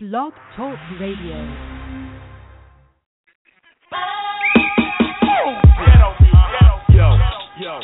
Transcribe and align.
Blog 0.00 0.32
Talk 0.54 0.78
Radio. 1.00 1.34
Yo, 6.94 7.10
yo, 7.58 7.80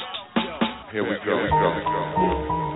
Here 0.92 1.02
we 1.02 1.16
go. 1.24 1.24
Here 1.24 1.42
we 1.42 1.50
go. 1.50 2.73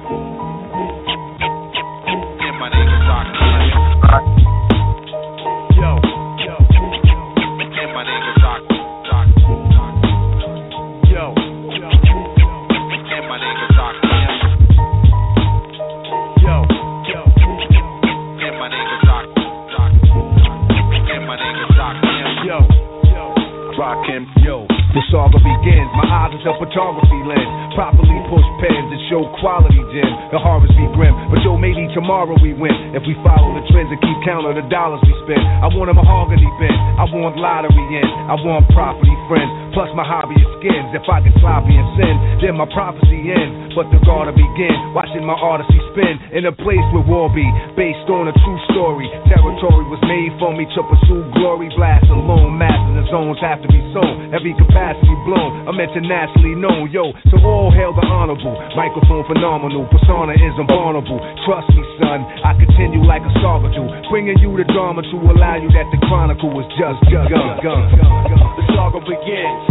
Saga 25.09 25.41
begins. 25.41 25.91
My 25.97 26.07
eyes 26.07 26.33
is 26.37 26.45
a 26.45 26.55
photography 26.57 27.21
lens. 27.25 27.75
Properly 27.77 28.19
push 28.29 28.45
pens 28.61 28.89
and 28.93 29.03
show 29.09 29.23
quality 29.41 29.81
gem. 29.93 30.13
The 30.33 30.39
harvest 30.41 30.75
be 30.77 30.85
grim, 30.93 31.15
but 31.33 31.41
yo, 31.45 31.57
maybe 31.57 31.89
tomorrow 31.97 32.37
we 32.41 32.53
win. 32.53 32.75
If 32.93 33.05
we 33.09 33.17
follow 33.25 33.55
the 33.57 33.65
trends 33.73 33.89
and 33.93 34.01
keep 34.01 34.19
count 34.25 34.45
of 34.45 34.57
the 34.57 34.65
dollars 34.69 35.01
we 35.05 35.13
spend. 35.25 35.41
I 35.41 35.69
want 35.73 35.89
a 35.89 35.97
mahogany 35.97 36.49
bin. 36.61 36.77
I 37.01 37.05
want 37.09 37.41
lottery 37.41 37.87
in. 37.97 38.09
I 38.29 38.37
want 38.41 38.69
property 38.75 39.15
friends. 39.31 39.51
Plus 39.73 39.89
my 39.95 40.05
hobby 40.05 40.37
is 40.37 40.51
skins. 40.61 40.91
If 40.93 41.07
I 41.09 41.23
get 41.25 41.35
sloppy 41.41 41.77
and 41.77 41.89
sin, 41.97 42.15
then 42.45 42.55
my 42.59 42.69
prophecy 42.75 43.33
ends. 43.33 43.73
But 43.73 43.89
the 43.95 43.99
gotta 44.05 44.35
begin. 44.35 44.77
Watching 44.93 45.25
my 45.25 45.39
odyssey 45.39 45.78
spin 45.99 46.15
in 46.31 46.47
a 46.47 46.55
place 46.55 46.87
where 46.95 47.03
war 47.03 47.27
be 47.35 47.43
based 47.75 48.07
on 48.07 48.31
a 48.31 48.35
true 48.47 48.61
story. 48.71 49.11
Territory 49.27 49.83
was 49.91 49.99
made 50.07 50.31
for 50.39 50.55
me 50.55 50.63
to 50.79 50.81
pursue 50.87 51.27
glory. 51.35 51.67
Blast 51.75 52.07
alone, 52.07 52.63
and 52.63 53.03
zones 53.11 53.39
have 53.43 53.59
to 53.67 53.69
be 53.69 53.83
sown. 53.91 54.31
Every 54.31 54.55
capacity 54.55 55.15
blown. 55.27 55.67
I'm 55.67 55.79
internationally 55.83 56.55
known. 56.55 56.87
Yo, 56.95 57.11
so 57.35 57.43
all 57.43 57.75
hail 57.75 57.91
the 57.91 58.07
honorable. 58.07 58.55
Microphone 58.79 59.27
phenomenal. 59.27 59.91
Persona 59.91 60.39
is 60.39 60.55
unvulnerable. 60.55 61.19
Trust 61.43 61.67
me, 61.75 61.83
son. 61.99 62.23
I 62.47 62.55
continue 62.55 63.03
like 63.03 63.27
a 63.27 63.33
saga 63.43 63.75
do. 63.75 63.83
Bringing 64.07 64.39
you 64.39 64.55
the 64.55 64.67
drama 64.71 65.03
to 65.03 65.17
allow 65.35 65.59
you 65.59 65.69
that 65.75 65.91
the 65.91 65.99
chronicle 66.07 66.55
was 66.55 66.67
just 66.79 67.03
begun. 67.11 67.59
The 67.59 68.65
saga 68.79 69.03
begins. 69.03 69.67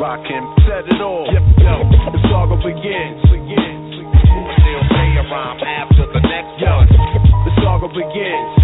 Rock 0.00 0.24
him. 0.24 0.44
Set 0.64 0.88
it 0.88 1.00
all. 1.02 1.28
Yep, 1.28 1.44
yo. 1.60 1.76
The 2.08 2.20
saga 2.32 2.56
begins. 2.56 3.20
Begins. 3.28 3.79
A 5.20 5.22
rhyme 5.28 5.60
after 5.60 6.08
the 6.16 6.22
next 6.24 6.56
Yo, 6.56 6.80
one. 6.80 6.88
the 7.44 7.52
saga 7.60 7.92
begins. 7.92 8.56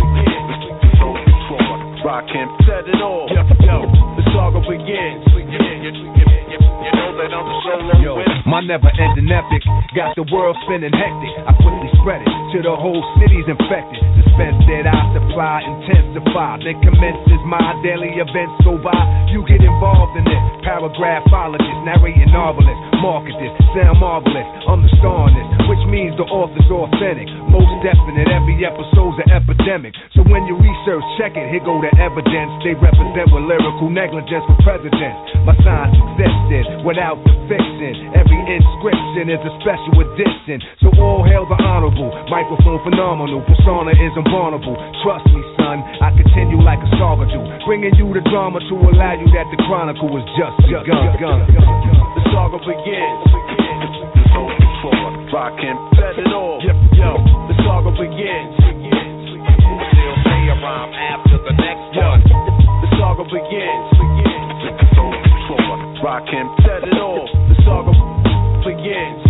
Rock 2.01 2.25
him. 2.33 2.49
Set 2.65 2.89
it 2.89 2.97
all. 3.05 3.29
Yep, 3.29 3.61
yo. 3.61 3.85
The 4.17 4.25
saga 4.33 4.65
begins. 4.65 5.21
You, 5.37 5.45
you, 5.53 5.61
you, 5.85 5.93
you, 5.93 6.57
you 6.57 6.91
know 6.97 7.13
that 7.13 7.29
I'm 7.29 7.45
the 7.45 7.57
solo 7.61 8.01
Yo, 8.01 8.17
my 8.49 8.65
never 8.65 8.89
ending 8.89 9.29
epic 9.29 9.69
got 9.93 10.17
the 10.17 10.25
world 10.33 10.57
spinning 10.65 10.97
hectic. 10.97 11.33
I 11.45 11.53
quickly 11.61 11.93
spread 12.01 12.25
it 12.25 12.46
to 12.57 12.65
the 12.65 12.73
whole 12.73 13.05
city's 13.21 13.45
infected. 13.45 14.01
Suspense 14.25 14.57
that 14.65 14.89
I 14.89 14.97
supply 15.13 15.61
intensify. 15.61 16.57
Then 16.65 16.81
commences 16.81 17.41
my 17.45 17.77
daily 17.85 18.17
events 18.17 18.57
go 18.65 18.81
by. 18.81 18.97
You 19.29 19.45
get 19.45 19.61
involved 19.61 20.17
in 20.17 20.25
it. 20.25 20.43
Paragraphologist, 20.65 21.81
narrating 21.85 22.33
novelist, 22.33 22.81
market 23.05 23.37
this, 23.37 23.53
sound 23.77 24.01
marvelous. 24.01 24.49
I'm 24.65 24.81
the 24.81 24.91
star 24.97 25.29
in 25.29 25.37
this, 25.37 25.69
which 25.69 25.85
means 25.93 26.17
the 26.17 26.25
author's 26.33 26.65
authentic. 26.73 27.29
Most 27.53 27.69
definite, 27.85 28.27
every 28.33 28.57
episode's 28.65 29.21
an 29.21 29.37
epidemic. 29.37 29.93
So 30.17 30.25
when 30.25 30.49
you 30.49 30.57
research, 30.57 31.05
check 31.21 31.37
it. 31.37 31.53
Here 31.53 31.61
go 31.61 31.77
the 31.85 31.93
evidence. 32.01 32.51
They 32.65 32.73
represent 32.73 33.37
with 33.37 33.45
lyrical 33.45 33.93
negligence 33.93 34.49
for 34.49 34.57
presidents. 34.65 35.45
My 35.45 35.55
science 35.61 35.93
existed 35.93 36.83
without 36.89 37.21
the 37.21 37.37
fiction. 37.53 38.17
Every 38.17 38.41
inscription 38.49 39.29
is 39.29 39.43
a 39.45 39.53
special 39.61 39.95
edition. 40.03 40.59
So 40.81 40.89
all 40.99 41.21
hail 41.23 41.45
the 41.45 41.61
honorable. 41.61 42.11
Microphone 42.47 42.79
phenomenal. 42.87 43.43
Persona 43.43 43.91
is 43.91 44.15
invulnerable. 44.15 44.79
Trust 45.03 45.27
me, 45.35 45.43
son. 45.59 45.83
I 45.99 46.15
continue 46.15 46.63
like 46.63 46.79
a 46.79 46.87
saga 46.95 47.27
do. 47.27 47.43
Bringing 47.67 47.91
you 47.99 48.07
the 48.15 48.23
drama 48.31 48.63
to 48.63 48.75
allow 48.87 49.19
you 49.19 49.27
that 49.35 49.51
the 49.51 49.59
chronicle 49.67 50.07
was 50.07 50.23
just 50.39 50.55
begun. 50.63 51.43
The 51.43 52.23
saga 52.31 52.63
begins. 52.63 53.27
Rock 55.35 55.59
him. 55.59 55.75
Set 55.99 56.23
it 56.23 56.31
all. 56.31 56.63
Yep, 56.63 56.79
yo. 56.95 57.19
The 57.51 57.55
saga 57.67 57.91
begins. 57.99 58.55
Still 58.63 60.17
say 60.23 60.47
a 60.47 60.55
rhyme 60.63 60.95
after 60.95 61.43
the 61.43 61.51
next 61.51 61.99
Yo, 61.99 62.15
one. 62.15 62.23
the 62.23 62.89
saga 62.95 63.27
begins. 63.27 63.91
Rock 65.99 66.31
him. 66.31 66.47
Set 66.63 66.87
it 66.87 66.95
all. 66.95 67.27
The 67.51 67.59
saga 67.67 67.91
begins. 68.63 69.26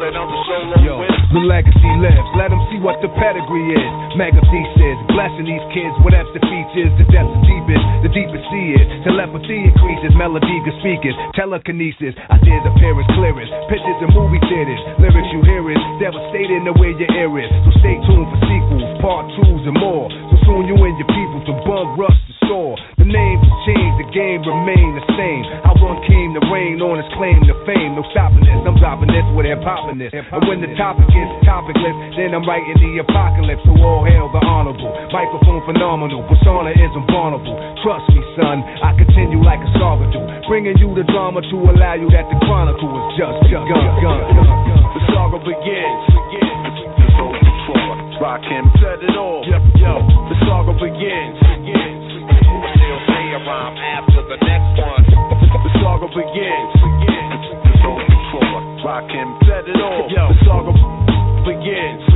That 0.00 0.16
I'm 0.16 0.28
the 0.32 0.40
solo 0.48 0.74
Yo, 0.80 0.92
winner. 0.96 1.20
the 1.36 1.42
legacy 1.44 1.92
lives. 2.00 2.28
Let 2.40 2.48
them 2.50 2.60
see 2.72 2.80
what 2.80 2.96
the 3.04 3.12
pedigree 3.20 3.76
is. 3.76 3.84
Mega 4.16 4.40
thesis, 4.48 4.96
blessing 5.12 5.46
these 5.46 5.62
kids 5.76 5.92
with 6.02 6.16
extra 6.16 6.40
features. 6.48 6.90
The 6.98 7.06
depth 7.12 7.30
is 7.30 7.42
deepest, 7.46 7.84
the 8.02 8.10
deepest 8.10 8.44
sea 8.50 8.66
is. 8.80 8.86
Telepathy 9.06 9.68
increases, 9.70 10.12
melody 10.16 10.56
good 10.64 10.76
speakers, 10.82 11.14
telekinesis. 11.36 12.16
Ideas 12.32 12.64
appearance 12.66 13.08
clearest. 13.14 13.52
Pictures 13.68 13.98
in 14.02 14.10
movie 14.16 14.42
theaters, 14.48 14.80
lyrics 14.98 15.30
you 15.30 15.40
hear 15.44 15.62
is 15.70 15.82
devastating 16.00 16.64
the 16.64 16.74
way 16.80 16.96
your 16.96 17.10
ear 17.14 17.30
is. 17.38 17.50
So 17.68 17.70
stay 17.84 17.96
tuned 18.08 18.26
for 18.32 18.38
part 19.00 19.24
twos, 19.34 19.64
and 19.64 19.76
more. 19.80 20.12
So 20.30 20.34
soon 20.46 20.68
you 20.68 20.76
and 20.76 20.96
your 21.00 21.10
people 21.10 21.40
to 21.48 21.52
bum 21.64 21.96
rush 21.96 22.20
the 22.28 22.36
soar. 22.46 22.76
The 23.00 23.08
names 23.08 23.40
have 23.40 23.60
changed, 23.64 23.96
the 23.96 24.08
game 24.12 24.44
remain 24.44 24.92
the 24.94 25.04
same. 25.16 25.42
How 25.64 25.72
one 25.80 26.04
came 26.04 26.36
to 26.36 26.42
reign 26.52 26.84
on 26.84 27.00
his 27.00 27.08
claim 27.16 27.40
to 27.48 27.56
fame. 27.64 27.96
No 27.96 28.04
stopping 28.12 28.44
this, 28.44 28.60
I'm 28.60 28.76
dropping 28.76 29.08
this 29.08 29.24
with 29.32 29.48
hip 29.48 29.64
hopping 29.64 29.96
this. 29.96 30.12
And 30.12 30.44
when 30.44 30.60
the 30.60 30.68
topic 30.76 31.08
is 31.08 31.28
topicless, 31.48 31.96
then 32.20 32.36
I'm 32.36 32.44
writing 32.44 32.76
the 32.76 33.00
apocalypse. 33.00 33.64
So 33.64 33.72
all 33.80 34.04
hail 34.04 34.28
the 34.28 34.44
honorable. 34.44 34.92
Microphone 35.10 35.64
phenomenal, 35.64 36.20
persona 36.28 36.76
is 36.76 36.92
invulnerable. 36.92 37.56
Trust 37.80 38.04
me, 38.12 38.20
son, 38.36 38.60
I 38.84 38.92
continue 39.00 39.40
like 39.40 39.64
a 39.64 39.70
saga 39.80 40.12
do. 40.12 40.20
Bringing 40.44 40.76
you 40.76 40.92
the 40.92 41.08
drama 41.08 41.40
to 41.40 41.56
allow 41.72 41.96
you 41.96 42.12
that 42.12 42.28
the 42.28 42.36
chronicle 42.44 42.90
is 42.90 43.06
just 43.16 43.48
begun. 43.48 43.64
The 43.64 45.02
saga 45.08 45.40
begins. 45.40 47.49
Rock 48.20 48.44
him. 48.44 48.68
Set 48.76 49.00
it 49.00 49.16
all. 49.16 49.40
Yep, 49.48 49.80
yo. 49.80 49.96
The 50.28 50.36
saga 50.44 50.76
begins. 50.76 51.40
Still 51.40 53.00
say 53.08 53.24
a 53.32 53.40
rhyme 53.48 53.76
after 53.80 54.20
the 54.28 54.36
next 54.44 54.76
one. 54.76 55.04
The 55.08 55.72
saga 55.80 56.04
begins. 56.12 56.70
Rock 58.84 59.08
him. 59.08 59.28
Set 59.48 59.64
it 59.64 59.80
all. 59.80 60.04
Yo, 60.12 60.28
the 60.28 60.36
saga 60.44 60.72
begins. 61.48 62.09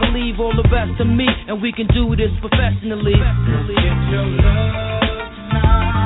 And 0.00 0.14
leave 0.14 0.40
all 0.40 0.54
the 0.54 0.66
best 0.68 0.98
to 0.98 1.04
me. 1.04 1.26
And 1.48 1.60
we 1.62 1.72
can 1.72 1.86
do 1.88 2.16
this 2.16 2.32
professionally. 2.40 3.14
Get 3.14 3.98
your 4.10 4.26
love 4.26 4.74
tonight. 5.50 6.03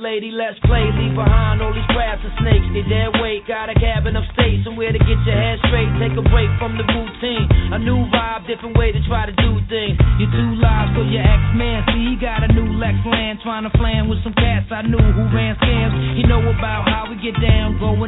Lady. 0.00 0.30
Let's 0.30 0.58
play. 0.64 0.84
Leave 0.94 1.16
behind 1.16 1.60
all 1.60 1.74
these 1.74 1.86
crabs 1.92 2.22
and 2.24 2.32
snakes. 2.40 2.64
They 2.70 2.84
dead 2.86 3.18
weight. 3.20 3.44
Got 3.44 3.68
a 3.68 3.76
cabin 3.76 4.16
upstate, 4.16 4.64
somewhere 4.64 4.92
to 4.92 5.00
get 5.00 5.18
your 5.24 5.36
head 5.36 5.58
straight. 5.68 5.90
Take 6.00 6.14
a 6.14 6.24
break 6.24 6.48
from 6.58 6.78
the 6.78 6.84
routine. 6.86 7.46
A 7.74 7.78
new 7.78 8.06
vibe, 8.08 8.46
different 8.46 8.78
way 8.78 8.92
to 8.92 9.00
try 9.04 9.26
to 9.26 9.34
do 9.34 9.58
things. 9.68 9.98
Your 10.22 10.30
two 10.30 10.50
lives 10.62 10.90
for 10.94 11.04
your 11.04 11.24
ex 11.24 11.42
man. 11.58 11.82
See, 11.92 12.12
he 12.12 12.14
got 12.16 12.46
a 12.46 12.50
new 12.52 12.78
Lex 12.78 12.96
land, 13.04 13.40
trying 13.42 13.64
to 13.64 13.72
flan 13.78 14.08
with 14.08 14.22
some 14.22 14.34
cats 14.34 14.70
I 14.70 14.82
knew 14.82 15.00
who 15.00 15.24
ran 15.34 15.56
scams. 15.58 15.94
He 16.16 16.22
know 16.22 16.44
about 16.44 16.85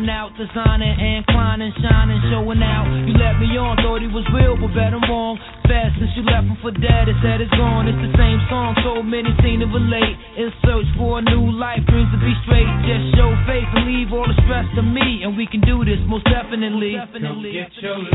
how 0.07 0.29
we 0.29 0.37
get 0.39 0.55
down, 0.55 0.79
going 0.79 0.79
out, 0.79 0.79
designing 0.79 0.95
and 0.95 1.27
climbing, 1.27 1.73
shining, 1.83 2.21
showing 2.31 2.63
out. 2.63 2.87
You 3.07 3.15
let 3.15 3.39
me 3.39 3.47
on, 3.59 3.77
thought 3.79 4.01
he 4.01 4.07
was 4.07 4.25
real, 4.35 4.57
but 4.57 4.75
bet 4.75 4.95
I'm 4.95 5.03
wrong. 5.11 5.39
Fast 5.67 5.99
since 5.99 6.11
you 6.17 6.23
left 6.23 6.47
him 6.47 6.57
for 6.63 6.71
dead, 6.71 7.09
it 7.09 7.17
said 7.23 7.41
it's 7.41 7.51
gone. 7.51 7.89
It's 7.89 7.99
the 7.99 8.13
same 8.17 8.41
song, 8.49 8.77
so 8.85 9.03
many 9.03 9.35
seem 9.43 9.61
to 9.61 9.67
relate. 9.67 10.17
In 10.37 10.53
search 10.65 10.87
for 10.97 11.19
a 11.19 11.23
new 11.23 11.51
life, 11.51 11.81
dreams 11.89 12.11
to 12.13 12.19
be 12.19 12.35
straight. 12.45 12.69
Just 12.87 13.17
show 13.17 13.35
faith 13.47 13.69
and 13.75 13.87
leave 13.87 14.13
all 14.13 14.27
the 14.27 14.35
stress 14.45 14.67
to 14.77 14.83
me, 14.83 15.23
and 15.25 15.37
we 15.37 15.47
can 15.47 15.61
do 15.63 15.85
this 15.85 16.01
most 16.07 16.25
definitely. 16.25 16.97
Come 16.97 17.43
get 17.43 17.73
your 17.83 17.99
love 17.99 18.11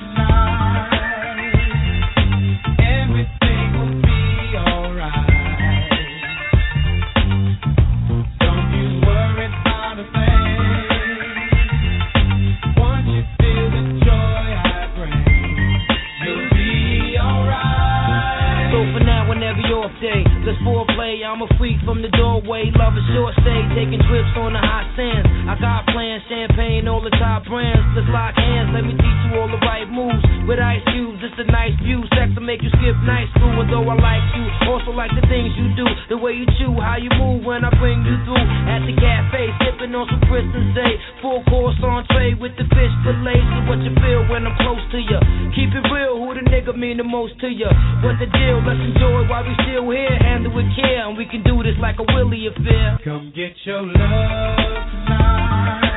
tonight. 0.00 0.90
Everything 2.78 3.28
will 3.30 3.39
off 19.70 19.94
day, 20.02 20.26
let's 20.42 20.58
foreplay. 20.66 21.22
I'm 21.22 21.42
a 21.42 21.48
freak 21.58 21.78
from 21.86 22.02
the 22.02 22.10
doorway. 22.14 22.70
Love 22.74 22.94
a 22.98 23.04
short 23.14 23.34
stay, 23.40 23.60
taking 23.78 24.02
trips 24.10 24.34
on 24.34 24.52
the 24.54 24.62
hot 24.62 24.86
sands. 24.98 25.26
I 25.46 25.54
got 25.58 25.86
plans, 25.94 26.22
champagne, 26.26 26.90
all 26.90 27.02
the 27.02 27.14
top 27.16 27.46
brands. 27.46 27.82
Let's 27.94 28.10
lock 28.10 28.34
hands, 28.34 28.74
let 28.74 28.82
me 28.82 28.94
teach 28.98 29.20
you 29.30 29.38
all 29.38 29.48
the 29.48 29.62
right 29.62 29.86
moves. 29.86 30.22
With 30.46 30.58
ice 30.58 30.82
cubes, 30.90 31.22
it's 31.22 31.38
a 31.38 31.46
nice 31.46 31.74
view. 31.82 32.02
Sex 32.18 32.34
will 32.34 32.46
make 32.46 32.62
you 32.62 32.70
skip 32.74 32.98
night 33.06 33.30
school. 33.38 33.54
And 33.62 33.70
though 33.70 33.86
I 33.86 33.94
like 33.94 34.26
you, 34.34 34.44
also 34.66 34.90
like 34.90 35.14
the 35.14 35.22
things 35.30 35.54
you 35.54 35.70
do. 35.78 35.86
The 36.10 36.18
way 36.18 36.34
you 36.34 36.46
chew, 36.58 36.74
how 36.78 36.98
you 36.98 37.10
move 37.14 37.46
when 37.46 37.62
I 37.62 37.70
bring 37.78 38.02
you 38.02 38.18
through. 38.26 38.46
At 38.66 38.82
the 38.86 38.94
cafe, 38.98 39.54
sipping 39.62 39.94
on 39.94 40.10
some 40.10 40.22
Chris 40.26 40.46
Day. 40.74 40.94
full 41.22 41.42
course 41.46 41.78
entree 41.82 42.34
with 42.34 42.54
the 42.58 42.66
fish 42.70 42.94
fillet. 43.06 43.38
So 43.38 43.58
what 43.70 43.78
you 43.86 43.94
feel 44.02 44.26
when 44.26 44.46
I'm 44.46 44.56
close 44.58 44.82
to 44.94 44.98
you? 44.98 45.18
Keep 45.54 45.70
it 45.78 45.84
real, 45.90 46.18
who 46.18 46.34
the 46.34 46.44
nigga 46.46 46.74
mean 46.74 46.98
the 46.98 47.06
most 47.06 47.38
to 47.40 47.48
you? 47.48 47.70
What 48.02 48.18
the 48.18 48.26
deal? 48.26 48.58
Let's 48.66 48.82
enjoy 48.82 49.26
while 49.30 49.46
we 49.46 49.54
still 49.62 49.90
here. 49.90 50.16
Handle 50.20 50.54
with 50.54 50.66
care, 50.76 51.08
and 51.08 51.16
we 51.16 51.26
can 51.26 51.42
do 51.42 51.62
this 51.62 51.76
like 51.80 51.96
a 51.98 52.04
Willie 52.14 52.46
affair. 52.46 52.98
Come 53.04 53.32
get 53.34 53.52
your 53.64 53.82
love 53.82 53.94
tonight. 53.94 55.89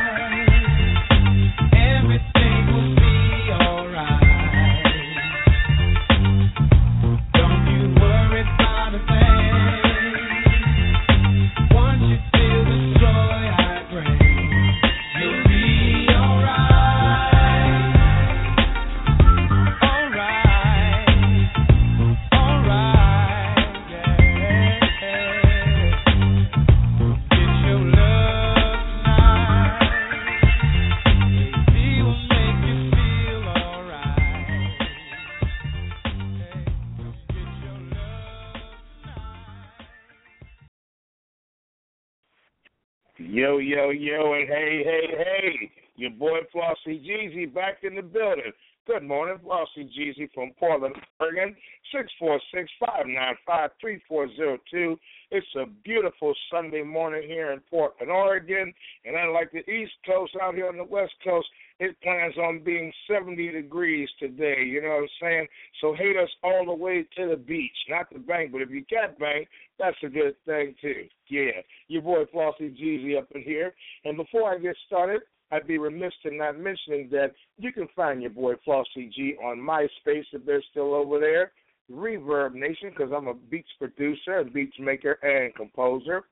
Yo, 43.34 43.58
yo, 43.58 43.90
yo, 43.90 44.34
and 44.36 44.48
hey, 44.48 44.84
hey, 44.86 45.08
hey. 45.18 45.72
Your 45.96 46.12
boy 46.12 46.42
Flauxy 46.54 47.04
Gz 47.04 47.52
back 47.52 47.80
in 47.82 47.96
the 47.96 48.04
building. 48.04 48.52
Good 48.86 49.02
morning, 49.02 49.40
Flauxy 49.44 49.90
Gz 49.90 50.32
from 50.36 50.52
Portland, 50.60 50.94
Oregon. 51.20 51.56
Six 51.92 52.12
four 52.20 52.40
six 52.54 52.70
five 52.80 53.08
nine 53.08 53.34
five 53.44 53.72
three 53.82 54.00
four 54.08 54.28
zero 54.36 54.60
two. 54.70 55.00
It's 55.34 55.48
a 55.56 55.66
beautiful 55.84 56.32
Sunday 56.52 56.84
morning 56.84 57.24
here 57.28 57.54
in 57.54 57.60
Portland, 57.62 58.12
Oregon. 58.12 58.72
And 59.04 59.16
unlike 59.16 59.52
the 59.52 59.68
East 59.68 59.94
Coast, 60.06 60.34
out 60.40 60.54
here 60.54 60.68
on 60.68 60.78
the 60.78 60.84
West 60.84 61.13
Coast, 61.24 61.48
it 61.80 62.00
plans 62.04 62.38
on 62.38 62.63
being 62.63 62.94
70 63.12 63.50
degrees 63.50 64.08
today. 64.20 64.63
You 64.63 64.84
know 64.84 64.90
what 64.90 65.02
I'm 65.02 65.08
saying? 65.20 65.48
So 65.82 65.96
hate 65.96 66.18
us 66.18 66.30
all 66.44 66.68
the 66.68 66.74
way 66.75 67.08
to 67.18 67.30
the 67.30 67.36
beach. 67.36 67.72
Not 67.90 68.13
the 68.13 68.20
bank, 68.20 68.52
but 68.52 68.62
if 68.62 68.70
you 68.70 68.86
can't 68.88 69.18
bank, 69.18 69.48
that's 69.80 69.98
a 70.04 70.08
good 70.08 70.36
thing 70.46 70.75
too. 70.80 71.06
Yeah. 71.32 71.63
Your 71.88 72.04
boy 72.04 72.25
Flauxy 72.32 72.70
Gz 72.70 73.18
up 73.18 73.30
in 73.34 73.42
here. 73.42 73.74
And 74.06 74.16
before 74.16 74.54
I 74.54 74.60
get 74.60 74.75
started, 74.86 75.24
I'd 75.52 75.66
be 75.66 75.80
remiss 75.80 76.13
in 76.25 76.38
not 76.38 76.60
mentioning 76.60 77.10
that 77.12 77.32
you 77.58 77.74
can 77.74 77.88
find 77.96 78.22
your 78.22 78.30
boy 78.30 78.54
Flossy 78.63 79.12
G 79.12 79.34
on 79.44 79.58
MySpace 79.58 80.25
if 80.32 80.46
they're 80.46 80.63
still 80.70 80.94
over 80.94 81.20
there. 81.20 81.54
Reverb 81.92 82.54
Nation, 82.54 82.90
because 82.90 83.12
I'm 83.16 83.28
a 83.28 83.34
beats 83.34 83.70
producer, 83.78 84.40
a 84.40 84.46
beats 84.46 84.78
maker, 84.80 85.20
and 85.22 85.54
composer. 85.56 86.24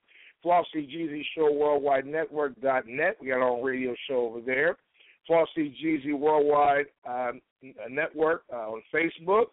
Flauxy 0.44 0.88
Gz 0.90 1.22
Show 1.36 1.52
Worldwide 1.52 2.06
Network 2.06 2.60
dot 2.62 2.88
net. 2.88 3.18
We 3.22 3.28
got 3.28 3.42
our 3.42 3.50
own 3.50 3.64
radio 3.64 3.94
show 4.10 4.28
over 4.28 4.42
there. 4.42 4.78
Flauxy 5.30 5.76
Gz 5.84 6.18
Worldwide 6.18 6.88
um, 7.08 7.42
Network 7.90 8.44
uh, 8.52 8.72
on 8.72 8.82
Facebook. 8.94 9.48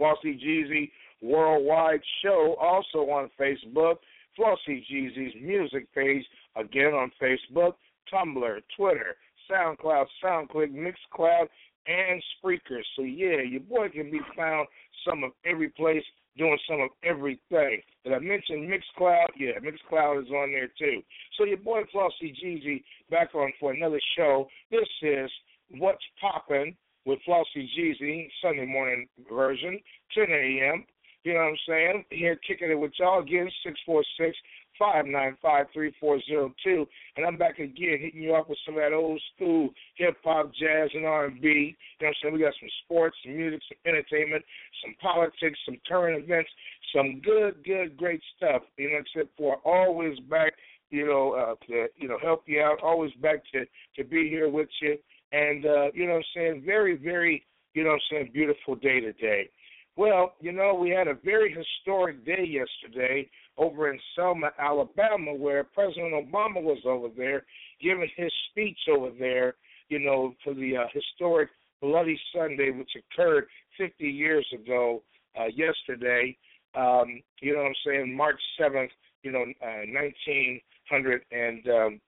Flauxy 0.00 0.40
Gz 0.42 0.90
Worldwide 1.22 2.00
Show 2.24 2.56
also 2.60 3.10
on 3.10 3.30
Facebook. 3.38 3.96
Flauxy 4.36 4.82
Gz's 4.90 5.34
music 5.40 5.92
page 5.94 6.24
again 6.56 6.94
on 6.94 7.12
Facebook. 7.22 7.74
Tumblr, 8.12 8.60
Twitter, 8.76 9.16
SoundCloud, 9.50 10.06
SoundClick, 10.22 10.72
Mixcloud, 10.72 11.46
and 11.86 12.22
Spreaker. 12.36 12.80
So 12.96 13.02
yeah, 13.02 13.42
your 13.42 13.60
boy 13.60 13.88
can 13.88 14.10
be 14.10 14.20
found 14.36 14.68
some 15.06 15.24
of 15.24 15.32
every 15.44 15.68
place 15.68 16.04
doing 16.36 16.58
some 16.68 16.80
of 16.80 16.90
everything. 17.04 17.80
Did 18.04 18.14
I 18.14 18.18
mention 18.18 18.70
Mixcloud? 18.70 19.26
Yeah, 19.38 19.58
Mixcloud 19.60 20.22
is 20.22 20.30
on 20.30 20.52
there 20.52 20.70
too. 20.78 21.02
So 21.36 21.44
your 21.44 21.58
boy 21.58 21.82
Flauxy 21.94 22.34
Gz 22.42 22.82
back 23.10 23.34
on 23.34 23.52
for 23.60 23.72
another 23.72 24.00
show. 24.16 24.48
This 24.70 24.88
is 25.02 25.30
What's 25.78 26.04
Poppin' 26.20 26.74
with 27.04 27.18
Flauxy 27.26 27.68
Gz, 27.76 28.28
Sunday 28.42 28.66
morning 28.66 29.08
version, 29.30 29.78
10 30.14 30.24
a.m. 30.30 30.84
You 31.24 31.34
know 31.34 31.40
what 31.40 31.46
I'm 31.46 31.56
saying? 31.68 32.04
Here 32.10 32.38
kicking 32.46 32.70
it 32.70 32.78
with 32.78 32.92
y'all 32.98 33.22
again, 33.22 33.48
646 33.64 34.36
five 34.78 35.06
nine 35.06 35.36
five 35.40 35.66
three 35.72 35.94
four 36.00 36.20
zero 36.22 36.52
two, 36.64 36.86
and 37.16 37.26
I'm 37.26 37.36
back 37.36 37.58
again 37.58 37.98
hitting 38.00 38.22
you 38.22 38.34
up 38.34 38.48
with 38.48 38.58
some 38.64 38.76
of 38.76 38.82
that 38.82 38.94
old 38.94 39.20
school 39.34 39.70
hip 39.96 40.16
hop, 40.24 40.52
jazz, 40.54 40.90
and 40.94 41.06
R 41.06 41.26
and 41.26 41.40
B. 41.40 41.48
You 41.48 42.06
know 42.06 42.08
what 42.08 42.08
I'm 42.08 42.14
saying? 42.22 42.34
We 42.34 42.40
got 42.40 42.54
some 42.60 42.68
sports, 42.84 43.16
some 43.24 43.36
music, 43.36 43.60
some 43.68 43.92
entertainment, 43.92 44.44
some 44.84 44.94
politics, 45.00 45.58
some 45.64 45.78
current 45.86 46.22
events, 46.22 46.50
some 46.94 47.20
good, 47.20 47.64
good, 47.64 47.96
great 47.96 48.20
stuff. 48.36 48.62
You 48.76 48.90
know, 48.90 48.98
except 48.98 49.36
for 49.36 49.56
always 49.64 50.18
back, 50.30 50.52
you 50.90 51.06
know, 51.06 51.32
uh, 51.32 51.54
to 51.66 51.86
you 51.96 52.08
know 52.08 52.18
help 52.22 52.44
you 52.46 52.60
out. 52.60 52.78
Always 52.82 53.12
back 53.20 53.42
to 53.52 53.64
to 53.96 54.08
be 54.08 54.28
here 54.28 54.48
with 54.48 54.68
you, 54.80 54.96
and 55.32 55.64
uh, 55.64 55.90
you 55.94 56.06
know 56.06 56.14
what 56.14 56.18
I'm 56.18 56.24
saying? 56.34 56.62
Very, 56.64 56.96
very, 56.96 57.44
you 57.74 57.84
know 57.84 57.90
what 57.90 57.94
I'm 57.94 58.00
saying? 58.10 58.30
Beautiful 58.32 58.74
day 58.76 59.00
today. 59.00 59.48
Well, 59.96 60.34
you 60.40 60.52
know, 60.52 60.74
we 60.74 60.90
had 60.90 61.08
a 61.08 61.14
very 61.14 61.54
historic 61.54 62.24
day 62.24 62.44
yesterday 62.46 63.28
over 63.58 63.92
in 63.92 63.98
Selma, 64.16 64.50
Alabama, 64.58 65.34
where 65.34 65.64
President 65.64 66.14
Obama 66.14 66.62
was 66.62 66.78
over 66.86 67.08
there 67.14 67.44
giving 67.80 68.08
his 68.16 68.32
speech 68.50 68.78
over 68.90 69.10
there, 69.18 69.54
you 69.88 69.98
know, 69.98 70.34
for 70.42 70.54
the 70.54 70.76
uh, 70.78 70.84
historic 70.92 71.50
Bloody 71.82 72.18
Sunday, 72.34 72.70
which 72.70 72.92
occurred 72.96 73.46
50 73.76 74.04
years 74.06 74.46
ago 74.54 75.02
uh, 75.38 75.46
yesterday. 75.46 76.36
Um, 76.74 77.22
you 77.40 77.52
know 77.52 77.60
what 77.60 77.68
I'm 77.68 77.74
saying? 77.84 78.16
March 78.16 78.40
7th, 78.58 78.88
you 79.22 79.32
know, 79.32 79.42
uh, 79.42 79.84
1900 79.92 81.22
and 81.32 81.68
um, 81.68 82.00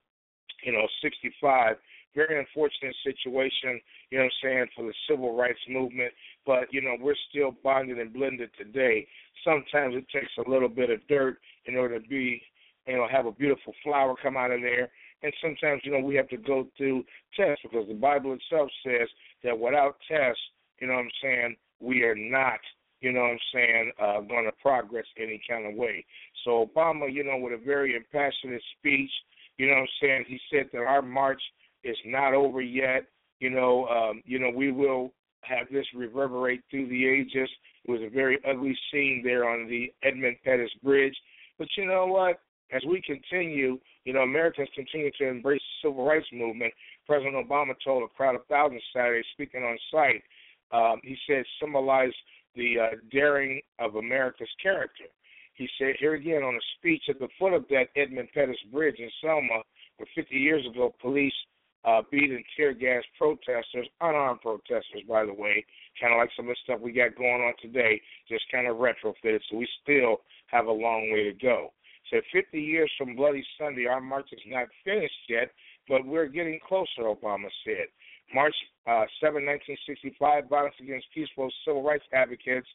you 0.64 0.72
know 0.72 0.86
65. 1.02 1.76
Very 2.14 2.38
unfortunate 2.38 2.94
situation, 3.04 3.80
you 4.10 4.18
know 4.18 4.24
what 4.24 4.32
I'm 4.44 4.48
saying, 4.48 4.66
for 4.76 4.84
the 4.86 4.94
civil 5.10 5.36
rights 5.36 5.58
movement. 5.68 6.12
But, 6.46 6.72
you 6.72 6.82
know, 6.82 6.96
we're 7.00 7.14
still 7.30 7.54
bonded 7.62 7.98
and 7.98 8.12
blended 8.12 8.50
today. 8.56 9.06
Sometimes 9.44 9.94
it 9.94 10.06
takes 10.12 10.32
a 10.38 10.50
little 10.50 10.68
bit 10.68 10.90
of 10.90 11.06
dirt 11.08 11.38
in 11.66 11.76
order 11.76 11.98
to 11.98 12.08
be, 12.08 12.42
you 12.86 12.96
know, 12.96 13.06
have 13.10 13.26
a 13.26 13.32
beautiful 13.32 13.72
flower 13.82 14.14
come 14.22 14.36
out 14.36 14.50
of 14.50 14.60
there. 14.60 14.90
And 15.22 15.32
sometimes, 15.42 15.80
you 15.84 15.92
know, 15.92 16.04
we 16.04 16.14
have 16.16 16.28
to 16.28 16.36
go 16.36 16.66
through 16.76 17.04
tests 17.34 17.62
because 17.62 17.88
the 17.88 17.94
Bible 17.94 18.34
itself 18.34 18.70
says 18.84 19.08
that 19.42 19.58
without 19.58 19.96
tests, 20.06 20.42
you 20.80 20.86
know 20.86 20.94
what 20.94 21.00
I'm 21.00 21.10
saying, 21.22 21.56
we 21.80 22.02
are 22.02 22.14
not, 22.14 22.58
you 23.00 23.12
know 23.12 23.20
what 23.20 23.30
I'm 23.30 23.38
saying, 23.54 23.92
uh, 23.98 24.20
going 24.20 24.44
to 24.44 24.52
progress 24.60 25.06
any 25.18 25.40
kind 25.48 25.66
of 25.66 25.74
way. 25.74 26.04
So 26.44 26.68
Obama, 26.68 27.10
you 27.12 27.24
know, 27.24 27.38
with 27.38 27.54
a 27.54 27.64
very 27.64 27.96
impassionate 27.96 28.62
speech, 28.78 29.10
you 29.56 29.66
know 29.66 29.74
what 29.74 29.80
I'm 29.80 29.88
saying, 30.02 30.24
he 30.26 30.38
said 30.52 30.68
that 30.72 30.80
our 30.80 31.02
march 31.02 31.40
is 31.84 31.96
not 32.04 32.34
over 32.34 32.60
yet. 32.60 33.06
You 33.40 33.50
know, 33.50 33.86
um, 33.86 34.22
you 34.24 34.38
know, 34.38 34.50
we 34.54 34.72
will 34.72 35.12
have 35.46 35.66
this 35.72 35.86
reverberate 35.94 36.62
through 36.70 36.88
the 36.88 37.06
ages. 37.06 37.48
It 37.84 37.90
was 37.90 38.00
a 38.02 38.08
very 38.08 38.38
ugly 38.48 38.76
scene 38.90 39.22
there 39.24 39.48
on 39.48 39.68
the 39.68 39.92
Edmund 40.02 40.36
Pettus 40.44 40.70
Bridge. 40.82 41.16
But 41.58 41.68
you 41.76 41.86
know 41.86 42.06
what? 42.06 42.40
As 42.72 42.82
we 42.88 43.02
continue, 43.02 43.78
you 44.04 44.12
know, 44.12 44.20
Americans 44.20 44.68
continue 44.74 45.10
to 45.18 45.28
embrace 45.28 45.60
the 45.82 45.88
civil 45.88 46.04
rights 46.04 46.26
movement. 46.32 46.72
President 47.06 47.34
Obama 47.34 47.74
told 47.84 48.02
a 48.02 48.08
crowd 48.08 48.34
of 48.34 48.46
thousands 48.48 48.82
Saturday, 48.92 49.22
speaking 49.32 49.62
on 49.62 49.78
site, 49.92 50.22
um, 50.72 51.00
he 51.04 51.16
said, 51.26 51.44
symbolize 51.60 52.12
the 52.56 52.74
uh, 52.80 52.96
daring 53.12 53.60
of 53.78 53.96
America's 53.96 54.48
character. 54.62 55.04
He 55.54 55.68
said 55.78 55.94
here 56.00 56.14
again 56.14 56.42
on 56.42 56.54
a 56.54 56.64
speech 56.78 57.04
at 57.08 57.18
the 57.20 57.28
foot 57.38 57.52
of 57.52 57.64
that 57.68 57.88
Edmund 57.96 58.28
Pettus 58.34 58.56
Bridge 58.72 58.96
in 58.98 59.10
Selma, 59.20 59.62
where 59.96 60.08
50 60.14 60.34
years 60.34 60.66
ago 60.66 60.94
police 61.00 61.34
uh, 61.84 62.02
beat 62.10 62.30
and 62.30 62.44
tear 62.56 62.72
gas 62.72 63.02
protesters, 63.18 63.88
unarmed 64.00 64.40
protesters, 64.40 65.02
by 65.08 65.24
the 65.24 65.32
way, 65.32 65.64
kind 66.00 66.12
of 66.12 66.18
like 66.18 66.30
some 66.36 66.46
of 66.46 66.54
the 66.54 66.56
stuff 66.64 66.80
we 66.80 66.92
got 66.92 67.16
going 67.16 67.42
on 67.42 67.52
today, 67.60 68.00
just 68.28 68.44
kind 68.50 68.66
of 68.66 68.76
retrofitted. 68.76 69.40
So 69.50 69.56
we 69.58 69.68
still 69.82 70.22
have 70.46 70.66
a 70.66 70.72
long 70.72 71.10
way 71.12 71.24
to 71.24 71.32
go. 71.32 71.72
So 72.10 72.20
50 72.32 72.60
years 72.60 72.90
from 72.98 73.16
Bloody 73.16 73.44
Sunday, 73.58 73.86
our 73.86 74.00
march 74.00 74.28
is 74.32 74.40
not 74.46 74.68
finished 74.84 75.14
yet, 75.28 75.50
but 75.88 76.06
we're 76.06 76.26
getting 76.26 76.60
closer, 76.66 77.02
Obama 77.02 77.48
said. 77.64 77.86
March 78.34 78.54
uh, 78.86 79.04
7, 79.20 79.44
1965, 79.44 80.48
violence 80.48 80.74
against 80.80 81.06
peaceful 81.14 81.50
civil 81.64 81.82
rights 81.82 82.04
advocates 82.12 82.68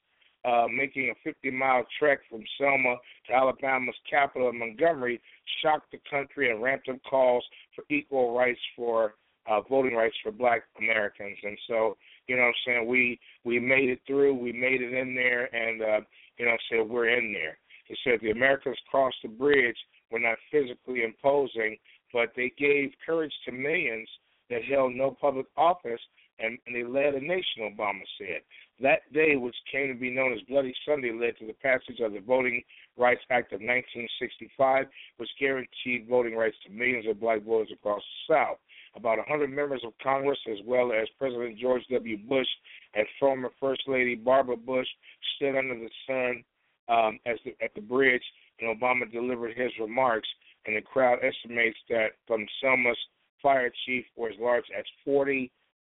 uh, 0.46 0.68
making 0.74 1.10
a 1.10 1.30
50 1.30 1.52
mile 1.52 1.86
trek 1.98 2.20
from 2.30 2.44
Selma 2.58 2.96
to 3.28 3.34
Alabama's 3.34 3.96
capital 4.10 4.50
of 4.50 4.56
Montgomery 4.56 5.22
shocked 5.62 5.92
the 5.92 6.00
country 6.10 6.52
and 6.52 6.62
ramped 6.62 6.90
up 6.90 6.98
calls 7.10 7.46
for 7.76 7.84
equal 7.90 8.36
rights 8.36 8.60
for 8.76 9.16
uh, 9.50 9.62
voting 9.62 9.96
rights 9.96 10.16
for 10.24 10.32
black 10.32 10.64
Americans. 10.78 11.38
And 11.44 11.58
so, 11.68 11.98
you 12.28 12.36
know 12.36 12.44
what 12.44 12.50
I'm 12.50 12.54
saying, 12.66 12.88
we 12.88 13.20
we 13.44 13.60
made 13.60 13.90
it 13.90 14.00
through, 14.08 14.36
we 14.36 14.54
made 14.54 14.82
it 14.82 14.94
in 14.94 15.16
there 15.16 15.54
and 15.54 15.82
uh, 15.82 16.02
you 16.38 16.46
know 16.46 16.52
what 16.52 16.54
I'm 16.54 16.58
saying, 16.72 16.90
we're 16.90 17.10
in 17.10 17.34
there. 17.34 17.58
He 17.86 17.96
said 18.04 18.20
the 18.22 18.32
Americans 18.32 18.78
crossed 18.90 19.18
the 19.24 19.30
bridge 19.30 19.78
were 20.12 20.20
not 20.20 20.38
physically 20.52 21.04
imposing, 21.04 21.78
but 22.14 22.30
they 22.36 22.52
gave 22.58 22.92
courage 23.06 23.34
to 23.46 23.52
millions 23.52 24.08
that 24.50 24.64
held 24.64 24.94
no 24.96 25.16
public 25.20 25.46
office 25.58 26.02
and, 26.40 26.58
and 26.66 26.76
they 26.76 26.84
led 26.84 27.16
a 27.16 27.22
nation, 27.22 27.62
Obama 27.62 28.02
said. 28.18 28.42
That 28.82 29.12
day, 29.14 29.36
which 29.36 29.56
came 29.72 29.88
to 29.88 30.00
be 30.00 30.10
known 30.10 30.34
as 30.34 30.40
Bloody 30.48 30.74
Sunday, 30.88 31.12
led 31.12 31.38
to 31.40 31.48
the 31.48 31.54
passage 31.54 32.00
of 32.00 32.14
the 32.14 32.22
Voting 32.22 32.64
Rights 32.98 33.22
Act 33.30 33.52
of 33.52 33.60
1965, 33.60 34.86
which 35.18 35.30
guaranteed 35.40 36.08
voting 36.10 36.36
rights 36.36 36.56
to 36.66 36.72
millions 36.72 37.06
of 37.08 37.20
black 37.20 37.44
voters 37.44 37.70
across 37.74 38.02
the 38.02 38.34
South. 38.34 38.58
About 38.96 39.18
100 39.18 39.50
members 39.50 39.82
of 39.86 39.94
Congress, 40.02 40.40
as 40.52 40.58
well 40.66 40.92
as 40.92 41.08
President 41.18 41.60
George 41.60 41.84
W. 41.92 42.18
Bush 42.18 42.48
and 42.96 43.06
former 43.20 43.50
First 43.60 43.82
Lady 43.88 44.16
Barbara 44.16 44.58
Bush, 44.58 44.88
stood 45.36 45.56
under 45.56 45.76
the 45.76 45.90
sun 46.08 46.44
um, 46.88 47.20
the, 47.26 47.56
at 47.64 47.74
the 47.76 47.82
bridge, 47.82 48.24
and 48.60 48.76
Obama 48.76 49.10
delivered 49.12 49.56
his 49.56 49.72
remarks. 49.80 50.28
And 50.66 50.76
the 50.76 50.82
crowd 50.82 51.20
estimates 51.24 51.78
that 51.90 52.10
from 52.28 52.46
Selma's 52.64 52.98
fire 53.42 53.72
chief 53.86 54.06
were 54.16 54.30
as 54.30 54.36
large 54.40 54.66
as 54.78 54.86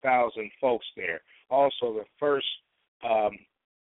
40,000 0.02 0.50
folks 0.60 0.86
there. 0.96 1.20
Also, 1.50 1.92
the 1.94 2.04
first 2.18 2.46
um, 3.04 3.32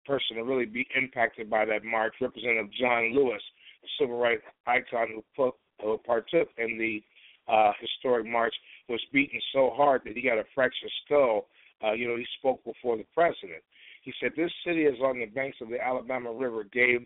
person 0.07 0.37
to 0.37 0.45
really 0.45 0.67
be 0.67 0.87
impacted 0.97 1.49
by 1.49 1.65
that 1.65 1.85
march, 1.85 2.15
Representative 2.21 2.71
John 2.79 3.15
Lewis, 3.15 3.43
a 3.83 3.87
civil 3.99 4.19
rights 4.19 4.43
icon 4.67 5.09
who, 5.15 5.25
put, 5.37 5.55
who 5.81 5.99
partook 5.99 6.49
in 6.59 6.79
the 6.79 7.03
uh, 7.51 7.73
historic 7.81 8.27
march, 8.27 8.55
was 8.89 9.01
beaten 9.13 9.41
so 9.53 9.71
hard 9.75 10.03
that 10.05 10.17
he 10.17 10.23
got 10.23 10.39
a 10.39 10.45
fractured 10.55 10.91
skull. 11.05 11.47
Uh, 11.83 11.93
you 11.93 12.07
know, 12.07 12.17
he 12.17 12.27
spoke 12.39 12.63
before 12.65 12.97
the 12.97 13.07
president. 13.15 13.63
He 14.03 14.13
said, 14.21 14.33
This 14.37 14.51
city 14.67 14.83
is 14.83 15.01
on 15.03 15.19
the 15.19 15.27
banks 15.27 15.59
of 15.61 15.69
the 15.69 15.83
Alabama 15.83 16.33
River, 16.33 16.65
gave 16.65 17.01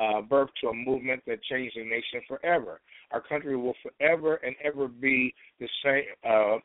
uh, 0.00 0.22
birth 0.22 0.50
to 0.60 0.68
a 0.68 0.74
movement 0.74 1.22
that 1.26 1.42
changed 1.44 1.76
the 1.76 1.84
nation 1.84 2.20
forever. 2.28 2.80
Our 3.10 3.20
country 3.20 3.56
will 3.56 3.74
forever 3.82 4.36
and 4.36 4.54
ever 4.62 4.88
be 4.88 5.34
the 5.60 5.68
same, 5.84 6.04
uh, 6.24 6.58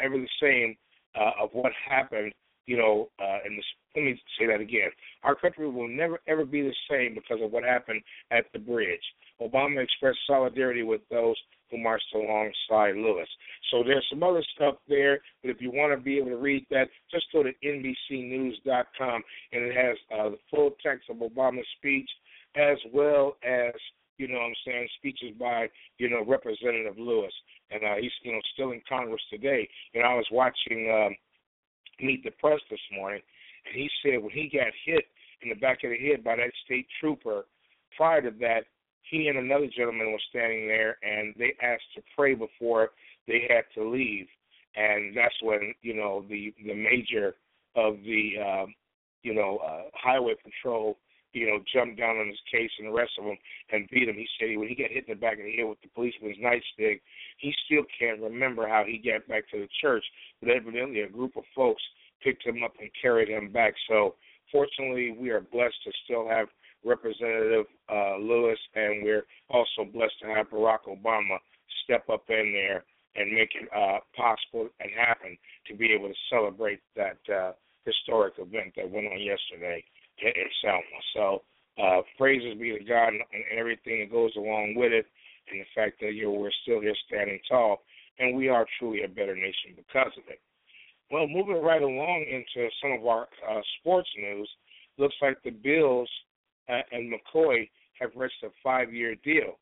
ever 0.00 0.16
the 0.16 0.28
same 0.40 0.76
uh, 1.18 1.42
of 1.42 1.50
what 1.52 1.72
happened. 1.88 2.32
You 2.66 2.76
know, 2.76 3.08
uh, 3.18 3.38
the, 3.44 3.62
let 3.96 4.04
me 4.04 4.20
say 4.38 4.46
that 4.46 4.60
again. 4.60 4.90
Our 5.24 5.34
country 5.34 5.68
will 5.68 5.88
never 5.88 6.20
ever 6.28 6.44
be 6.44 6.62
the 6.62 6.74
same 6.88 7.14
because 7.14 7.42
of 7.42 7.50
what 7.50 7.64
happened 7.64 8.02
at 8.30 8.44
the 8.52 8.58
bridge. 8.58 9.00
Obama 9.40 9.82
expressed 9.82 10.18
solidarity 10.26 10.82
with 10.82 11.00
those 11.10 11.36
who 11.70 11.78
marched 11.78 12.14
alongside 12.14 12.96
Lewis. 12.96 13.28
So 13.70 13.82
there's 13.82 14.06
some 14.10 14.22
other 14.22 14.44
stuff 14.54 14.76
there, 14.88 15.20
but 15.42 15.50
if 15.50 15.60
you 15.60 15.70
want 15.70 15.96
to 15.96 16.02
be 16.02 16.18
able 16.18 16.30
to 16.30 16.36
read 16.36 16.66
that, 16.70 16.88
just 17.10 17.26
go 17.32 17.42
to 17.42 17.50
NBCNews.com, 17.64 19.22
and 19.52 19.64
it 19.64 19.74
has 19.74 19.96
uh, 20.12 20.30
the 20.30 20.38
full 20.50 20.72
text 20.82 21.08
of 21.10 21.16
Obama's 21.16 21.66
speech 21.78 22.08
as 22.56 22.78
well 22.92 23.36
as 23.44 23.72
you 24.20 24.28
know 24.28 24.38
what 24.38 24.52
I'm 24.52 24.54
saying 24.66 24.88
speeches 24.98 25.32
by 25.40 25.68
you 25.96 26.10
know 26.10 26.22
Representative 26.26 26.98
Lewis, 26.98 27.32
and 27.70 27.82
uh, 27.82 27.96
he's 27.98 28.12
you 28.22 28.32
know 28.32 28.40
still 28.52 28.72
in 28.72 28.82
Congress 28.86 29.22
today. 29.30 29.66
You 29.94 30.02
know 30.02 30.08
I 30.08 30.14
was 30.14 30.28
watching 30.30 30.92
um, 30.92 31.16
Meet 32.06 32.24
the 32.24 32.30
Press 32.32 32.60
this 32.70 32.80
morning, 32.92 33.22
and 33.64 33.74
he 33.74 33.88
said 34.02 34.22
when 34.22 34.30
he 34.30 34.50
got 34.52 34.72
hit 34.84 35.06
in 35.40 35.48
the 35.48 35.54
back 35.54 35.78
of 35.84 35.90
the 35.90 35.96
head 35.96 36.22
by 36.22 36.36
that 36.36 36.52
state 36.66 36.86
trooper, 37.00 37.46
prior 37.96 38.20
to 38.20 38.30
that 38.40 38.64
he 39.10 39.28
and 39.28 39.38
another 39.38 39.68
gentleman 39.74 40.12
were 40.12 40.28
standing 40.28 40.68
there, 40.68 40.98
and 41.02 41.34
they 41.38 41.54
asked 41.62 41.88
to 41.94 42.02
pray 42.14 42.34
before 42.34 42.90
they 43.26 43.48
had 43.48 43.64
to 43.74 43.88
leave, 43.88 44.26
and 44.76 45.16
that's 45.16 45.34
when 45.42 45.72
you 45.80 45.94
know 45.94 46.26
the 46.28 46.52
the 46.66 46.74
major 46.74 47.36
of 47.74 47.96
the 48.04 48.32
um, 48.38 48.74
you 49.22 49.32
know 49.32 49.60
uh, 49.66 49.84
highway 49.94 50.34
patrol 50.44 50.98
you 51.32 51.46
know, 51.46 51.58
jumped 51.72 51.98
down 51.98 52.16
on 52.16 52.28
his 52.28 52.40
case 52.50 52.70
and 52.78 52.88
the 52.88 52.92
rest 52.92 53.12
of 53.18 53.24
them 53.24 53.36
and 53.72 53.88
beat 53.90 54.08
him. 54.08 54.16
He 54.16 54.26
said 54.38 54.56
when 54.56 54.68
he 54.68 54.74
got 54.74 54.90
hit 54.90 55.08
in 55.08 55.14
the 55.14 55.20
back 55.20 55.38
of 55.38 55.44
the 55.44 55.56
head 55.56 55.68
with 55.68 55.80
the 55.82 55.88
policeman's 55.94 56.38
nightstick, 56.38 57.00
he 57.38 57.54
still 57.66 57.84
can't 57.98 58.20
remember 58.20 58.66
how 58.66 58.84
he 58.86 58.98
got 58.98 59.26
back 59.28 59.48
to 59.50 59.58
the 59.58 59.68
church. 59.80 60.04
But 60.40 60.50
evidently, 60.50 61.00
a 61.02 61.08
group 61.08 61.36
of 61.36 61.44
folks 61.54 61.82
picked 62.22 62.44
him 62.44 62.62
up 62.64 62.74
and 62.80 62.90
carried 63.00 63.28
him 63.28 63.52
back. 63.52 63.74
So, 63.88 64.14
fortunately, 64.52 65.16
we 65.18 65.30
are 65.30 65.40
blessed 65.40 65.82
to 65.84 65.92
still 66.04 66.28
have 66.28 66.48
Representative 66.84 67.66
uh, 67.92 68.16
Lewis, 68.16 68.58
and 68.74 69.04
we're 69.04 69.26
also 69.50 69.84
blessed 69.92 70.18
to 70.22 70.28
have 70.28 70.48
Barack 70.48 70.88
Obama 70.88 71.36
step 71.84 72.08
up 72.08 72.24
in 72.28 72.52
there 72.52 72.84
and 73.16 73.32
make 73.32 73.50
it 73.54 73.68
uh, 73.74 73.98
possible 74.16 74.68
and 74.80 74.90
happen 74.96 75.36
to 75.68 75.74
be 75.76 75.92
able 75.92 76.08
to 76.08 76.14
celebrate 76.30 76.80
that 76.96 77.18
uh, 77.32 77.52
historic 77.84 78.34
event 78.38 78.72
that 78.76 78.90
went 78.90 79.06
on 79.06 79.20
yesterday 79.20 79.84
in 80.22 80.48
Selma. 80.62 80.82
So 81.14 81.42
uh, 81.82 82.02
praises 82.18 82.58
be 82.58 82.76
to 82.76 82.84
God 82.84 83.08
and, 83.08 83.22
and 83.32 83.58
everything 83.58 84.00
that 84.00 84.10
goes 84.10 84.32
along 84.36 84.74
with 84.76 84.92
it, 84.92 85.06
and 85.50 85.60
the 85.60 85.66
fact 85.74 86.00
that 86.00 86.12
you 86.12 86.24
know, 86.24 86.32
we're 86.32 86.50
still 86.62 86.80
here 86.80 86.94
standing 87.06 87.38
tall, 87.48 87.82
and 88.18 88.36
we 88.36 88.48
are 88.48 88.66
truly 88.78 89.02
a 89.02 89.08
better 89.08 89.34
nation 89.34 89.74
because 89.76 90.12
of 90.16 90.24
it. 90.28 90.40
Well, 91.10 91.26
moving 91.26 91.60
right 91.62 91.82
along 91.82 92.24
into 92.30 92.68
some 92.80 92.92
of 92.92 93.06
our 93.06 93.28
uh, 93.48 93.60
sports 93.80 94.08
news, 94.16 94.48
looks 94.96 95.16
like 95.20 95.42
the 95.42 95.50
Bills 95.50 96.08
uh, 96.68 96.82
and 96.92 97.12
McCoy 97.12 97.68
have 97.98 98.10
reached 98.14 98.42
a 98.44 98.48
five-year 98.62 99.16
deal. 99.24 99.58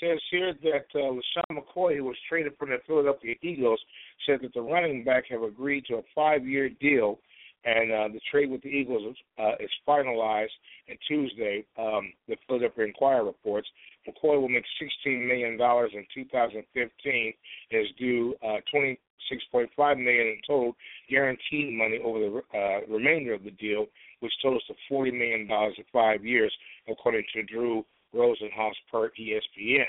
Says 0.00 0.18
here 0.30 0.54
that 0.62 0.86
uh, 0.94 0.98
LeSean 0.98 1.58
McCoy, 1.58 1.96
who 1.96 2.04
was 2.04 2.16
traded 2.28 2.56
from 2.58 2.70
the 2.70 2.78
Philadelphia 2.86 3.34
Eagles, 3.42 3.80
said 4.26 4.40
that 4.42 4.54
the 4.54 4.60
running 4.60 5.04
back 5.04 5.24
have 5.30 5.42
agreed 5.42 5.84
to 5.86 5.96
a 5.96 6.02
five-year 6.14 6.70
deal 6.80 7.18
and 7.64 7.92
uh, 7.92 8.08
the 8.08 8.20
trade 8.30 8.50
with 8.50 8.62
the 8.62 8.68
Eagles 8.68 9.16
uh, 9.38 9.52
is 9.60 9.70
finalized. 9.86 10.54
And 10.88 10.98
Tuesday, 11.06 11.64
um, 11.78 12.12
the 12.28 12.36
Philadelphia 12.46 12.84
Inquirer 12.86 13.24
reports 13.24 13.68
McCoy 14.06 14.40
will 14.40 14.48
make 14.48 14.64
$16 15.06 15.26
million 15.26 15.52
in 15.52 16.06
2015 16.14 17.32
and 17.70 17.80
is 17.80 17.86
due 17.98 18.34
uh, 18.42 18.58
26.5 18.74 19.96
million 19.96 20.26
in 20.26 20.38
total 20.46 20.76
guaranteed 21.08 21.72
money 21.72 22.00
over 22.04 22.18
the 22.18 22.58
uh, 22.58 22.92
remainder 22.92 23.34
of 23.34 23.44
the 23.44 23.52
deal, 23.52 23.86
which 24.20 24.32
totals 24.42 24.64
to 24.66 24.74
40 24.88 25.12
million 25.12 25.46
dollars 25.46 25.74
in 25.78 25.84
five 25.92 26.24
years, 26.24 26.52
according 26.88 27.24
to 27.34 27.42
Drew 27.44 27.84
Rosenhaus 28.14 28.74
per 28.90 29.10
ESPN. 29.10 29.86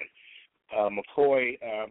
Uh, 0.75 0.89
McCoy 0.89 1.57
uh, 1.61 1.85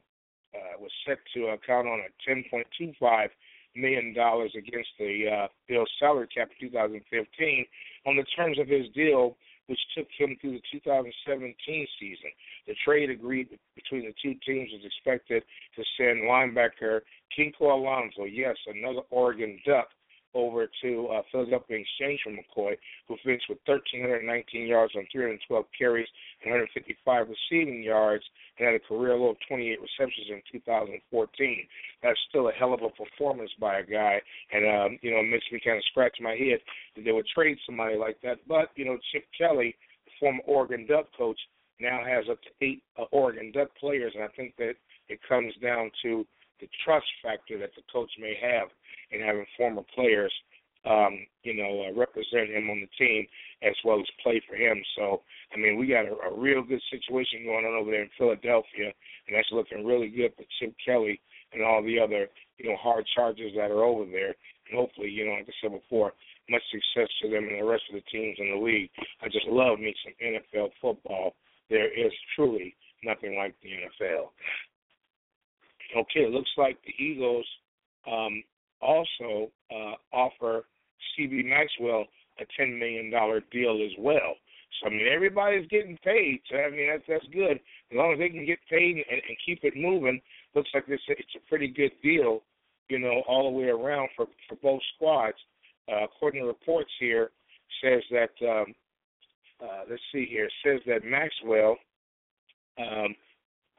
uh, 0.54 0.78
was 0.80 0.90
set 1.06 1.18
to 1.34 1.48
uh, 1.48 1.56
count 1.66 1.86
on 1.88 2.00
a 2.00 2.30
10.25 2.30 3.28
million 3.74 4.14
dollars 4.14 4.52
against 4.56 4.90
the 4.98 5.24
uh, 5.28 5.46
Bills 5.68 5.90
salary 5.98 6.28
cap 6.34 6.48
in 6.60 6.68
2015 6.68 7.66
on 8.06 8.16
the 8.16 8.24
terms 8.36 8.58
of 8.58 8.68
his 8.68 8.86
deal, 8.94 9.36
which 9.66 9.78
took 9.96 10.06
him 10.18 10.36
through 10.40 10.52
the 10.52 10.62
2017 10.72 11.86
season. 12.00 12.30
The 12.66 12.74
trade 12.84 13.10
agreed 13.10 13.48
between 13.74 14.02
the 14.02 14.14
two 14.22 14.34
teams 14.44 14.70
was 14.72 14.84
expected 14.84 15.42
to 15.76 15.82
send 15.96 16.28
linebacker 16.28 17.00
Kiko 17.36 17.72
Alonso, 17.72 18.24
yes, 18.24 18.56
another 18.66 19.02
Oregon 19.10 19.58
Duck, 19.64 19.88
over 20.34 20.68
to 20.82 21.08
uh, 21.08 21.22
Philadelphia 21.30 21.78
exchange 21.78 22.20
for 22.24 22.30
McCoy, 22.30 22.76
who 23.08 23.16
finished 23.24 23.46
with 23.48 23.58
1,319 23.66 24.66
yards 24.66 24.92
on 24.96 25.06
312 25.12 25.64
carries 25.76 26.08
and 26.42 26.52
155 26.52 27.26
receiving 27.28 27.82
yards 27.82 28.24
and 28.58 28.66
had 28.66 28.74
a 28.74 28.80
career 28.80 29.16
low 29.16 29.30
of 29.30 29.36
28 29.48 29.78
receptions 29.80 30.26
in 30.28 30.42
2014. 30.52 31.66
That's 32.02 32.18
still 32.28 32.48
a 32.48 32.52
hell 32.52 32.74
of 32.74 32.82
a 32.82 32.90
performance 32.90 33.50
by 33.60 33.80
a 33.80 33.86
guy, 33.86 34.20
and 34.52 34.64
um, 34.64 34.98
you 35.02 35.10
know, 35.10 35.20
it 35.20 35.30
makes 35.30 35.46
me 35.52 35.60
kind 35.64 35.76
of 35.76 35.84
scratch 35.90 36.16
my 36.20 36.34
head 36.34 36.60
that 36.96 37.04
they 37.04 37.12
would 37.12 37.26
trade 37.28 37.58
somebody 37.66 37.96
like 37.96 38.18
that. 38.22 38.38
But 38.48 38.70
you 38.76 38.84
know, 38.84 38.98
Chip 39.12 39.24
Kelly, 39.36 39.74
former 40.18 40.42
Oregon 40.46 40.86
Duck 40.86 41.06
coach, 41.16 41.38
now 41.80 42.00
has 42.04 42.24
up 42.30 42.38
to 42.42 42.50
eight 42.64 42.82
uh, 42.98 43.04
Oregon 43.10 43.52
Duck 43.52 43.68
players, 43.78 44.12
and 44.14 44.24
I 44.24 44.28
think 44.36 44.54
that 44.58 44.74
it 45.08 45.20
comes 45.28 45.52
down 45.62 45.90
to 46.02 46.26
the 46.60 46.68
trust 46.84 47.06
factor 47.22 47.58
that 47.58 47.70
the 47.76 47.82
coach 47.92 48.10
may 48.18 48.34
have 48.40 48.68
in 49.10 49.20
having 49.20 49.46
former 49.56 49.82
players, 49.94 50.32
um, 50.84 51.26
you 51.42 51.54
know, 51.54 51.86
uh, 51.86 51.98
represent 51.98 52.50
him 52.50 52.70
on 52.70 52.80
the 52.80 52.90
team 52.98 53.26
as 53.62 53.74
well 53.84 54.00
as 54.00 54.06
play 54.22 54.42
for 54.48 54.56
him. 54.56 54.82
So, 54.96 55.22
I 55.54 55.58
mean, 55.58 55.78
we 55.78 55.86
got 55.86 56.06
a, 56.06 56.14
a 56.28 56.34
real 56.34 56.62
good 56.62 56.82
situation 56.90 57.44
going 57.44 57.64
on 57.64 57.80
over 57.80 57.90
there 57.90 58.02
in 58.02 58.10
Philadelphia, 58.18 58.90
and 59.26 59.36
that's 59.36 59.52
looking 59.52 59.86
really 59.86 60.08
good 60.08 60.32
for 60.36 60.44
Chip 60.58 60.74
Kelly 60.84 61.20
and 61.52 61.62
all 61.62 61.82
the 61.82 62.00
other, 62.00 62.28
you 62.58 62.70
know, 62.70 62.76
hard 62.76 63.06
charges 63.14 63.52
that 63.56 63.70
are 63.70 63.84
over 63.84 64.10
there. 64.10 64.34
And 64.68 64.78
hopefully, 64.78 65.10
you 65.10 65.26
know, 65.26 65.32
like 65.32 65.46
I 65.48 65.52
said 65.60 65.72
before, 65.72 66.12
much 66.50 66.62
success 66.70 67.08
to 67.22 67.30
them 67.30 67.46
and 67.46 67.60
the 67.60 67.64
rest 67.64 67.84
of 67.90 67.94
the 67.94 68.10
teams 68.10 68.36
in 68.38 68.50
the 68.50 68.64
league. 68.64 68.90
I 69.22 69.26
just 69.26 69.46
love 69.46 69.78
me 69.78 69.94
some 70.02 70.14
NFL 70.18 70.70
football. 70.80 71.34
There 71.70 71.92
is 71.92 72.12
truly 72.34 72.74
nothing 73.04 73.36
like 73.36 73.54
the 73.62 73.70
NFL. 73.70 74.30
Okay, 75.96 76.20
it 76.20 76.30
looks 76.30 76.50
like 76.56 76.78
the 76.84 77.02
Eagles 77.02 77.46
um, 78.10 78.42
also 78.80 79.50
uh, 79.70 79.94
offer 80.12 80.64
CB 81.18 81.44
Maxwell 81.44 82.06
a 82.40 82.44
ten 82.56 82.78
million 82.78 83.10
dollar 83.10 83.42
deal 83.52 83.82
as 83.84 83.92
well. 83.98 84.34
So 84.80 84.86
I 84.86 84.90
mean, 84.90 85.06
everybody's 85.12 85.68
getting 85.68 85.98
paid. 86.02 86.40
So 86.50 86.56
I 86.56 86.70
mean, 86.70 86.88
that's 86.90 87.04
that's 87.08 87.32
good 87.32 87.56
as 87.56 87.96
long 87.96 88.12
as 88.12 88.18
they 88.18 88.30
can 88.30 88.46
get 88.46 88.58
paid 88.70 88.96
and, 88.96 89.20
and 89.28 89.36
keep 89.44 89.60
it 89.64 89.74
moving. 89.76 90.20
Looks 90.54 90.70
like 90.74 90.86
this 90.86 91.00
it's 91.08 91.36
a 91.36 91.48
pretty 91.48 91.68
good 91.68 91.92
deal, 92.02 92.42
you 92.88 92.98
know, 92.98 93.22
all 93.28 93.50
the 93.50 93.58
way 93.58 93.68
around 93.68 94.08
for 94.16 94.26
for 94.48 94.56
both 94.62 94.80
squads. 94.96 95.36
Uh, 95.90 96.04
according 96.04 96.40
to 96.40 96.46
reports 96.46 96.90
here, 97.00 97.30
says 97.82 98.02
that 98.10 98.30
um, 98.48 98.74
uh, 99.62 99.82
let's 99.90 100.02
see 100.12 100.26
here, 100.28 100.48
says 100.64 100.80
that 100.86 101.04
Maxwell, 101.04 101.76
um, 102.78 103.14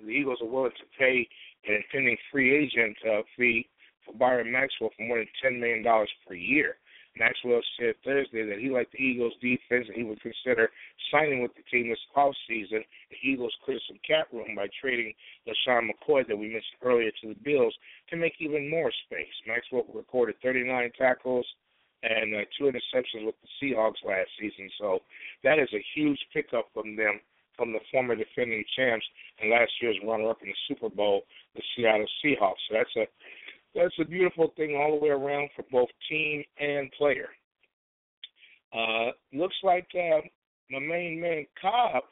the 0.01 0.09
Eagles 0.09 0.39
are 0.41 0.47
willing 0.47 0.71
to 0.71 0.99
pay 0.99 1.27
an 1.67 1.75
impending 1.75 2.17
free 2.31 2.55
agent 2.55 2.97
uh, 3.05 3.21
fee 3.37 3.67
for 4.05 4.13
Byron 4.13 4.51
Maxwell 4.51 4.91
for 4.95 5.07
more 5.07 5.17
than 5.17 5.27
$10 5.43 5.59
million 5.59 5.83
per 6.27 6.33
year. 6.33 6.75
Maxwell 7.17 7.61
said 7.79 7.93
Thursday 8.03 8.43
that 8.45 8.59
he 8.59 8.69
liked 8.69 8.91
the 8.91 9.03
Eagles' 9.03 9.33
defense 9.39 9.85
and 9.87 9.95
he 9.95 10.03
would 10.03 10.21
consider 10.21 10.71
signing 11.11 11.43
with 11.43 11.51
the 11.55 11.61
team 11.69 11.89
this 11.89 11.99
offseason. 12.17 12.81
The 13.11 13.21
Eagles 13.21 13.53
cleared 13.63 13.81
some 13.87 13.99
cap 14.05 14.27
room 14.33 14.55
by 14.55 14.67
trading 14.81 15.13
LeSean 15.47 15.89
McCoy 15.89 16.27
that 16.27 16.37
we 16.37 16.47
mentioned 16.47 16.81
earlier 16.81 17.11
to 17.21 17.27
the 17.29 17.39
Bills 17.43 17.73
to 18.09 18.17
make 18.17 18.33
even 18.39 18.69
more 18.69 18.91
space. 19.05 19.33
Maxwell 19.47 19.85
recorded 19.93 20.35
39 20.41 20.91
tackles 20.97 21.45
and 22.01 22.35
uh, 22.35 22.39
two 22.57 22.65
interceptions 22.65 23.25
with 23.25 23.35
the 23.41 23.49
Seahawks 23.61 24.03
last 24.05 24.29
season, 24.39 24.69
so 24.79 24.99
that 25.43 25.59
is 25.59 25.69
a 25.73 25.85
huge 25.95 26.19
pickup 26.33 26.67
from 26.73 26.95
them 26.95 27.19
from 27.55 27.73
the 27.73 27.79
former 27.91 28.15
defending 28.15 28.63
champs 28.75 29.05
and 29.39 29.51
last 29.51 29.71
year's 29.81 29.97
runner-up 30.05 30.41
in 30.41 30.49
the 30.49 30.55
Super 30.67 30.89
Bowl, 30.89 31.23
the 31.55 31.61
Seattle 31.75 32.05
Seahawks. 32.23 32.61
So 32.69 32.75
that's 32.75 32.95
a 32.97 33.05
that's 33.75 33.95
a 33.99 34.05
beautiful 34.05 34.53
thing 34.55 34.75
all 34.75 34.91
the 34.91 35.03
way 35.03 35.09
around 35.09 35.49
for 35.55 35.65
both 35.71 35.89
team 36.07 36.43
and 36.59 36.91
player. 36.91 37.29
Uh, 38.71 39.11
looks 39.33 39.55
like 39.63 39.87
uh, 39.95 40.21
my 40.69 40.79
main 40.79 41.19
man 41.19 41.45
Cobb 41.59 42.03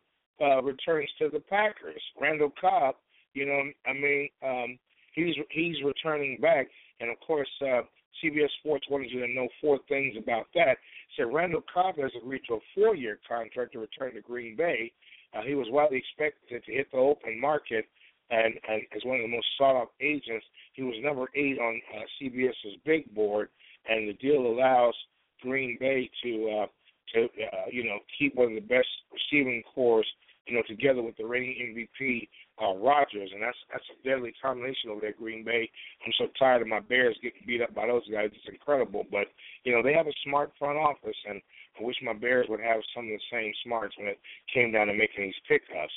uh, 0.41 0.61
returns 0.61 1.09
to 1.19 1.29
the 1.29 1.39
Packers. 1.39 2.01
Randall 2.19 2.51
Cobb, 2.59 2.95
you 3.33 3.45
know, 3.45 3.61
I 3.87 3.93
mean, 3.93 4.29
um, 4.43 4.79
he's 5.13 5.35
he's 5.51 5.75
returning 5.83 6.39
back, 6.41 6.67
and 6.99 7.11
of 7.11 7.19
course, 7.25 7.49
uh, 7.61 7.81
CBS 8.23 8.49
Sports 8.59 8.85
wanted 8.89 9.11
you 9.11 9.25
to 9.25 9.33
know 9.33 9.47
four 9.61 9.79
things 9.87 10.15
about 10.17 10.47
that. 10.55 10.77
Said 11.15 11.33
Randall 11.33 11.63
Cobb 11.73 11.97
has 11.97 12.11
agreed 12.21 12.41
to 12.47 12.55
a 12.55 12.59
four-year 12.75 13.19
contract 13.27 13.73
to 13.73 13.79
return 13.79 14.13
to 14.15 14.21
Green 14.21 14.55
Bay. 14.55 14.91
Uh, 15.33 15.41
he 15.41 15.55
was 15.55 15.67
widely 15.69 15.97
expected 15.97 16.63
to 16.63 16.71
hit 16.71 16.91
the 16.91 16.97
open 16.97 17.39
market, 17.39 17.85
and, 18.29 18.53
and 18.67 18.81
as 18.95 19.03
one 19.05 19.17
of 19.17 19.23
the 19.23 19.35
most 19.35 19.47
sought-out 19.57 19.91
agents, 20.01 20.45
he 20.73 20.83
was 20.83 20.95
number 21.01 21.25
eight 21.35 21.59
on 21.59 21.81
uh, 21.95 22.01
CBS's 22.21 22.77
big 22.85 23.13
board, 23.13 23.49
and 23.87 24.07
the 24.07 24.13
deal 24.13 24.45
allows 24.45 24.95
Green 25.41 25.77
Bay 25.79 26.09
to 26.23 26.61
uh, 26.61 26.67
to 27.13 27.25
uh, 27.25 27.65
you 27.71 27.83
know 27.83 27.99
keep 28.17 28.35
one 28.35 28.49
of 28.49 28.55
the 28.55 28.61
best 28.61 28.87
receiving 29.11 29.63
cores 29.73 30.07
you 30.47 30.55
know 30.55 30.63
together 30.67 31.01
with 31.01 31.17
the 31.17 31.25
reigning 31.25 31.75
MVP 32.01 32.27
uh, 32.61 32.75
Rodgers, 32.75 33.29
and 33.33 33.41
that's 33.41 33.57
that's 33.71 33.83
a 33.89 34.07
deadly 34.07 34.33
combination 34.41 34.89
over 34.89 35.01
there, 35.01 35.13
Green 35.17 35.43
Bay. 35.43 35.69
I'm 36.05 36.13
so 36.17 36.27
tired 36.37 36.61
of 36.61 36.67
my 36.67 36.79
Bears 36.79 37.17
getting 37.21 37.41
beat 37.45 37.61
up 37.61 37.73
by 37.73 37.87
those 37.87 38.07
guys. 38.11 38.29
It's 38.33 38.53
incredible, 38.53 39.05
but 39.11 39.27
you 39.63 39.73
know 39.73 39.81
they 39.83 39.93
have 39.93 40.07
a 40.07 40.23
smart 40.25 40.51
front 40.57 40.77
office, 40.77 41.17
and 41.27 41.41
I 41.79 41.83
wish 41.83 41.95
my 42.03 42.13
Bears 42.13 42.47
would 42.49 42.59
have 42.59 42.81
some 42.95 43.05
of 43.05 43.11
the 43.11 43.19
same 43.31 43.53
smarts 43.63 43.95
when 43.97 44.07
it 44.07 44.19
came 44.53 44.71
down 44.71 44.87
to 44.87 44.93
making 44.93 45.23
these 45.25 45.33
pickups. 45.47 45.93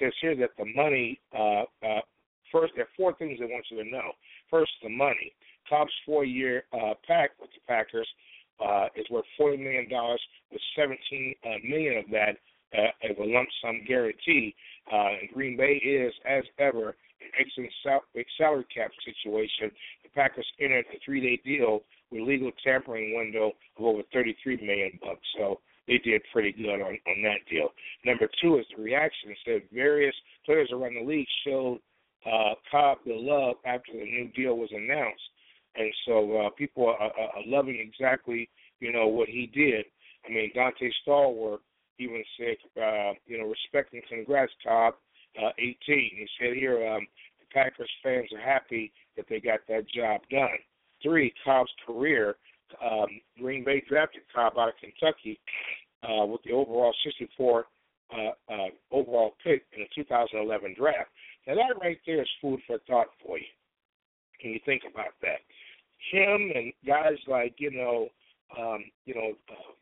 It 0.00 0.04
says 0.04 0.12
here 0.20 0.36
that 0.36 0.50
the 0.58 0.66
money. 0.74 1.20
Uh, 1.36 1.62
uh, 1.84 2.00
first, 2.50 2.72
there 2.74 2.84
are 2.84 2.96
four 2.96 3.14
things 3.14 3.38
they 3.38 3.46
want 3.46 3.66
you 3.70 3.82
to 3.82 3.90
know. 3.90 4.12
First, 4.50 4.72
the 4.82 4.88
money. 4.88 5.32
Cobb's 5.68 5.92
four-year 6.06 6.64
uh, 6.72 6.94
pack 7.06 7.30
with 7.40 7.50
the 7.50 7.60
Packers 7.66 8.08
uh, 8.64 8.86
is 8.96 9.06
worth 9.10 9.26
forty 9.36 9.58
million 9.58 9.88
dollars, 9.88 10.20
with 10.50 10.60
seventeen 10.74 11.34
uh, 11.44 11.58
million 11.62 11.98
of 11.98 12.10
that 12.10 12.38
uh, 12.76 12.90
as 13.08 13.16
a 13.18 13.24
lump 13.24 13.48
sum 13.62 13.82
guarantee. 13.86 14.54
Uh, 14.90 15.20
and 15.20 15.28
Green 15.34 15.56
Bay 15.56 15.74
is, 15.84 16.12
as 16.24 16.44
ever, 16.58 16.96
an 17.20 17.30
excellent 17.38 17.72
sal- 17.82 18.04
salary 18.38 18.66
cap 18.74 18.90
situation. 19.04 19.70
The 20.02 20.08
Packers 20.14 20.46
entered 20.58 20.86
a 20.94 20.98
three-day 21.04 21.40
deal 21.44 21.82
with 22.10 22.22
legal 22.22 22.50
tampering 22.64 23.16
window 23.16 23.52
of 23.78 23.84
over 23.84 24.02
33 24.12 24.56
million 24.58 24.98
bucks. 25.02 25.26
So 25.36 25.60
they 25.86 25.98
did 25.98 26.22
pretty 26.32 26.52
good 26.52 26.80
on 26.80 26.98
on 27.06 27.22
that 27.22 27.48
deal. 27.50 27.70
Number 28.04 28.28
two 28.40 28.58
is 28.58 28.66
the 28.76 28.82
reaction. 28.82 29.34
Said 29.44 29.62
various 29.72 30.14
players 30.44 30.70
around 30.72 30.94
the 30.94 31.04
league 31.04 31.26
showed 31.46 31.80
uh, 32.26 32.54
Cobb 32.70 32.98
the 33.06 33.14
love 33.14 33.56
after 33.64 33.92
the 33.92 34.04
new 34.04 34.28
deal 34.36 34.56
was 34.56 34.70
announced, 34.72 35.22
and 35.76 35.92
so 36.06 36.36
uh, 36.38 36.50
people 36.50 36.86
are, 36.86 37.00
are, 37.00 37.10
are 37.10 37.46
loving 37.46 37.78
exactly 37.80 38.48
you 38.80 38.92
know 38.92 39.06
what 39.06 39.28
he 39.28 39.50
did. 39.54 39.84
I 40.26 40.32
mean, 40.32 40.52
Donté 40.54 40.90
Stallworth 41.06 41.60
even 41.98 42.22
said, 42.38 42.56
uh, 42.80 43.12
you 43.26 43.38
know, 43.38 43.46
respect 43.46 43.92
and 43.92 44.02
congrats, 44.08 44.52
Cobb, 44.64 44.94
uh, 45.42 45.50
18. 45.58 45.74
He 45.86 46.28
said 46.38 46.56
here, 46.56 46.86
um, 46.86 47.06
the 47.40 47.46
Packers 47.52 47.90
fans 48.02 48.28
are 48.32 48.40
happy 48.40 48.92
that 49.16 49.26
they 49.28 49.40
got 49.40 49.60
that 49.68 49.88
job 49.88 50.20
done. 50.30 50.58
Three, 51.02 51.32
Cobb's 51.44 51.70
career. 51.86 52.36
Um, 52.84 53.20
Green 53.38 53.64
Bay 53.64 53.82
drafted 53.88 54.22
Cobb 54.34 54.58
out 54.58 54.68
of 54.68 54.74
Kentucky 54.80 55.40
uh, 56.02 56.26
with 56.26 56.42
the 56.44 56.52
overall 56.52 56.94
64 57.04 57.66
uh, 58.10 58.52
uh, 58.52 58.68
overall 58.90 59.34
pick 59.42 59.64
in 59.76 59.82
the 59.82 60.02
2011 60.02 60.74
draft. 60.78 61.10
Now 61.46 61.54
that 61.54 61.80
right 61.80 61.98
there 62.06 62.20
is 62.20 62.28
food 62.40 62.60
for 62.66 62.78
thought 62.86 63.08
for 63.24 63.38
you. 63.38 63.44
Can 64.40 64.50
you 64.50 64.60
think 64.64 64.82
about 64.90 65.14
that? 65.22 65.40
Him 66.12 66.52
and 66.54 66.72
guys 66.86 67.18
like 67.26 67.54
you 67.58 67.70
know, 67.70 68.08
um, 68.58 68.84
you 69.04 69.14
know, 69.14 69.32
uh, 69.50 69.72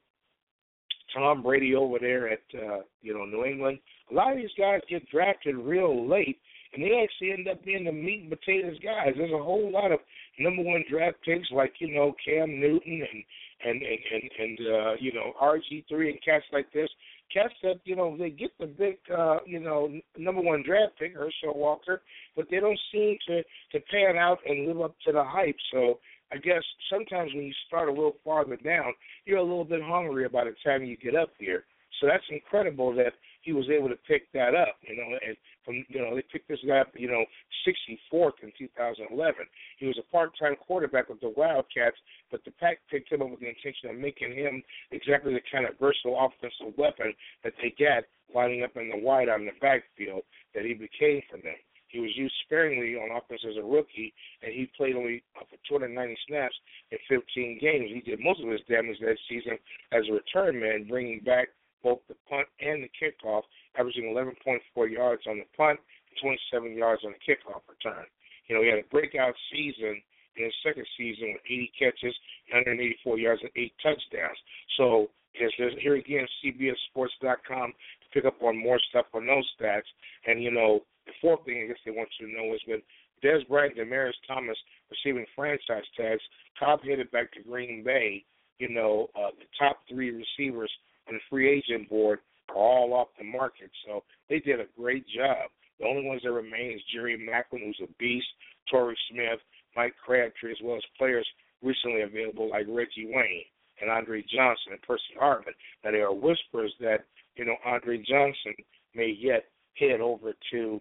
Tom 1.14 1.42
Brady 1.42 1.74
over 1.74 1.98
there 1.98 2.28
at 2.28 2.42
uh, 2.54 2.80
you 3.02 3.14
know 3.14 3.24
New 3.24 3.44
England. 3.44 3.78
A 4.10 4.14
lot 4.14 4.32
of 4.32 4.38
these 4.38 4.50
guys 4.58 4.80
get 4.88 5.08
drafted 5.10 5.56
real 5.56 6.08
late, 6.08 6.38
and 6.72 6.82
they 6.82 7.02
actually 7.02 7.32
end 7.32 7.48
up 7.48 7.64
being 7.64 7.84
the 7.84 7.92
meat 7.92 8.22
and 8.22 8.30
potatoes 8.30 8.78
guys. 8.82 9.14
There's 9.16 9.32
a 9.32 9.42
whole 9.42 9.70
lot 9.70 9.92
of 9.92 10.00
number 10.38 10.62
one 10.62 10.84
draft 10.90 11.18
picks 11.24 11.50
like 11.50 11.74
you 11.78 11.94
know 11.94 12.14
Cam 12.24 12.60
Newton 12.60 13.02
and 13.12 13.24
and 13.64 13.82
and 13.82 13.98
and, 14.12 14.30
and 14.38 14.58
uh, 14.60 14.92
you 15.00 15.12
know 15.12 15.32
RG 15.40 15.84
three 15.88 16.10
and 16.10 16.22
cats 16.24 16.44
like 16.52 16.72
this. 16.72 16.88
Cats 17.32 17.54
that 17.62 17.80
you 17.84 17.96
know 17.96 18.16
they 18.16 18.30
get 18.30 18.50
the 18.58 18.66
big 18.66 18.98
uh, 19.16 19.38
you 19.46 19.60
know 19.60 19.90
number 20.16 20.40
one 20.40 20.62
draft 20.64 20.98
pick 20.98 21.14
Herschel 21.14 21.56
Walker, 21.56 22.02
but 22.36 22.46
they 22.50 22.60
don't 22.60 22.78
seem 22.92 23.16
to 23.28 23.42
to 23.72 23.84
pan 23.90 24.16
out 24.16 24.38
and 24.46 24.66
live 24.66 24.80
up 24.80 24.94
to 25.06 25.12
the 25.12 25.24
hype. 25.24 25.56
So 25.72 25.98
I 26.32 26.36
guess 26.38 26.62
sometimes 26.90 27.32
when 27.34 27.44
you 27.44 27.54
start 27.66 27.88
a 27.88 27.92
little 27.92 28.16
farther 28.24 28.56
down, 28.56 28.92
you're 29.24 29.38
a 29.38 29.42
little 29.42 29.64
bit 29.64 29.80
hungrier 29.82 30.28
by 30.28 30.44
the 30.44 30.54
time 30.64 30.84
you 30.84 30.96
get 30.96 31.14
up 31.14 31.30
here. 31.38 31.64
So 32.00 32.06
that's 32.06 32.24
incredible 32.30 32.94
that 32.96 33.12
he 33.46 33.52
was 33.52 33.70
able 33.70 33.88
to 33.88 33.96
pick 34.08 34.30
that 34.32 34.54
up. 34.54 34.76
You 34.82 34.96
know, 34.96 35.06
and 35.06 35.36
from 35.64 35.86
you 35.88 36.02
know 36.02 36.14
they 36.16 36.24
picked 36.30 36.48
this 36.48 36.58
guy 36.66 36.78
up, 36.78 36.90
you 36.94 37.08
know, 37.08 37.24
64th 37.62 38.42
in 38.42 38.50
2011. 38.58 39.34
He 39.78 39.86
was 39.86 39.96
a 39.98 40.10
part-time 40.10 40.56
quarterback 40.66 41.08
with 41.08 41.20
the 41.20 41.32
Wildcats, 41.36 41.96
but 42.30 42.44
the 42.44 42.50
Pack 42.58 42.78
picked 42.90 43.12
him 43.12 43.22
up 43.22 43.30
with 43.30 43.40
the 43.40 43.48
intention 43.48 43.90
of 43.90 43.96
making 43.96 44.34
him 44.34 44.62
exactly 44.90 45.32
the 45.32 45.46
kind 45.50 45.64
of 45.64 45.78
versatile 45.78 46.18
offensive 46.18 46.76
weapon 46.76 47.14
that 47.44 47.54
they 47.62 47.72
got 47.78 48.02
lining 48.34 48.64
up 48.64 48.76
in 48.76 48.90
the 48.90 48.98
wide 48.98 49.28
on 49.28 49.46
the 49.46 49.54
backfield 49.62 50.22
that 50.54 50.64
he 50.64 50.74
became 50.74 51.22
for 51.30 51.38
them. 51.38 51.54
He 51.86 52.00
was 52.00 52.10
used 52.16 52.34
sparingly 52.44 52.96
on 52.96 53.16
offense 53.16 53.42
as 53.48 53.56
a 53.56 53.64
rookie, 53.64 54.12
and 54.42 54.52
he 54.52 54.68
played 54.76 54.96
only 54.96 55.22
uh, 55.38 55.46
for 55.48 55.56
290 55.68 56.18
snaps 56.26 56.54
in 56.90 56.98
15 57.08 57.58
games. 57.62 57.90
He 57.94 58.00
did 58.00 58.18
most 58.18 58.42
of 58.42 58.50
his 58.50 58.60
damage 58.68 58.98
that 59.00 59.16
season 59.30 59.56
as 59.92 60.02
a 60.10 60.18
return 60.18 60.58
man, 60.58 60.88
bringing 60.90 61.20
back 61.20 61.48
both 61.86 62.02
the 62.08 62.18
punt 62.28 62.48
and 62.58 62.82
the 62.82 62.90
kickoff, 62.98 63.42
averaging 63.78 64.10
11.4 64.10 64.90
yards 64.90 65.22
on 65.30 65.38
the 65.38 65.46
punt 65.56 65.78
and 65.78 66.18
27 66.50 66.74
yards 66.74 67.02
on 67.06 67.14
the 67.14 67.22
kickoff 67.22 67.62
return. 67.70 68.04
You 68.48 68.56
know, 68.56 68.62
he 68.62 68.68
had 68.68 68.82
a 68.82 68.90
breakout 68.90 69.34
season 69.54 70.02
in 70.34 70.44
his 70.50 70.54
second 70.66 70.86
season 70.98 71.38
with 71.38 71.46
80 71.46 71.70
catches, 71.78 72.14
184 72.50 73.18
yards, 73.18 73.42
and 73.42 73.54
eight 73.54 73.72
touchdowns. 73.78 74.38
So 74.76 75.10
here 75.38 75.94
again, 75.94 76.26
CBSSports.com 76.42 77.70
to 77.70 78.06
pick 78.12 78.24
up 78.24 78.42
on 78.42 78.58
more 78.58 78.80
stuff 78.90 79.06
on 79.14 79.26
those 79.26 79.46
stats. 79.54 79.86
And 80.26 80.42
you 80.42 80.50
know, 80.50 80.80
the 81.06 81.12
fourth 81.20 81.44
thing 81.44 81.62
I 81.62 81.68
guess 81.68 81.82
they 81.84 81.92
want 81.92 82.08
you 82.18 82.26
to 82.26 82.32
know 82.32 82.54
is 82.54 82.60
with 82.66 82.80
Dez 83.22 83.46
Bryant 83.46 83.78
and 83.78 83.90
Demaryius 83.90 84.18
Thomas 84.26 84.56
receiving 84.90 85.26
franchise 85.36 85.86
tags, 85.96 86.22
Cobb 86.58 86.80
headed 86.82 87.10
back 87.12 87.32
to 87.32 87.42
Green 87.42 87.84
Bay. 87.84 88.24
You 88.58 88.70
know, 88.70 89.08
uh, 89.14 89.30
the 89.38 89.44
top 89.58 89.80
three 89.88 90.10
receivers 90.10 90.70
on 91.08 91.14
the 91.14 91.20
free 91.30 91.48
agent 91.50 91.88
board 91.88 92.20
are 92.48 92.56
all 92.56 92.94
off 92.94 93.08
the 93.18 93.24
market, 93.24 93.70
so 93.86 94.04
they 94.28 94.38
did 94.38 94.60
a 94.60 94.66
great 94.78 95.04
job. 95.08 95.50
The 95.78 95.86
only 95.86 96.06
ones 96.06 96.22
that 96.24 96.32
remain 96.32 96.72
is 96.72 96.80
Jerry 96.92 97.18
Maclin, 97.18 97.64
who's 97.64 97.80
a 97.82 97.92
beast, 97.98 98.26
Torrey 98.70 98.96
Smith, 99.10 99.40
Mike 99.76 99.94
Crabtree, 100.04 100.52
as 100.52 100.58
well 100.62 100.76
as 100.76 100.82
players 100.96 101.26
recently 101.62 102.02
available 102.02 102.50
like 102.50 102.66
Reggie 102.68 103.10
Wayne 103.12 103.44
and 103.80 103.90
Andre 103.90 104.22
Johnson 104.22 104.72
and 104.72 104.82
Percy 104.82 105.14
Harvin. 105.20 105.54
Now 105.84 105.90
there 105.90 106.06
are 106.06 106.14
whispers 106.14 106.72
that 106.80 107.04
you 107.34 107.44
know 107.44 107.56
Andre 107.64 107.98
Johnson 107.98 108.54
may 108.94 109.14
yet 109.18 109.44
head 109.74 110.00
over 110.00 110.32
to 110.52 110.80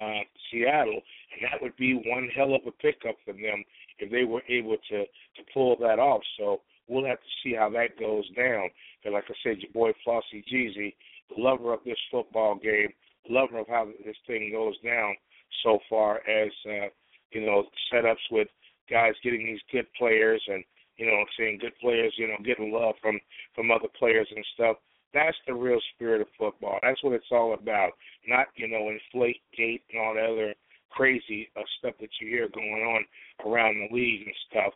uh, 0.00 0.20
Seattle, 0.50 1.00
and 1.32 1.50
that 1.50 1.60
would 1.62 1.76
be 1.76 1.94
one 1.94 2.28
hell 2.34 2.54
of 2.54 2.60
a 2.66 2.72
pickup 2.72 3.16
for 3.24 3.32
them 3.32 3.64
if 3.98 4.10
they 4.10 4.24
were 4.24 4.42
able 4.48 4.76
to 4.90 5.04
to 5.04 5.42
pull 5.52 5.76
that 5.80 5.98
off. 5.98 6.22
So 6.38 6.60
we'll 6.90 7.06
have 7.06 7.18
to 7.18 7.32
see 7.42 7.54
how 7.54 7.70
that 7.70 7.98
goes 7.98 8.28
down. 8.36 8.68
But 9.04 9.12
like 9.12 9.24
I 9.28 9.34
said, 9.42 9.58
your 9.60 9.72
boy 9.72 9.92
Flauxy 10.06 10.44
Gz, 10.52 10.92
lover 11.38 11.72
of 11.72 11.80
this 11.86 11.98
football 12.10 12.56
game, 12.56 12.88
lover 13.28 13.58
of 13.58 13.68
how 13.68 13.88
this 14.04 14.16
thing 14.26 14.50
goes 14.52 14.74
down 14.84 15.14
so 15.62 15.78
far 15.88 16.16
as 16.28 16.50
uh, 16.66 16.88
you 17.32 17.46
know 17.46 17.64
setups 17.92 18.26
with 18.30 18.48
guys 18.90 19.14
getting 19.22 19.46
these 19.46 19.60
good 19.70 19.86
players 19.96 20.42
and 20.48 20.64
you 20.96 21.06
know 21.06 21.24
seeing 21.38 21.58
good 21.58 21.76
players 21.80 22.12
you 22.16 22.26
know 22.26 22.36
getting 22.44 22.72
love 22.72 22.96
from 23.00 23.18
from 23.54 23.70
other 23.70 23.88
players 23.98 24.28
and 24.34 24.44
stuff. 24.54 24.76
That's 25.12 25.36
the 25.46 25.54
real 25.54 25.80
spirit 25.94 26.20
of 26.20 26.28
football. 26.38 26.78
That's 26.82 27.02
what 27.02 27.14
it's 27.14 27.32
all 27.32 27.54
about. 27.54 27.92
Not, 28.28 28.46
you 28.54 28.68
know, 28.68 28.90
inflate 28.90 29.40
gate 29.56 29.82
and 29.90 30.00
all 30.00 30.14
the 30.14 30.20
other 30.20 30.54
crazy 30.90 31.48
uh, 31.56 31.62
stuff 31.78 31.94
that 32.00 32.10
you 32.20 32.28
hear 32.28 32.48
going 32.48 32.68
on 32.68 33.04
around 33.50 33.74
the 33.74 33.94
league 33.94 34.26
and 34.26 34.36
stuff. 34.50 34.72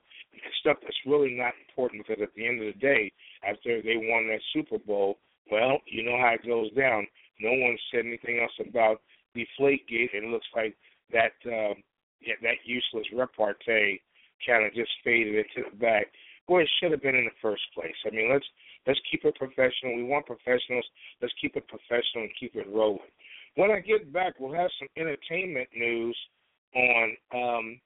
Stuff 0.60 0.78
that's 0.82 0.96
really 1.06 1.34
not 1.34 1.52
important 1.68 2.06
because 2.06 2.22
at 2.22 2.34
the 2.34 2.46
end 2.46 2.60
of 2.60 2.72
the 2.72 2.80
day, 2.80 3.12
after 3.46 3.82
they 3.82 3.96
won 3.96 4.28
that 4.28 4.40
Super 4.52 4.78
Bowl, 4.78 5.18
well, 5.50 5.78
you 5.86 6.02
know 6.02 6.16
how 6.18 6.34
it 6.34 6.46
goes 6.46 6.72
down. 6.72 7.06
No 7.40 7.50
one 7.50 7.76
said 7.90 8.06
anything 8.06 8.40
else 8.40 8.66
about 8.66 9.02
deflate 9.34 9.86
gate, 9.88 10.10
and 10.14 10.24
it 10.24 10.30
looks 10.30 10.46
like 10.54 10.74
that 11.12 11.34
uh, 11.44 11.74
yeah, 12.20 12.38
that 12.42 12.64
useless 12.64 13.06
repartee 13.12 14.00
kind 14.46 14.64
of 14.64 14.72
just 14.74 14.90
faded 15.02 15.34
into 15.34 15.68
the 15.70 15.76
back. 15.76 16.06
Boy, 16.48 16.62
it 16.62 16.68
should 16.80 16.92
have 16.92 17.02
been 17.02 17.16
in 17.16 17.24
the 17.24 17.40
first 17.42 17.62
place. 17.74 17.96
I 18.06 18.10
mean, 18.10 18.30
let's 18.32 18.46
Let's 18.86 19.00
keep 19.10 19.24
it 19.24 19.34
professional. 19.36 19.96
We 19.96 20.04
want 20.04 20.26
professionals. 20.26 20.84
Let's 21.22 21.34
keep 21.40 21.56
it 21.56 21.66
professional 21.68 22.24
and 22.24 22.30
keep 22.38 22.54
it 22.54 22.68
rolling. 22.68 22.98
When 23.56 23.70
I 23.70 23.80
get 23.80 24.12
back, 24.12 24.34
we'll 24.38 24.54
have 24.54 24.70
some 24.78 24.88
entertainment 24.96 25.68
news 25.74 26.16
on, 26.74 27.16
um, 27.32 27.80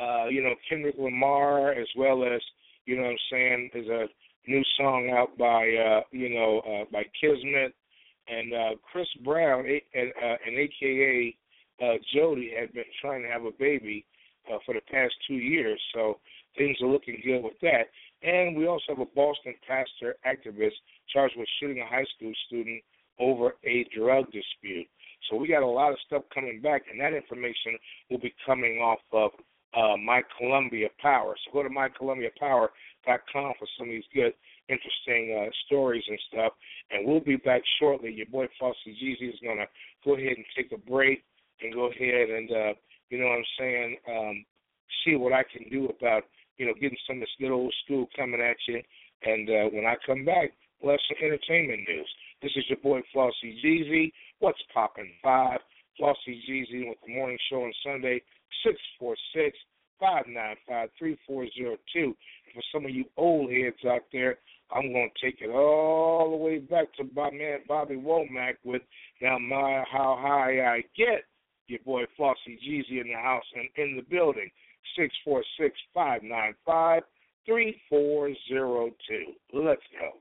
uh, 0.00 0.26
you 0.28 0.42
know, 0.42 0.54
Kendrick 0.68 0.96
Lamar 0.98 1.72
as 1.72 1.88
well 1.96 2.24
as, 2.24 2.40
you 2.86 2.96
know, 2.96 3.02
what 3.02 3.10
I'm 3.10 3.16
saying, 3.30 3.70
there's 3.72 3.88
a 3.88 4.50
new 4.50 4.62
song 4.76 5.10
out 5.10 5.36
by, 5.38 5.68
uh, 5.74 6.00
you 6.10 6.30
know, 6.30 6.60
uh, 6.60 6.84
by 6.92 7.04
Kismet 7.20 7.74
and 8.28 8.54
uh, 8.54 8.70
Chris 8.90 9.08
Brown 9.24 9.64
and, 9.94 10.12
uh, 10.22 10.36
and 10.46 10.58
AKA 10.58 11.36
uh, 11.82 11.94
Jody 12.14 12.52
had 12.58 12.72
been 12.72 12.84
trying 13.00 13.22
to 13.22 13.28
have 13.28 13.44
a 13.44 13.52
baby. 13.58 14.04
uh, 14.50 14.58
for 14.64 14.74
the 14.74 14.80
past 14.90 15.14
two 15.26 15.34
years. 15.34 15.80
So 15.94 16.18
things 16.56 16.76
are 16.82 16.88
looking 16.88 17.20
good 17.24 17.42
with 17.42 17.58
that. 17.62 17.88
And 18.22 18.56
we 18.56 18.66
also 18.66 18.84
have 18.88 19.00
a 19.00 19.06
Boston 19.06 19.54
pastor 19.66 20.16
activist 20.26 20.78
charged 21.12 21.34
with 21.36 21.48
shooting 21.60 21.82
a 21.82 21.86
high 21.86 22.06
school 22.16 22.32
student 22.46 22.82
over 23.18 23.56
a 23.64 23.86
drug 23.96 24.26
dispute. 24.26 24.86
So 25.30 25.36
we 25.36 25.48
got 25.48 25.62
a 25.62 25.66
lot 25.66 25.92
of 25.92 25.98
stuff 26.06 26.22
coming 26.34 26.60
back, 26.60 26.82
and 26.90 27.00
that 27.00 27.14
information 27.14 27.78
will 28.10 28.18
be 28.18 28.34
coming 28.44 28.78
off 28.78 28.98
of 29.12 29.30
uh, 29.76 29.96
My 29.96 30.22
Columbia 30.38 30.88
Power. 31.00 31.34
So 31.44 31.52
go 31.52 31.62
to 31.62 31.68
mycolumbiapower.com 31.68 33.52
for 33.58 33.68
some 33.78 33.88
of 33.88 33.92
these 33.92 34.04
good, 34.14 34.32
interesting 34.68 35.36
uh, 35.38 35.50
stories 35.66 36.04
and 36.08 36.18
stuff. 36.32 36.52
And 36.90 37.06
we'll 37.06 37.20
be 37.20 37.36
back 37.36 37.62
shortly. 37.78 38.12
Your 38.12 38.26
boy 38.26 38.46
Flauxy 38.60 38.94
Gz 39.02 39.28
is 39.28 39.40
going 39.42 39.58
to 39.58 39.66
go 40.04 40.14
ahead 40.14 40.36
and 40.36 40.44
take 40.56 40.72
a 40.72 40.90
break 40.90 41.24
and 41.60 41.72
go 41.72 41.90
ahead 41.90 42.30
and, 42.30 42.50
uh, 42.50 42.72
you 43.10 43.18
know 43.18 43.26
what 43.26 43.38
I'm 43.38 43.44
saying, 43.58 43.96
um, 44.08 44.44
see 45.04 45.16
what 45.16 45.32
I 45.32 45.42
can 45.42 45.68
do 45.70 45.86
about, 45.86 46.24
you 46.58 46.66
know, 46.66 46.74
getting 46.74 46.98
some 47.06 47.16
of 47.16 47.20
this 47.20 47.28
good 47.38 47.52
old 47.52 47.74
school 47.84 48.06
coming 48.16 48.40
at 48.40 48.56
you. 48.66 48.80
And 49.24 49.48
uh, 49.48 49.70
when 49.70 49.86
I 49.86 49.94
come 50.04 50.24
back, 50.24 50.52
we'll 50.80 50.92
have 50.92 51.00
some 51.08 51.24
entertainment 51.24 51.82
news. 51.88 52.08
This 52.42 52.52
is 52.56 52.64
your 52.68 52.78
boy 52.78 53.00
Flauxy 53.14 53.54
Gz. 53.64 54.12
What's 54.40 54.58
poppin' 54.74 55.10
five? 55.22 55.60
Flauxy 56.00 56.40
Gz 56.48 56.88
with 56.88 56.98
the 57.06 57.14
morning 57.14 57.38
show 57.48 57.62
on 57.62 57.72
Sunday, 57.84 58.22
six 58.64 58.78
four 58.98 59.16
six 59.34 59.56
five 60.00 60.24
nine 60.28 60.56
five 60.68 60.90
three 60.98 61.18
four 61.26 61.46
zero 61.56 61.76
two. 61.92 62.14
For 62.54 62.62
some 62.72 62.84
of 62.84 62.90
you 62.90 63.04
old 63.16 63.50
heads 63.50 63.76
out 63.88 64.02
there, 64.12 64.38
I'm 64.74 64.92
gonna 64.92 65.08
take 65.22 65.40
it 65.40 65.50
all 65.50 66.30
the 66.30 66.36
way 66.36 66.58
back 66.58 66.92
to 66.96 67.04
my 67.14 67.30
man 67.30 67.60
Bobby 67.68 67.96
Womack 67.96 68.54
with 68.64 68.82
now 69.20 69.38
my 69.38 69.84
how 69.90 70.18
high 70.20 70.60
I 70.60 70.84
get. 70.96 71.24
Your 71.68 71.80
boy 71.84 72.02
Flauxy 72.18 72.58
Gz 72.58 72.90
in 72.90 73.08
the 73.08 73.14
house 73.14 73.44
and 73.54 73.68
in 73.76 73.96
the 73.96 74.02
building. 74.02 74.50
Six 74.98 75.14
four 75.24 75.42
six 75.58 75.76
five 75.94 76.22
nine 76.22 76.54
five 76.66 77.02
three 77.46 77.80
four 77.88 78.30
zero 78.48 78.90
two. 79.08 79.32
Let's 79.52 79.82
go. 80.00 80.18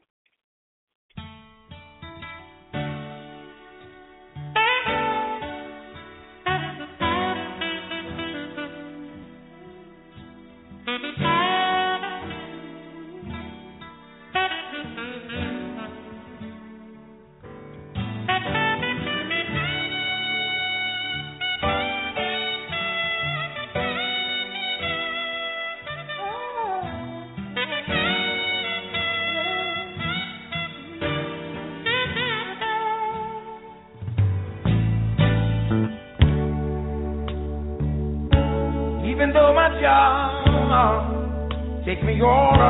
Takes 42.22 42.61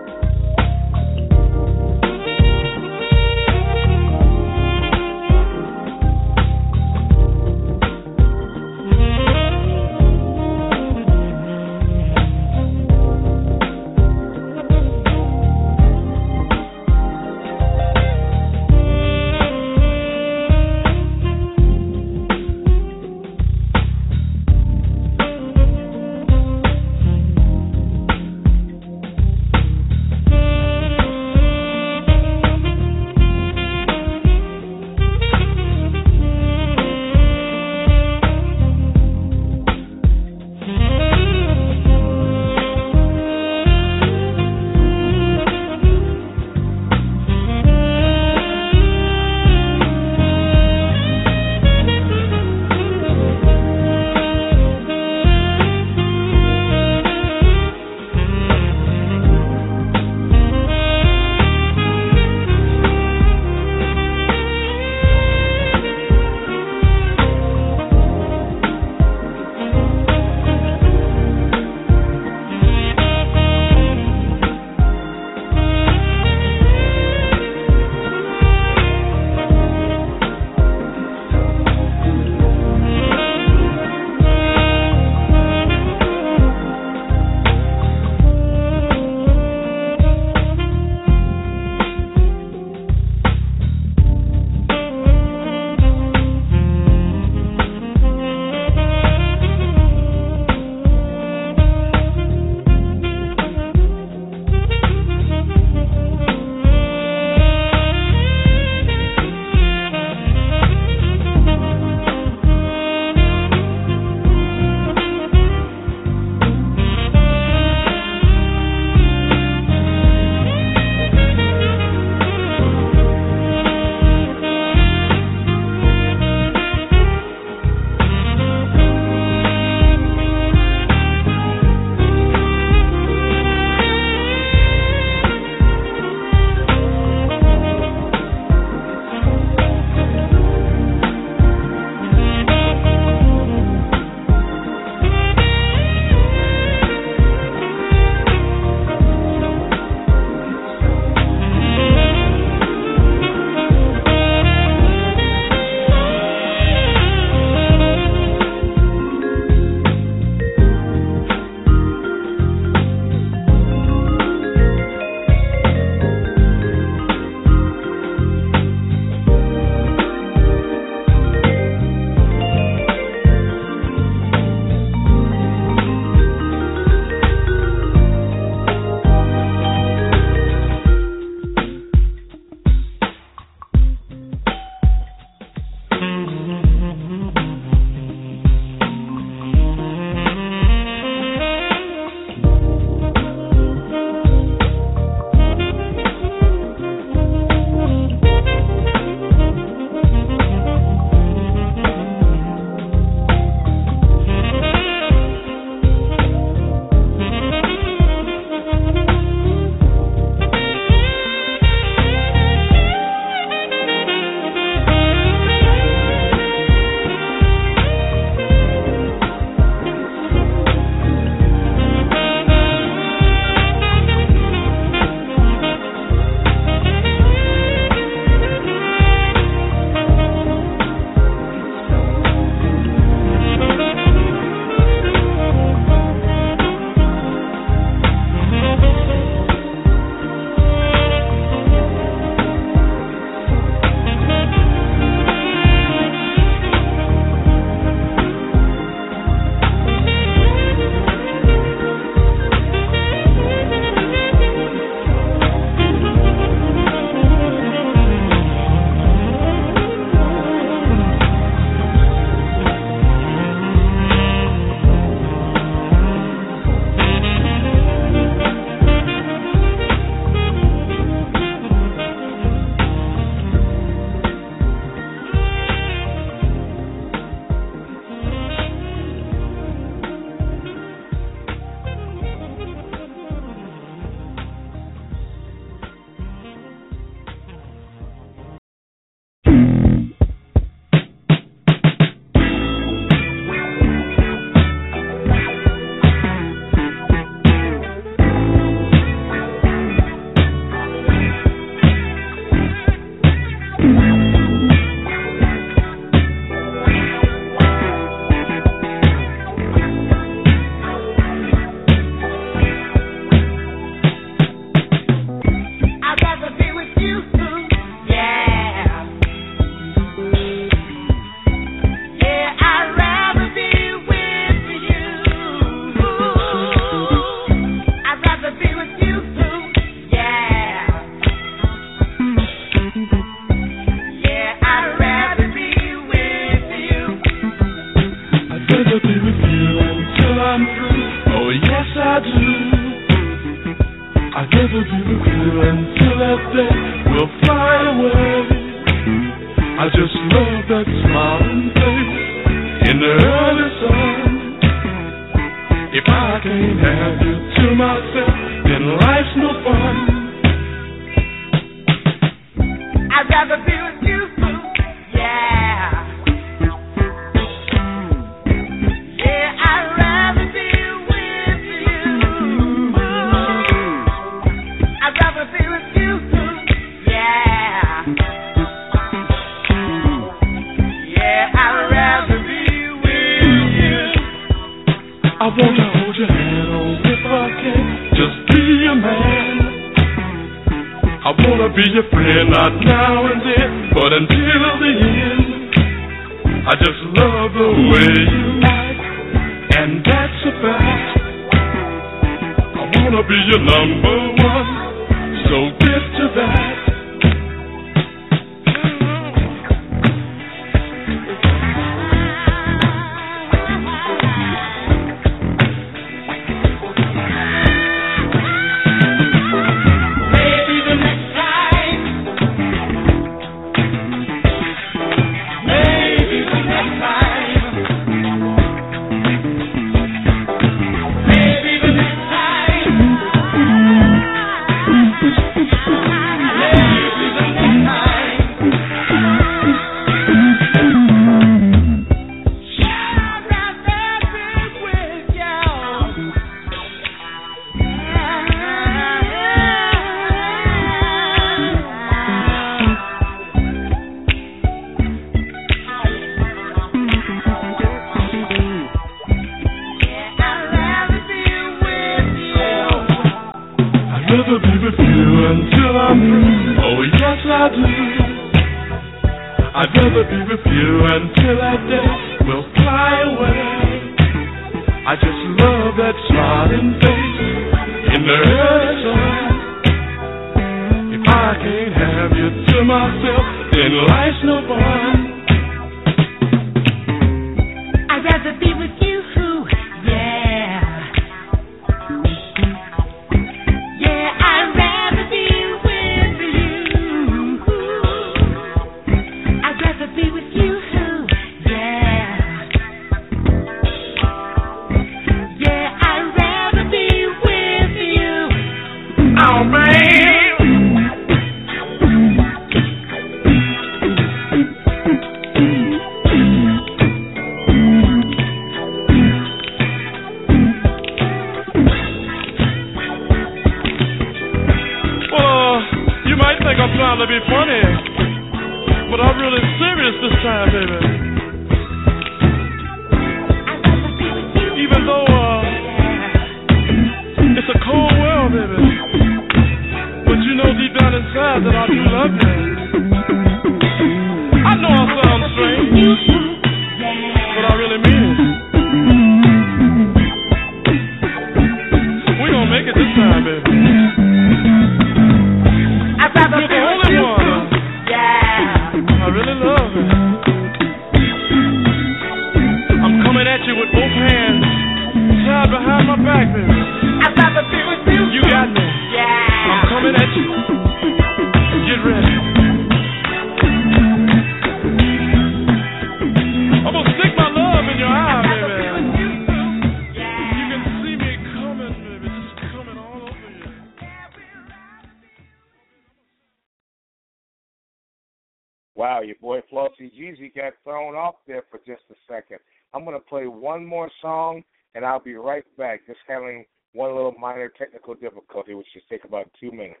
one 593.78 593.86
more 593.86 594.10
song, 594.20 594.64
and 594.96 595.04
I'll 595.04 595.20
be 595.20 595.34
right 595.34 595.64
back. 595.76 596.04
Just 596.06 596.18
having 596.26 596.64
one 596.94 597.14
little 597.14 597.34
minor 597.38 597.68
technical 597.68 598.14
difficulty, 598.14 598.74
which 598.74 598.86
should 598.92 599.02
take 599.08 599.24
about 599.24 599.48
two 599.60 599.70
minutes. 599.70 600.00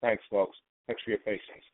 Thanks, 0.00 0.22
folks. 0.30 0.56
Thanks 0.86 1.02
for 1.02 1.10
your 1.10 1.18
patience. 1.18 1.64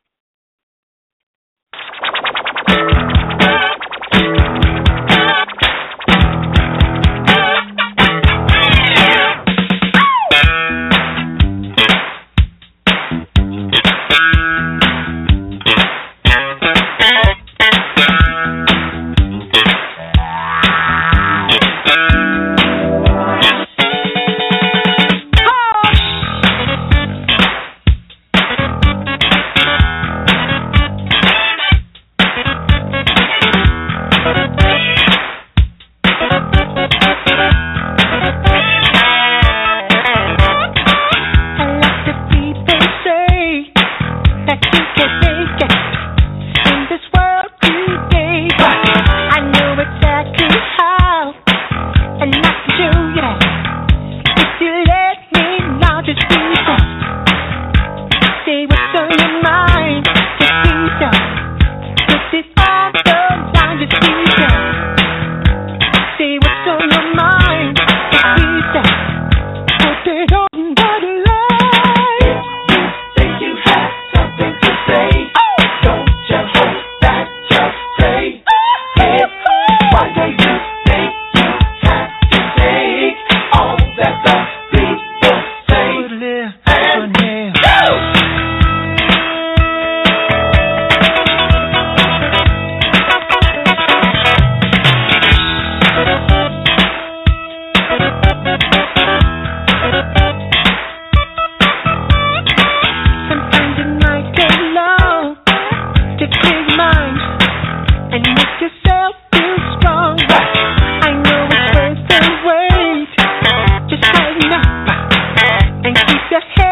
your. 116.32 116.71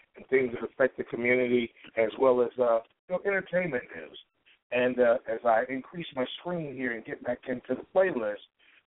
and 0.15 0.25
things 0.27 0.51
that 0.53 0.69
affect 0.69 0.97
the 0.97 1.03
community, 1.05 1.71
as 1.97 2.09
well 2.19 2.41
as 2.41 2.49
uh, 2.59 2.79
you 3.09 3.15
know, 3.15 3.19
entertainment 3.25 3.83
news. 3.95 4.17
And 4.71 4.99
uh, 4.99 5.17
as 5.31 5.39
I 5.45 5.63
increase 5.69 6.07
my 6.15 6.25
screen 6.39 6.75
here 6.75 6.93
and 6.93 7.03
get 7.03 7.23
back 7.23 7.39
into 7.47 7.75
the 7.75 7.85
playlist, 7.93 8.35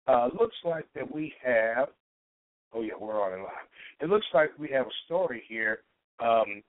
uh, 0.07 0.29
looks 0.39 0.55
like 0.63 0.85
that 0.95 1.13
we 1.13 1.33
have. 1.43 1.89
Oh 2.73 2.81
yeah, 2.81 2.93
we're 2.99 3.21
on 3.21 3.33
in 3.33 3.43
live. 3.43 3.67
It 4.01 4.09
looks 4.09 4.25
like 4.33 4.49
we 4.57 4.69
have 4.69 4.87
a 4.87 4.99
story 5.05 5.43
here, 5.47 5.79
um, 6.19 6.63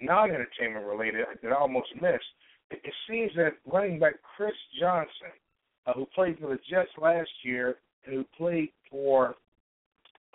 non-entertainment 0.00 0.86
related 0.86 1.26
that 1.42 1.52
I 1.52 1.56
almost 1.56 1.88
missed. 2.00 2.24
It, 2.70 2.80
it 2.84 2.94
seems 3.08 3.32
that 3.36 3.54
running 3.70 3.98
back 3.98 4.14
Chris 4.36 4.54
Johnson, 4.80 5.32
uh, 5.86 5.92
who 5.92 6.06
played 6.14 6.38
for 6.38 6.48
the 6.48 6.58
Jets 6.70 6.90
last 7.00 7.30
year, 7.42 7.76
and 8.06 8.14
who 8.14 8.24
played 8.36 8.70
for 8.90 9.34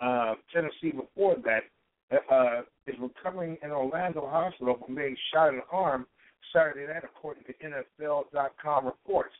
uh, 0.00 0.34
Tennessee 0.52 0.92
before 0.94 1.36
that, 1.44 1.62
uh, 2.30 2.62
is 2.86 2.94
recovering 3.00 3.56
in 3.62 3.70
Orlando 3.70 4.26
Hospital 4.28 4.78
from 4.84 4.94
being 4.94 5.16
shot 5.32 5.48
in 5.48 5.56
the 5.56 5.62
arm 5.70 6.06
Saturday 6.52 6.86
night, 6.86 7.04
according 7.04 7.44
to 7.44 7.52
NFL.com 7.52 8.86
reports. 8.86 9.34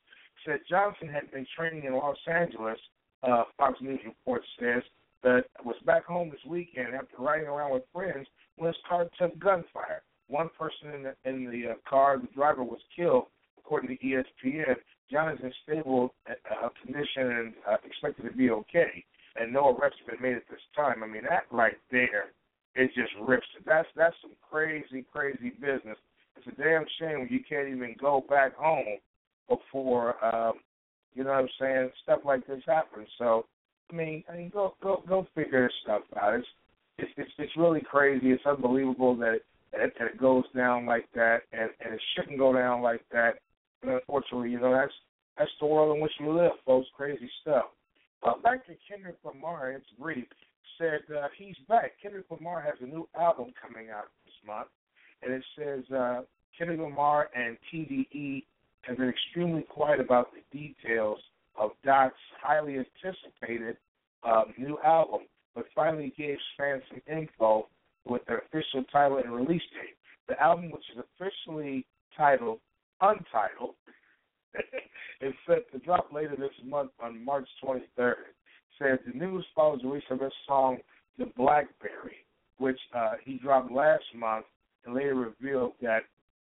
Said 0.44 0.60
Johnson 0.68 1.08
had 1.08 1.30
been 1.30 1.46
training 1.56 1.84
in 1.84 1.94
Los 1.94 2.16
Angeles. 2.26 2.78
Uh, 3.22 3.44
Fox 3.56 3.80
News 3.80 4.00
report 4.04 4.42
says 4.60 4.82
that 5.22 5.44
was 5.64 5.76
back 5.84 6.04
home 6.04 6.30
this 6.30 6.44
weekend 6.46 6.94
after 6.94 7.16
riding 7.18 7.48
around 7.48 7.72
with 7.72 7.82
friends 7.92 8.26
when 8.56 8.68
his 8.68 8.76
car 8.88 9.08
took 9.18 9.38
gunfire. 9.38 10.02
One 10.28 10.50
person 10.58 10.94
in 10.94 11.02
the 11.04 11.14
in 11.24 11.50
the 11.50 11.72
uh, 11.72 11.74
car, 11.88 12.18
the 12.18 12.28
driver, 12.34 12.64
was 12.64 12.80
killed, 12.94 13.26
according 13.58 13.96
to 13.96 14.04
ESPN. 14.04 14.76
John 15.10 15.32
is 15.32 15.38
in 15.42 15.52
stable 15.62 16.14
uh, 16.28 16.68
condition 16.82 17.30
and 17.30 17.54
uh, 17.68 17.76
expected 17.84 18.28
to 18.28 18.36
be 18.36 18.50
okay, 18.50 19.04
and 19.36 19.52
no 19.52 19.76
arrests 19.76 19.98
have 20.04 20.18
been 20.18 20.30
made 20.30 20.36
at 20.36 20.48
this 20.50 20.60
time. 20.74 21.02
I 21.02 21.06
mean, 21.06 21.22
that 21.28 21.44
right 21.50 21.78
there, 21.92 22.32
it 22.76 22.90
just 22.94 23.12
rips. 23.26 23.46
That's 23.64 23.88
that's 23.96 24.14
some 24.22 24.32
crazy, 24.50 25.04
crazy 25.12 25.50
business. 25.60 25.98
It's 26.36 26.46
a 26.46 26.62
damn 26.62 26.84
shame 27.00 27.28
you 27.30 27.40
can't 27.48 27.68
even 27.68 27.96
go 28.00 28.24
back 28.28 28.54
home 28.56 28.98
before, 29.48 30.22
um, 30.24 30.54
you 31.14 31.24
know 31.24 31.30
what 31.30 31.38
I'm 31.38 31.48
saying? 31.60 31.90
Stuff 32.02 32.20
like 32.24 32.46
this 32.46 32.62
happens. 32.66 33.08
So, 33.16 33.46
I 33.90 33.94
mean, 33.94 34.24
I 34.28 34.36
mean, 34.36 34.50
go 34.52 34.74
go 34.82 35.02
go 35.08 35.26
figure 35.34 35.66
this 35.66 35.72
stuff 35.82 36.02
out. 36.20 36.34
It's 36.34 36.46
it's 36.98 37.10
it's, 37.16 37.30
it's 37.38 37.56
really 37.56 37.80
crazy. 37.80 38.30
It's 38.30 38.44
unbelievable 38.46 39.16
that 39.16 39.34
it, 39.34 39.42
that 39.72 40.06
it 40.06 40.18
goes 40.18 40.44
down 40.54 40.86
like 40.86 41.08
that, 41.14 41.42
and 41.52 41.70
and 41.84 41.94
it 41.94 42.00
shouldn't 42.14 42.38
go 42.38 42.52
down 42.52 42.82
like 42.82 43.02
that 43.12 43.36
and 43.82 43.92
unfortunately, 43.92 44.50
you 44.50 44.60
know, 44.60 44.72
that's 44.72 44.92
that's 45.38 45.50
the 45.60 45.66
world 45.66 45.94
in 45.94 46.02
which 46.02 46.12
we 46.20 46.28
live, 46.28 46.52
folks. 46.64 46.88
Crazy 46.96 47.30
stuff. 47.42 47.66
But 48.22 48.42
back 48.42 48.66
to 48.66 48.72
Kendrick 48.88 49.16
Lamar, 49.24 49.72
it's 49.72 49.86
brief. 50.00 50.26
Said 50.78 51.00
uh, 51.14 51.28
he's 51.38 51.56
back. 51.68 51.92
Kendrick 52.02 52.26
Lamar 52.30 52.60
has 52.60 52.74
a 52.80 52.86
new 52.86 53.08
album 53.18 53.52
coming 53.60 53.88
out 53.90 54.06
this 54.24 54.34
month, 54.46 54.68
and 55.22 55.32
it 55.32 55.42
says 55.58 55.84
uh, 55.90 56.22
Kendrick 56.56 56.80
Lamar 56.80 57.30
and 57.34 57.56
TDE 57.72 58.44
have 58.82 58.98
been 58.98 59.08
extremely 59.08 59.62
quiet 59.62 60.00
about 60.00 60.30
the 60.32 60.58
details 60.58 61.18
of 61.58 61.70
Dot's 61.84 62.14
highly 62.42 62.76
anticipated 62.78 63.76
uh, 64.22 64.44
new 64.58 64.78
album, 64.84 65.20
but 65.54 65.64
finally 65.74 66.12
gave 66.16 66.36
fans 66.58 66.82
some 66.90 67.00
info 67.10 67.68
with 68.04 68.22
their 68.26 68.38
official 68.38 68.84
title 68.92 69.18
and 69.18 69.32
release 69.32 69.62
date. 69.72 69.96
The 70.28 70.40
album, 70.42 70.70
which 70.70 70.84
is 70.94 71.02
officially 71.18 71.86
titled 72.16 72.60
Untitled, 73.00 73.74
is 75.20 75.34
set 75.46 75.70
to 75.72 75.78
drop 75.78 76.12
later 76.12 76.36
this 76.36 76.50
month 76.64 76.90
on 77.00 77.24
March 77.24 77.48
23rd. 77.64 78.14
Said 78.78 78.98
the 79.06 79.18
new 79.18 79.42
follows 79.54 79.80
release 79.84 80.04
of 80.10 80.20
his 80.20 80.32
song 80.46 80.78
"The 81.18 81.26
Blackberry," 81.36 82.26
which 82.58 82.78
uh, 82.94 83.12
he 83.24 83.38
dropped 83.38 83.72
last 83.72 84.04
month, 84.14 84.46
and 84.84 84.94
later 84.94 85.14
revealed 85.14 85.72
that 85.82 86.02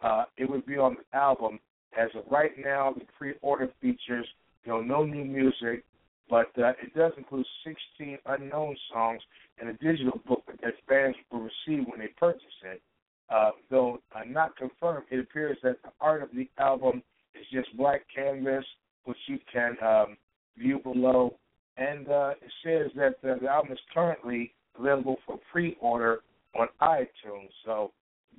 uh, 0.02 0.26
it 0.38 0.50
would 0.50 0.66
be 0.66 0.78
on 0.78 0.96
the 0.96 1.18
album. 1.18 1.60
As 1.98 2.10
of 2.16 2.24
right 2.32 2.52
now, 2.58 2.94
the 2.94 3.06
pre-order 3.18 3.70
features 3.82 4.28
you 4.64 4.72
know 4.72 4.82
no 4.82 5.04
new 5.04 5.26
music, 5.26 5.84
but 6.30 6.48
uh, 6.58 6.70
it 6.82 6.94
does 6.96 7.12
include 7.18 7.46
16 7.66 8.18
unknown 8.26 8.76
songs 8.92 9.22
and 9.60 9.70
a 9.70 9.74
digital 9.74 10.20
book 10.28 10.44
that 10.64 10.74
fans 10.88 11.16
will 11.32 11.42
receive 11.42 11.86
when 11.88 12.00
they 12.00 12.10
purchase 12.18 12.42
it. 12.64 12.82
Uh, 13.30 13.52
though 13.70 14.00
uh, 14.16 14.22
not 14.28 14.56
confirmed, 14.58 15.06
it 15.10 15.20
appears 15.20 15.58
that 15.64 15.82
the 15.84 15.90
art 16.02 16.22
of 16.22 16.30
the 16.34 16.50
album 16.58 17.02
is 17.36 17.46
just 17.52 17.76
black 17.78 18.02
canvas, 18.14 18.66
which 19.06 19.18
you 19.28 19.40
can 19.52 19.76
um, 19.84 20.18
view 20.58 20.80
below. 20.80 21.36
And 21.78 22.08
uh, 22.08 22.34
it 22.42 22.52
says 22.64 22.92
that 22.96 23.16
the 23.22 23.48
album 23.48 23.72
is 23.72 23.80
currently 23.94 24.54
available 24.78 25.18
for 25.26 25.40
pre-order 25.52 26.20
on 26.60 26.68
iTunes. 26.82 27.50
So 27.66 27.92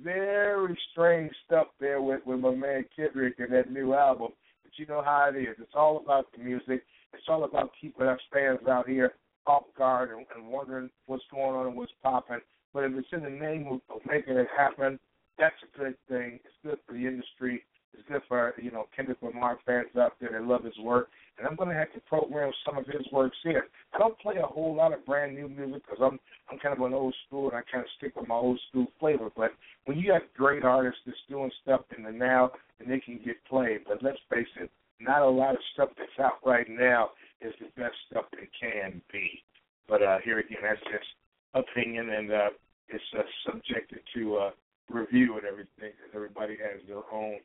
very 0.03 0.77
strange 0.91 1.31
stuff 1.45 1.67
there 1.79 2.01
with, 2.01 2.21
with 2.25 2.39
my 2.39 2.51
man 2.51 2.85
Kendrick 2.95 3.35
and 3.39 3.51
that 3.53 3.71
new 3.71 3.93
album. 3.93 4.29
But 4.63 4.71
you 4.77 4.85
know 4.85 5.01
how 5.03 5.31
it 5.33 5.37
is. 5.37 5.55
It's 5.59 5.71
all 5.75 5.97
about 5.97 6.27
the 6.35 6.43
music. 6.43 6.83
It's 7.13 7.27
all 7.27 7.43
about 7.43 7.71
keeping 7.79 8.07
us 8.07 8.19
fans 8.31 8.67
out 8.69 8.87
here 8.87 9.13
off 9.47 9.63
guard 9.77 10.09
and, 10.09 10.25
and 10.35 10.47
wondering 10.47 10.89
what's 11.05 11.23
going 11.31 11.55
on 11.55 11.67
and 11.67 11.75
what's 11.75 11.91
popping. 12.03 12.39
But 12.73 12.85
if 12.85 12.93
it's 12.93 13.07
in 13.13 13.23
the 13.23 13.29
name 13.29 13.67
of, 13.67 13.79
of 13.93 14.01
making 14.05 14.37
it 14.37 14.47
happen, 14.57 14.99
that's 15.37 15.55
a 15.63 15.77
good 15.77 15.95
thing. 16.09 16.39
It's 16.43 16.55
good 16.63 16.77
for 16.85 16.93
the 16.93 17.05
industry. 17.05 17.63
It's 17.97 18.07
good 18.07 18.21
for 18.27 18.53
you 18.61 18.71
know 18.71 18.87
Kendrick 18.95 19.21
Lamar 19.21 19.57
fans 19.65 19.87
out 19.97 20.13
there 20.19 20.31
that 20.31 20.43
love 20.43 20.63
his 20.63 20.77
work. 20.79 21.09
And 21.37 21.45
I'm 21.45 21.55
going 21.55 21.69
to 21.69 21.75
have 21.75 21.91
to 21.93 21.99
program 22.01 22.51
some 22.65 22.77
of 22.77 22.85
his 22.85 23.05
works 23.11 23.35
here. 23.43 23.65
I 23.93 23.97
don't 23.97 24.17
play 24.19 24.35
a 24.41 24.45
whole 24.45 24.73
lot 24.73 24.93
of 24.93 25.05
brand 25.05 25.35
new 25.35 25.49
music 25.49 25.83
because 25.83 25.99
I'm 26.01 26.19
I'm 26.49 26.59
kind 26.59 26.77
of 26.77 26.85
an 26.85 26.93
old 26.93 27.15
school 27.27 27.49
and 27.49 27.57
I 27.57 27.61
kind 27.71 27.83
of 27.83 27.89
stick 27.97 28.15
with 28.15 28.27
my 28.27 28.35
old 28.35 28.59
school 28.69 28.87
flavor. 28.99 29.29
But 29.35 29.51
when 29.85 29.97
you 29.97 30.07
got 30.11 30.21
great 30.37 30.63
artists 30.63 31.01
that's 31.05 31.17
doing 31.29 31.51
stuff 31.63 31.81
in 31.97 32.03
the 32.03 32.11
now 32.11 32.51
and 32.79 32.89
they 32.89 32.99
can 32.99 33.19
get 33.25 33.43
played, 33.49 33.81
but 33.87 34.03
let's 34.03 34.19
face 34.29 34.47
it, 34.59 34.69
not 34.99 35.21
a 35.21 35.29
lot 35.29 35.55
of 35.55 35.61
stuff 35.73 35.89
that's 35.97 36.19
out 36.19 36.39
right 36.45 36.67
now 36.69 37.09
is 37.41 37.53
the 37.59 37.67
best 37.81 37.95
stuff 38.09 38.25
that 38.31 38.47
can 38.59 39.01
be. 39.11 39.43
But 39.87 40.01
uh, 40.01 40.17
here 40.23 40.39
again, 40.39 40.59
that's 40.63 40.81
just 40.83 41.07
opinion 41.53 42.09
and 42.09 42.31
uh, 42.31 42.49
it's 42.89 43.03
uh, 43.17 43.21
subjected 43.45 43.99
to 44.15 44.35
uh, 44.37 44.51
review 44.89 45.37
and 45.37 45.45
everything 45.45 45.91
because 45.95 46.13
everybody 46.13 46.57
has 46.57 46.81
their 46.87 47.03
own 47.11 47.37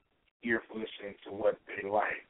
ear 0.44 0.62
for 0.68 0.74
listening 0.74 1.14
to 1.24 1.30
what 1.30 1.58
they 1.66 1.88
like. 1.88 2.26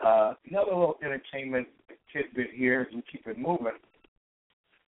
Uh, 0.00 0.34
another 0.48 0.70
little 0.70 0.96
entertainment 1.02 1.68
tidbit 2.12 2.48
here 2.54 2.86
as 2.88 2.94
we 2.94 3.02
keep 3.10 3.26
it 3.26 3.38
moving. 3.38 3.78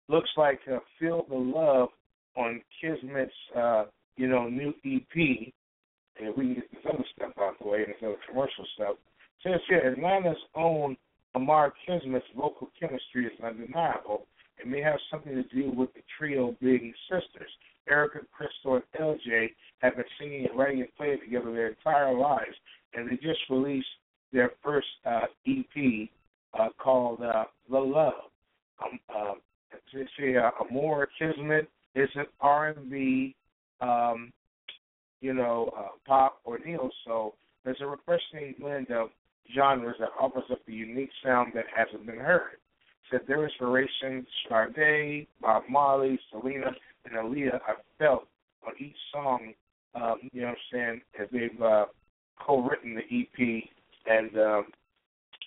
Looks 0.08 0.30
like 0.36 0.60
uh, 0.70 0.78
Feel 0.98 1.26
the 1.28 1.36
Love 1.36 1.88
on 2.36 2.60
Kismet's, 2.80 3.32
uh, 3.56 3.84
you 4.16 4.28
know, 4.28 4.48
new 4.48 4.72
EP. 4.84 5.52
And 6.20 6.36
we 6.36 6.44
can 6.44 6.54
get 6.54 6.70
this 6.70 6.80
other 6.92 7.04
stuff 7.16 7.32
out 7.40 7.58
the 7.60 7.68
way 7.68 7.78
and 7.78 7.88
this 7.88 8.02
other 8.02 8.16
commercial 8.28 8.66
stuff. 8.74 8.96
Says 9.42 9.60
here, 9.68 9.94
Atlanta's 9.96 10.36
own 10.54 10.96
Amor 11.34 11.72
Kismet's 11.86 12.26
vocal 12.36 12.70
chemistry 12.78 13.26
is 13.26 13.32
undeniable. 13.42 14.26
It 14.58 14.66
may 14.66 14.82
have 14.82 14.98
something 15.10 15.34
to 15.34 15.42
do 15.44 15.70
with 15.70 15.92
the 15.94 16.02
trio 16.18 16.54
being 16.60 16.92
sisters. 17.08 17.50
Erica, 17.90 18.20
Crystal, 18.32 18.74
and 18.76 18.84
LJ 19.00 19.50
have 19.80 19.96
been 19.96 20.04
singing 20.18 20.46
and 20.48 20.58
writing 20.58 20.80
and 20.80 20.96
playing 20.96 21.18
together 21.24 21.52
their 21.52 21.68
entire 21.68 22.16
lives, 22.16 22.54
and 22.94 23.10
they 23.10 23.16
just 23.16 23.40
released 23.48 23.86
their 24.32 24.52
first 24.62 24.86
uh, 25.06 25.26
EP 25.46 26.08
uh, 26.58 26.68
called 26.78 27.20
uh, 27.22 27.44
The 27.70 27.78
Love. 27.78 28.12
Um, 28.82 28.98
uh, 29.14 29.32
it's 29.92 30.10
uh, 30.20 30.50
Amor 30.64 31.08
Kismet 31.18 31.68
is 31.94 32.08
an 32.14 32.26
R&B, 32.40 33.34
um, 33.80 34.32
you 35.20 35.34
know, 35.34 35.70
uh, 35.76 35.88
pop 36.06 36.40
or 36.44 36.58
neo 36.64 36.90
soul. 37.04 37.34
There's 37.64 37.80
a 37.80 37.86
refreshing 37.86 38.54
blend 38.60 38.90
of 38.90 39.08
genres 39.54 39.96
that 39.98 40.10
offers 40.18 40.44
up 40.50 40.60
a 40.68 40.72
unique 40.72 41.10
sound 41.24 41.52
that 41.54 41.64
hasn't 41.74 42.06
been 42.06 42.18
heard. 42.18 42.58
Said 43.10 43.20
their 43.26 43.44
inspiration, 43.44 44.24
Sade, 44.48 45.26
Bob 45.40 45.64
Marley, 45.68 46.18
Selena, 46.30 46.70
and 47.10 47.18
Aaliyah, 47.18 47.60
I 47.66 47.74
felt 47.98 48.26
on 48.66 48.72
each 48.78 48.96
song, 49.12 49.52
um, 49.94 50.16
you 50.32 50.42
know 50.42 50.48
what 50.48 50.56
I'm 50.56 50.56
saying, 50.72 51.00
as 51.20 51.28
they've 51.32 51.62
uh, 51.62 51.86
co-written 52.44 52.94
the 52.94 53.02
EP 53.02 53.64
and, 54.06 54.36
um, 54.38 54.64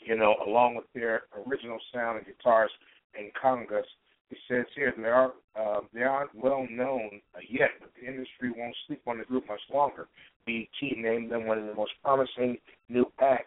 you 0.05 0.15
know, 0.15 0.35
along 0.45 0.75
with 0.75 0.85
their 0.93 1.23
original 1.47 1.79
sound 1.93 2.17
and 2.17 2.27
guitars 2.27 2.71
and 3.17 3.31
congas, 3.41 3.83
it 4.29 4.37
says 4.49 4.65
here 4.75 4.93
they 4.97 5.03
are 5.03 5.33
uh, 5.55 5.81
they 5.93 6.01
aren't 6.01 6.33
well 6.33 6.65
known 6.71 7.21
yet, 7.47 7.69
but 7.79 7.91
the 7.93 8.07
industry 8.07 8.51
won't 8.55 8.75
sleep 8.87 9.01
on 9.05 9.19
the 9.19 9.25
group 9.25 9.47
much 9.47 9.61
longer. 9.71 10.07
BET 10.47 10.97
named 10.97 11.31
them 11.31 11.45
one 11.45 11.59
of 11.59 11.67
the 11.67 11.75
most 11.75 11.91
promising 12.03 12.57
new 12.89 13.05
acts 13.21 13.45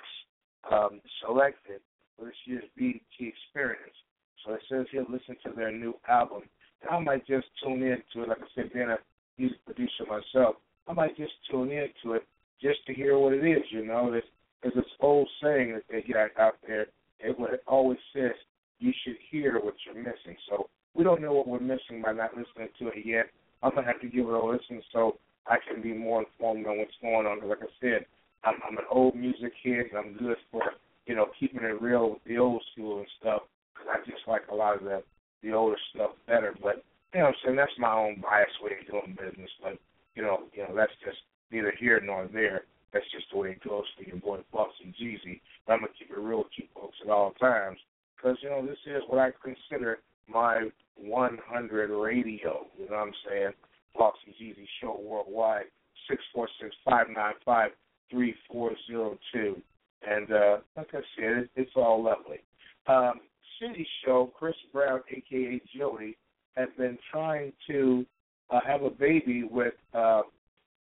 um, 0.70 1.00
selected 1.26 1.80
for 2.16 2.26
this 2.26 2.36
year's 2.44 2.64
BET 2.78 3.00
experience. 3.18 3.96
So 4.44 4.54
it 4.54 4.62
says 4.68 4.86
here, 4.92 5.04
listen 5.10 5.36
to 5.44 5.52
their 5.56 5.72
new 5.72 5.94
album. 6.08 6.42
I 6.91 6.99
might 7.01 7.26
just 7.26 7.47
tune 7.62 7.82
in 7.82 7.99
to 8.12 8.22
it. 8.22 8.28
Like 8.28 8.39
I 8.39 8.47
said, 8.55 8.72
being 8.72 8.91
a 8.91 8.99
music 9.39 9.59
producer 9.64 10.05
myself, 10.09 10.57
I 10.89 10.93
might 10.93 11.16
just 11.16 11.32
tune 11.51 11.70
in 11.70 11.89
to 12.03 12.14
it 12.14 12.22
just 12.61 12.84
to 12.87 12.95
hear 12.95 13.18
what 13.18 13.32
it 13.32 13.45
is. 13.45 13.62
You 13.70 13.84
know, 13.87 14.11
there's, 14.11 14.24
there's 14.62 14.74
this 14.74 14.84
old 15.01 15.28
saying 15.43 15.74
that 15.74 15.84
they 15.91 16.05
got 16.12 16.30
out 16.39 16.55
there. 16.66 16.82
It, 17.20 17.37
it 17.39 17.62
always 17.66 17.99
says 18.12 18.32
you 18.78 18.93
should 19.05 19.16
hear 19.30 19.59
what 19.62 19.74
you're 19.84 20.03
missing. 20.03 20.37
So 20.49 20.68
we 20.95 21.05
don't 21.05 21.22
know 21.22 21.32
what 21.32 21.49
we're 21.49 21.61
missing 21.61 22.03
by 22.05 22.12
not 22.12 22.37
listening 22.37 22.68
to 22.78 22.89
it 22.89 23.05
yet. 23.05 23.26
I'm 23.62 23.74
gonna 23.74 23.87
have 23.87 24.01
to 24.01 24.09
give 24.09 24.26
it 24.26 24.32
a 24.32 24.45
listen 24.45 24.82
so 24.93 25.18
I 25.47 25.57
can 25.66 25.82
be 25.82 25.93
more 25.93 26.20
informed 26.24 26.66
on 26.66 26.78
what's 26.78 26.93
going 27.01 27.26
on. 27.26 27.49
Like 27.49 27.62
I 27.62 27.66
said, 27.80 28.07
I'm, 28.45 28.55
I'm 28.68 28.76
an 28.76 28.84
old 28.91 29.14
music 29.14 29.53
kid, 29.62 29.87
and 29.91 29.99
I'm 29.99 30.16
good 30.16 30.37
for 30.51 30.62
you 31.07 31.14
know 31.14 31.26
keeping 31.39 31.62
it 31.62 31.80
real 31.80 32.11
with 32.11 32.24
the 32.26 32.39
old 32.39 32.62
school 32.72 32.99
and 32.99 33.07
stuff. 33.20 33.43
I 33.91 33.99
just 34.05 34.26
like 34.26 34.43
a 34.51 34.55
lot 34.55 34.76
of 34.76 34.84
the 34.84 35.03
the 35.47 35.55
older 35.55 35.76
stuff 35.94 36.11
better. 36.26 36.55
But 36.62 36.84
you 37.14 37.20
know, 37.20 37.26
what 37.26 37.28
I'm 37.28 37.34
saying 37.44 37.57
that's 37.57 37.78
my 37.78 37.92
own 37.92 38.20
biased 38.20 38.62
way 38.62 38.72
of 38.80 38.86
doing 38.90 39.16
business. 39.16 39.51
But 39.62 39.78
you 40.14 40.22
know, 40.22 40.44
you 40.53 40.62
know 40.62 40.74
that's 40.74 40.92
just 41.05 41.18
neither 41.51 41.72
here 41.78 42.01
nor 42.05 42.28
there. 42.32 42.62
That's 42.92 43.07
just 43.12 43.26
the 43.30 43.38
way 43.38 43.51
it 43.51 43.68
goes 43.68 43.84
for 43.97 44.05
your 44.05 44.16
boy 44.16 44.40
Flauxy 44.53 44.92
Gz. 45.01 45.40
But 45.66 45.74
I'm 45.74 45.80
gonna 45.80 45.92
keep 45.99 46.11
it 46.11 46.18
real 46.18 46.38
with 46.38 46.57
you 46.57 46.64
folks 46.74 46.97
at 47.05 47.11
all 47.11 47.32
times 47.32 47.78
because 48.16 48.36
you 48.42 48.51
know 48.51 48.64
this 48.66 48.78
is 48.86 49.03
what 49.09 49.20
I 49.20 49.30
consider 49.42 49.99
my 50.28 50.68
100 50.97 51.90
radio. 51.90 52.66
You 52.78 52.88
know 52.90 52.97
what 52.97 53.09
I'm 53.09 53.12
saying? 53.28 53.53
Flauxy 53.97 54.34
Gz 54.40 54.57
Show 54.80 55.01
Worldwide, 55.03 55.66
six 56.09 56.22
four 56.34 56.49
six 56.61 56.74
five 56.84 57.07
nine 57.14 57.34
five 57.44 57.70
three 58.11 58.34
four 58.51 58.72
zero 58.86 59.18
two. 59.32 59.61
And 60.09 60.30
uh, 60.30 60.59
like 60.76 60.88
I 60.92 61.01
said, 61.16 61.36
it, 61.38 61.51
it's 61.57 61.70
all 61.76 62.03
lovely. 62.03 62.38
Um, 62.86 63.20
City 63.61 63.86
Show, 64.04 64.32
Chris 64.38 64.54
Brown, 64.72 65.00
aka 65.11 65.61
Joey, 65.76 66.16
has 66.57 66.68
been 66.78 66.98
trying 67.11 67.52
to 67.68 68.04
uh, 68.50 68.61
have 68.66 68.82
a 68.82 68.90
baby 68.90 69.44
with 69.44 69.74
uh, 69.94 70.22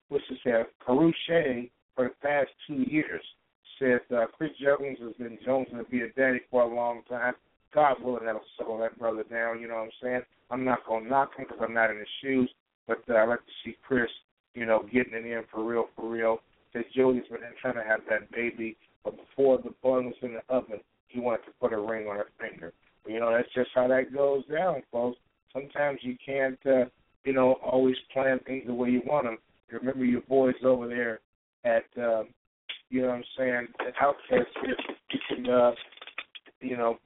what's 0.09 0.25
his 0.29 0.39
name, 0.45 0.65
Karrueche 0.87 1.71
for 1.95 2.05
the 2.05 2.15
past 2.23 2.49
two 2.67 2.85
years. 2.89 3.23
Said 3.79 4.01
uh, 4.15 4.27
Chris 4.37 4.51
Jones 4.63 4.99
has 5.01 5.15
been 5.15 5.39
jonesing 5.47 5.79
to 5.79 5.85
be 5.91 6.03
a 6.03 6.09
daddy 6.11 6.41
for 6.51 6.63
a 6.63 6.75
long 6.75 7.03
time. 7.09 7.35
God 7.75 7.97
willing, 8.03 8.27
that'll 8.27 8.43
settle 8.59 8.79
that 8.79 8.99
brother 8.99 9.25
down. 9.31 9.61
You 9.61 9.69
know 9.69 9.77
what 9.77 9.85
I'm 9.85 9.91
saying? 10.03 10.21
I'm 10.51 10.65
not 10.65 10.81
gonna 10.87 11.09
knock 11.09 11.31
him 11.37 11.47
because 11.49 11.63
I'm 11.67 11.75
not 11.75 11.91
in 11.91 11.99
his 11.99 12.09
shoes, 12.23 12.51
but 12.87 13.03
uh, 13.09 13.15
I 13.15 13.25
like 13.25 13.39
to 13.39 13.53
see 13.65 13.77
Chris, 13.87 14.11
you 14.55 14.67
know, 14.67 14.83
getting 14.93 15.15
it 15.15 15.25
in 15.25 15.45
for 15.51 15.65
real, 15.65 15.87
for 15.97 16.09
real. 16.09 16.39
That 16.75 16.85
Joey's 16.95 17.23
been 17.31 17.41
trying 17.61 17.75
to 17.75 17.83
have 17.83 18.01
that 18.11 18.31
baby, 18.33 18.77
but 19.03 19.15
before 19.17 19.59
the 19.59 19.71
bun 19.83 20.07
was 20.07 20.15
in 20.23 20.35
the 20.35 20.55
oven, 20.55 20.81
he 21.11 21.21
wanted 21.21 21.45
to 21.45 21.53
put 21.61 21.73
a 21.73 21.79
ring 21.79 22.07
on 22.09 22.17
her 22.17 22.29
finger. 22.41 22.73
You 23.07 23.21
know, 23.21 23.33
that's 23.35 23.53
just 23.55 23.71
how 23.75 23.89
that 23.89 24.15
goes 24.15 24.45
down, 24.47 24.83
folks. 24.93 25.19
Sometimes 25.53 25.99
you 26.03 26.17
can't, 26.25 26.59
uh, 26.67 26.85
you 27.25 27.33
know, 27.33 27.55
always 27.55 27.97
plan 28.13 28.39
things 28.47 28.65
the 28.67 28.75
way 28.75 28.91
you 28.91 29.03
want 29.07 29.27
them. 29.27 29.39
You 29.71 29.79
remember 29.79 30.05
your 30.05 30.21
boys 30.23 30.55
over 30.65 30.87
there 30.87 31.21
at, 31.65 31.85
uh, 32.01 32.25
you 32.89 33.03
know 33.03 33.09
what 33.09 33.17
I'm 33.17 33.25
saying, 33.37 33.67
at 33.87 33.95
OutKast, 33.97 34.45
you 35.11 35.19
can, 35.29 35.51
uh, 35.51 35.73
you 36.61 36.77
know, 36.77 36.99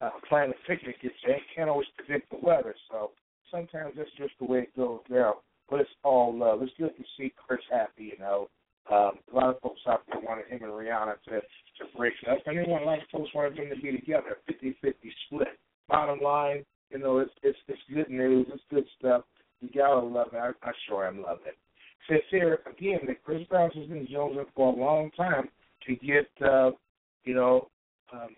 uh, 0.00 0.10
plan 0.28 0.50
a 0.50 0.68
picnic. 0.68 0.96
You 1.00 1.10
can't 1.54 1.70
always 1.70 1.86
predict 1.96 2.30
the 2.30 2.38
weather, 2.42 2.74
so 2.90 3.10
sometimes 3.50 3.94
that's 3.96 4.10
just 4.18 4.32
the 4.40 4.46
way 4.46 4.60
it 4.60 4.76
goes 4.76 5.00
down. 5.12 5.34
But 5.70 5.80
it's 5.80 5.90
all 6.02 6.36
love. 6.36 6.62
It's 6.62 6.72
good 6.78 6.96
to 6.96 7.04
see 7.16 7.32
Chris 7.36 7.60
happy, 7.70 8.12
you 8.12 8.18
know. 8.18 8.48
Um, 8.90 9.12
a 9.32 9.36
lot 9.36 9.50
of 9.50 9.60
folks 9.60 9.80
out 9.86 10.02
there 10.10 10.20
wanted 10.20 10.46
him 10.48 10.64
and 10.64 10.72
Rihanna 10.72 11.14
to 11.28 11.40
to 11.82 11.96
break 11.96 12.14
up, 12.30 12.38
and 12.46 12.58
then 12.58 12.66
a 12.66 12.84
lot 12.84 12.98
folks 13.10 13.30
wanted 13.34 13.56
them 13.56 13.68
to 13.74 13.82
be 13.82 13.92
together, 13.92 14.38
fifty-fifty 14.46 15.12
split. 15.26 15.48
Bottom 15.88 16.20
line, 16.20 16.64
you 16.90 16.98
know, 16.98 17.18
it's 17.18 17.32
it's 17.42 17.58
it's 17.68 17.80
good 17.92 18.10
news, 18.10 18.46
it's 18.52 18.62
good 18.70 18.84
stuff. 18.98 19.22
You 19.60 19.68
gotta 19.74 20.00
love 20.00 20.28
it. 20.32 20.36
I, 20.36 20.50
I 20.62 20.72
sure 20.88 21.06
am 21.06 21.22
loving 21.22 21.46
it. 21.46 21.58
Says 22.08 22.20
here 22.30 22.60
again 22.66 23.00
that 23.06 23.22
Chris 23.24 23.46
Brown 23.48 23.70
has 23.74 23.88
been 23.88 24.06
jonesing 24.06 24.46
for 24.54 24.72
a 24.72 24.76
long 24.76 25.10
time 25.16 25.48
to 25.86 25.96
get, 25.96 26.28
uh, 26.44 26.70
you 27.24 27.34
know, 27.34 27.68
um, 28.12 28.30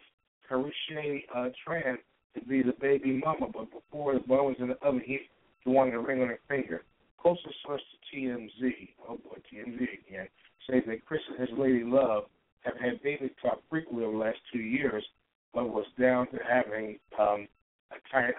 Karrueche 0.49 1.22
uh, 1.34 1.49
Tran 1.66 1.97
to 2.34 2.40
be 2.47 2.62
the 2.62 2.74
baby 2.80 3.20
mama, 3.24 3.47
but 3.53 3.68
before 3.70 4.14
the 4.14 4.20
bone 4.20 4.47
was 4.47 4.57
in 4.59 4.68
the 4.68 4.86
oven, 4.86 5.03
he, 5.05 5.18
he 5.64 5.70
wanted 5.70 5.95
a 5.95 5.99
ring 5.99 6.20
on 6.20 6.28
her 6.28 6.38
finger. 6.49 6.82
Closest 7.18 7.55
source 7.64 7.80
to 7.80 8.16
TMZ, 8.16 8.88
oh 9.09 9.16
boy, 9.16 9.38
TMZ 9.53 9.76
again, 9.76 10.28
says 10.68 10.82
that 10.86 11.05
Chris 11.07 11.20
and 11.30 11.49
his 11.49 11.59
lady 11.59 11.82
love 11.84 12.24
have 12.65 12.77
had 12.79 13.03
baby 13.03 13.31
talk 13.43 13.61
frequently 13.71 14.05
over 14.05 14.12
the 14.12 14.19
last 14.19 14.39
two 14.53 14.61
years, 14.61 15.05
but 15.53 15.69
was 15.69 15.87
down 16.01 16.27
to 16.29 16.39
having 16.49 16.99
um, 17.19 17.47
a 17.91 17.97
tiny. 18.11 18.33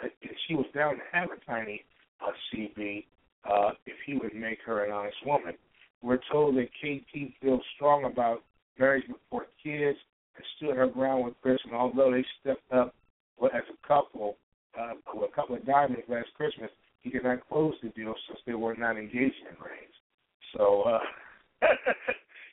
She 0.48 0.56
was 0.56 0.66
down 0.74 0.96
to 0.96 1.02
have 1.12 1.30
a 1.32 1.46
tiny 1.46 1.84
uh, 2.22 2.32
CB 2.54 3.06
uh, 3.50 3.72
if 3.86 3.96
he 4.06 4.16
would 4.18 4.36
make 4.36 4.60
her 4.66 4.86
an 4.86 4.92
honest 4.92 5.18
woman. 5.26 5.54
We're 6.02 6.20
told 6.32 6.58
that 6.58 6.68
KT 6.82 7.34
feels 7.42 7.62
strong 7.76 8.06
about 8.06 8.44
marriage 8.78 9.08
before 9.08 9.48
kids 9.64 9.98
and 10.36 10.46
stood 10.58 10.76
her 10.76 10.88
ground 10.88 11.26
with 11.26 11.34
Chris, 11.42 11.58
and 11.66 11.74
although 11.74 12.12
they 12.12 12.26
stepped 12.42 12.72
up 12.72 12.94
as 13.54 13.64
a 13.70 13.88
couple, 13.88 14.38
uh, 14.78 14.94
a 15.24 15.36
couple 15.36 15.56
of 15.56 15.66
diamonds 15.66 16.04
last 16.08 16.28
Christmas, 16.36 16.70
he 17.02 17.10
did 17.10 17.24
not 17.24 17.48
close 17.48 17.74
the 17.82 17.90
deal 17.90 18.14
since 18.28 18.40
they 18.46 18.54
were 18.54 18.76
not 18.76 18.98
engagement 18.98 19.58
rings. 19.60 19.94
So, 20.58 20.84
uh, 20.84 21.00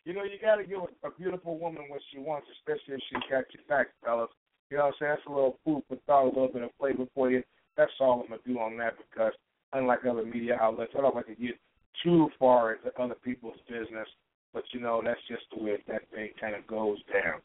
you 0.04 0.12
know, 0.12 0.24
you 0.24 0.38
got 0.40 0.56
to 0.56 0.64
give 0.64 0.80
a, 0.80 1.10
beautiful 1.18 1.58
woman 1.58 1.84
what 1.88 2.00
she 2.12 2.18
wants, 2.18 2.46
especially 2.58 2.94
if 2.94 3.00
she's 3.08 3.30
got 3.30 3.44
your 3.52 3.62
back, 3.68 3.88
fellas. 4.04 4.30
You 4.70 4.78
know 4.78 4.84
what 4.84 4.94
I'm 4.94 4.94
saying? 4.98 5.12
That's 5.16 5.26
a 5.26 5.30
little 5.30 5.58
food 5.64 5.82
for 5.88 5.96
thought, 6.06 6.24
a 6.24 6.28
little 6.28 6.48
bit 6.48 6.62
of 6.62 6.70
flavor 6.78 7.06
for 7.14 7.30
you. 7.30 7.42
That's 7.76 7.92
all 8.00 8.22
I'm 8.22 8.28
going 8.28 8.40
to 8.40 8.52
do 8.52 8.58
on 8.58 8.76
that 8.78 8.94
because, 8.98 9.32
unlike 9.72 10.00
other 10.08 10.24
media 10.24 10.58
outlets, 10.60 10.92
I 10.96 11.02
don't 11.02 11.14
like 11.14 11.26
to 11.26 11.34
get 11.34 11.58
too 12.02 12.28
far 12.38 12.74
into 12.74 12.90
other 13.00 13.14
people's 13.22 13.58
business. 13.68 14.08
But, 14.52 14.64
you 14.72 14.80
know, 14.80 15.00
that's 15.04 15.20
just 15.28 15.44
the 15.54 15.62
way 15.62 15.76
that 15.88 16.02
thing 16.14 16.30
kind 16.40 16.54
of 16.54 16.66
goes 16.66 16.98
down. 17.12 17.40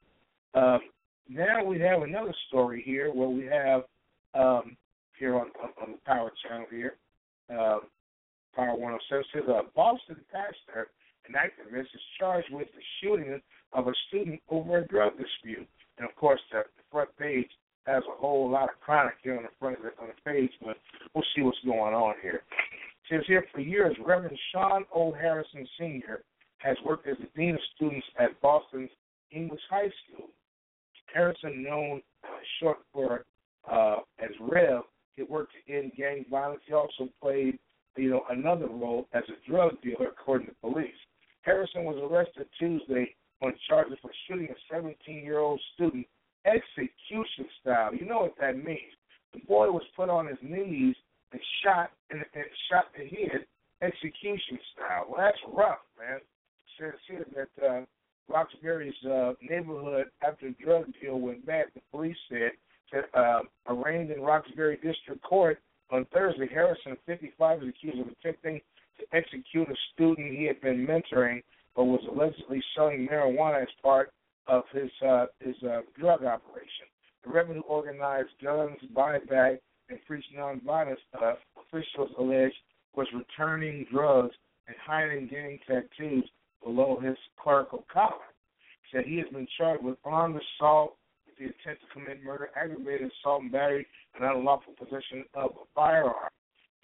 Um, 0.54 0.80
now 1.30 1.64
we 1.64 1.80
have 1.80 2.02
another 2.02 2.34
story 2.48 2.82
here 2.86 3.12
where 3.14 3.30
we 3.30 3.46
have 3.46 3.84
um, 4.34 4.78
here 5.20 5.36
on, 5.36 5.48
on 5.82 5.94
the 5.94 5.98
Power 6.06 6.32
Channel 6.48 6.68
here, 6.70 6.96
uh, 7.50 7.80
Power 8.56 8.76
107 8.76 9.26
says 9.34 9.44
a 9.48 9.62
Boston 9.76 10.18
pastor 10.32 10.90
an 11.28 11.36
activist 11.36 11.94
is 11.94 12.02
charged 12.20 12.48
with 12.52 12.68
the 12.76 12.82
shooting 13.02 13.42
of 13.74 13.88
a 13.88 13.94
student 14.08 14.42
over 14.50 14.80
a 14.80 14.88
drug 14.88 15.14
dispute. 15.18 15.68
And 15.98 16.08
of 16.08 16.16
course, 16.16 16.40
the, 16.52 16.64
the 16.78 16.84
front 16.92 17.10
page 17.18 17.50
has 17.86 18.04
a 18.04 18.20
whole 18.20 18.50
lot 18.50 18.70
of 18.70 18.80
chronic 18.82 19.16
here 19.24 19.38
on 19.38 19.44
the 19.44 19.50
front 19.60 19.78
of 19.78 19.84
the, 19.84 19.90
on 20.02 20.10
the 20.10 20.32
page, 20.32 20.52
but 20.64 20.78
we'll 21.14 21.24
see 21.36 21.42
what's 21.42 21.58
going 21.66 21.94
on 21.94 22.16
here. 22.22 22.42
It 23.10 23.10
says 23.10 23.24
here 23.28 23.46
for 23.54 23.62
years, 23.62 23.96
Reverend 24.06 24.38
Sean 24.52 24.84
O. 24.94 25.12
Harrison 25.14 25.68
Sr. 25.80 26.24
has 26.58 26.76
worked 26.86 27.08
as 27.08 27.18
the 27.18 27.28
dean 27.36 27.56
of 27.56 27.62
students 27.76 28.06
at 28.20 28.40
Boston's 28.42 28.90
English 29.32 29.62
High 29.70 29.92
School. 30.06 30.28
Harrison, 31.14 31.64
known 31.64 32.02
uh, 32.24 32.28
short 32.60 32.78
for 32.92 33.26
uh, 33.72 33.98
as 34.20 34.30
Rev, 34.42 34.82
he 35.16 35.24
worked 35.24 35.54
end 35.68 35.92
gang 35.98 36.26
violence. 36.30 36.62
He 36.68 36.74
also 36.74 37.10
played, 37.22 37.58
you 37.96 38.10
know, 38.10 38.24
another 38.30 38.68
role 38.68 39.08
as 39.14 39.24
a 39.30 39.50
drug 39.50 39.82
dealer, 39.82 40.08
according 40.08 40.48
to 40.48 40.54
police. 40.62 40.90
Was 41.86 41.98
arrested 42.12 42.48
Tuesday 42.60 43.16
on 43.42 43.54
charges 43.70 43.98
for 44.02 44.12
shooting 44.28 44.50
a 44.50 44.74
17-year-old 44.74 45.62
student 45.76 46.06
execution 46.46 47.46
style. 47.62 47.94
You 47.94 48.06
know 48.06 48.22
what 48.22 48.36
that 48.40 48.58
means. 48.58 48.94
The 49.34 49.40
boy 49.48 49.72
was 49.72 49.84
put 49.96 50.10
on 50.10 50.28
his 50.28 50.38
knees 50.42 50.96
and 51.32 51.42
shot 51.64 51.92
and, 52.10 52.24
and 52.34 52.46
shot 52.70 52.86
the 52.98 53.06
head 53.06 53.46
execution 53.82 54.58
style. 54.74 55.06
Well, 55.10 55.20
that's 55.20 55.38
rough, 55.54 55.80
man. 56.00 56.20
Said, 56.80 56.94
said 57.08 57.26
that 57.36 57.66
uh, 57.66 57.82
Roxbury's 58.30 58.94
uh, 59.06 59.34
neighborhood 59.42 60.08
after 60.26 60.50
the 60.50 60.56
drug 60.64 60.86
deal 61.02 61.20
went 61.20 61.46
bad. 61.46 61.66
The 61.74 61.82
police 61.92 62.18
said 62.30 62.52
that 62.92 63.20
uh, 63.20 63.42
arraigned 63.68 64.12
in 64.12 64.22
Roxbury 64.22 64.76
District 64.76 65.22
Court 65.24 65.60
on 65.92 66.06
Thursday, 66.14 66.48
Harrison, 66.52 66.98
55, 67.06 67.64
is 67.64 67.70
accused 67.70 68.00
of 68.00 68.08
attempting 68.08 68.62
to 69.00 69.16
execute 69.16 69.70
a 69.70 69.76
student 69.94 70.34
he 70.34 70.46
had 70.46 70.60
been 70.62 70.86
mentoring, 70.86 71.42
but 71.76 71.86
was 71.86 72.02
allegedly 72.12 72.62
selling 72.76 73.08
marijuana 73.10 73.62
as 73.62 73.68
part 73.82 74.12
of 74.48 74.64
his 74.74 74.90
uh, 75.06 75.26
his 75.40 75.56
uh, 75.64 75.82
drug 76.00 76.24
operation. 76.24 76.88
The 77.24 77.32
revenue 77.32 77.62
organized 77.62 78.30
guns 78.48 78.78
buyback 78.96 79.58
and 79.90 80.00
preach 80.08 80.24
nonviolence 80.38 80.96
uh, 81.22 81.34
officials 81.60 82.10
allege 82.18 82.54
was 82.96 83.08
returning 83.14 83.86
drugs 83.92 84.34
and 84.68 84.76
hiding 84.86 85.28
gang 85.28 85.60
tattoos 85.68 86.24
below 86.64 86.98
his 87.04 87.18
clerical 87.42 87.86
collar. 87.92 88.32
Said 88.92 89.04
he 89.06 89.18
has 89.18 89.28
been 89.34 89.48
charged 89.58 89.84
with 89.84 89.98
armed 90.06 90.40
assault 90.40 90.96
with 91.26 91.36
the 91.38 91.44
intent 91.44 91.78
to 91.82 91.94
commit 91.94 92.24
murder, 92.24 92.50
aggravated 92.56 93.12
assault 93.20 93.42
and 93.42 93.52
battery, 93.52 93.86
and 94.16 94.24
unlawful 94.24 94.74
possession 94.80 95.26
of 95.34 95.52
a 95.52 95.66
firearm. 95.76 96.32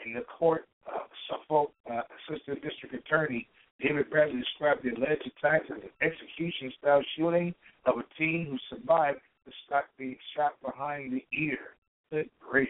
In 0.06 0.14
the 0.14 0.26
court, 0.38 0.66
uh, 0.86 1.00
Suffolk 1.30 1.72
uh, 1.90 2.02
Assistant 2.28 2.62
District 2.62 2.94
Attorney 2.94 3.48
David 3.82 4.10
Bradley 4.10 4.40
described 4.40 4.84
the 4.84 4.90
alleged 4.90 5.32
attack 5.38 5.62
as 5.72 5.82
an 5.82 5.90
execution-style 6.02 7.04
shooting 7.16 7.56
of 7.86 7.96
a 8.00 8.04
teen 8.18 8.48
who 8.50 8.76
survived 8.76 9.20
the 9.46 9.52
shot 9.70 9.86
being 9.98 10.18
shot 10.36 10.54
behind 10.64 11.14
the 11.14 11.26
ear. 11.38 11.58
Good 12.12 12.30
grief. 12.40 12.70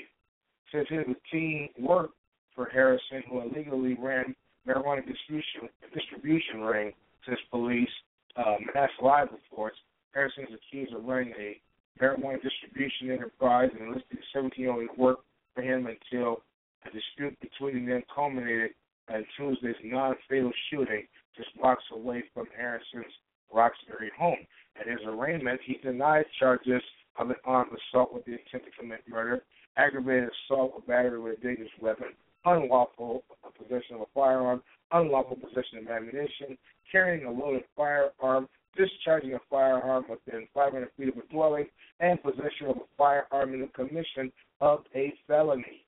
Here 0.72 0.86
the 0.90 1.16
teen 1.32 1.70
worked 1.80 2.16
for 2.56 2.66
Harrison, 2.66 3.22
who 3.30 3.42
illegally 3.42 3.96
ran 4.00 4.36
marijuana 4.68 5.06
distribution 5.06 5.70
distribution 5.94 6.62
ring, 6.62 6.94
says 7.28 7.38
police. 7.52 7.90
Um, 8.36 8.66
Mass 8.74 8.90
Live 9.02 9.28
reports 9.32 9.78
Harrison 10.14 10.46
is 10.46 10.56
accused 10.56 10.94
of 10.94 11.06
running 11.06 11.34
a 11.40 11.62
marijuana 12.02 12.42
distribution 12.42 13.12
enterprise 13.12 13.70
and 13.78 13.90
enlisted 13.90 14.18
17-year-old 14.36 14.90
to 14.96 15.02
work 15.02 15.20
for 15.54 15.62
him 15.62 15.88
until 15.88 16.42
a 16.86 16.92
dispute 16.92 17.38
between 17.40 17.86
them 17.86 18.02
culminated 18.14 18.72
in 19.14 19.26
Tuesday's 19.38 19.76
non-fatal 19.84 20.52
shooting 20.70 21.06
just 21.36 21.50
blocks 21.60 21.84
away 21.94 22.24
from 22.34 22.48
Harrison's 22.58 23.14
Roxbury 23.54 24.12
home. 24.18 24.46
At 24.80 24.88
his 24.88 25.00
arraignment, 25.06 25.62
he 25.62 25.76
denied 25.76 26.26
charges 26.40 26.82
of 27.18 27.30
an 27.30 27.36
armed 27.46 27.72
assault 27.72 28.14
with 28.14 28.26
the 28.26 28.34
intent 28.34 28.66
to 28.66 28.72
commit 28.72 29.08
murder, 29.08 29.44
aggravated 29.78 30.30
assault 30.30 30.76
with 30.76 30.88
battery 30.88 31.20
with 31.20 31.38
a 31.38 31.42
dangerous 31.42 31.72
weapon, 31.80 32.08
unlawful 32.46 33.24
possession 33.58 33.96
of 33.96 34.02
a 34.02 34.06
firearm, 34.14 34.64
unlawful 34.92 35.38
possession 35.38 35.80
of 35.80 35.88
ammunition, 35.88 36.58
carrying 36.92 37.26
a 37.26 37.32
loaded 37.32 37.64
firearm, 37.76 38.50
discharging 38.76 39.34
a 39.36 39.40
firearm 39.50 40.06
within 40.10 40.48
500 40.54 40.90
feet 40.98 41.10
of 41.10 41.18
a 41.18 41.28
dwelling, 41.32 41.68
and 42.00 42.22
possession 42.24 42.68
of 42.68 42.78
a 42.78 42.88
firearm 42.98 43.54
in 43.54 43.62
the 43.62 43.68
commission 43.68 44.32
of 44.60 44.84
a 44.96 45.14
felony. 45.28 45.86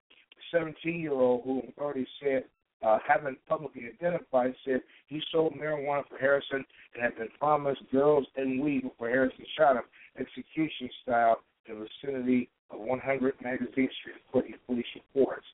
The 0.52 0.60
17 0.60 1.00
year 1.00 1.14
old, 1.14 1.44
who 1.44 1.62
authorities 1.68 2.08
said 2.22 2.46
uh, 2.84 3.00
haven't 3.08 3.38
publicly 3.48 3.84
identified, 3.88 4.54
said 4.66 4.82
he 5.08 5.22
sold 5.32 5.54
marijuana 5.54 6.04
for 6.08 6.18
Harrison 6.18 6.64
and 6.94 7.04
had 7.04 7.18
been 7.18 7.30
promised 7.40 7.82
girls 7.92 8.26
and 8.36 8.62
weed 8.62 8.84
before 8.84 9.10
Harrison 9.10 9.46
shot 9.58 9.76
him, 9.76 9.84
execution 10.20 10.90
style, 11.04 11.40
in 11.68 11.80
the 11.80 11.88
vicinity 12.04 12.50
of 12.70 12.80
100 12.80 13.34
Magazine 13.42 13.90
Street, 14.00 14.16
according 14.28 14.54
to 14.54 14.58
police 14.68 14.86
reports. 14.96 15.46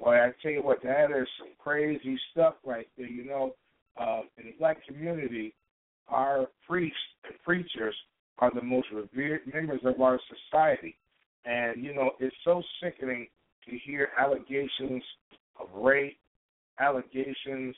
Boy, 0.00 0.16
I 0.16 0.32
tell 0.42 0.50
you 0.50 0.62
what, 0.62 0.82
that 0.82 1.10
is 1.10 1.28
some 1.38 1.50
crazy 1.58 2.18
stuff 2.32 2.54
right 2.64 2.88
there. 2.96 3.06
You 3.06 3.24
know, 3.24 3.54
uh, 3.96 4.22
in 4.38 4.46
the 4.46 4.54
black 4.58 4.84
community, 4.86 5.54
our 6.08 6.48
priests 6.66 6.98
and 7.24 7.34
preachers 7.44 7.94
are 8.38 8.50
the 8.52 8.62
most 8.62 8.88
revered 8.92 9.42
members 9.52 9.80
of 9.84 10.00
our 10.00 10.18
society. 10.50 10.96
And, 11.44 11.82
you 11.82 11.94
know, 11.94 12.12
it's 12.18 12.34
so 12.44 12.62
sickening 12.82 13.28
to 13.68 13.78
hear 13.84 14.08
allegations 14.18 15.02
of 15.60 15.68
rape, 15.74 16.18
allegations 16.80 17.74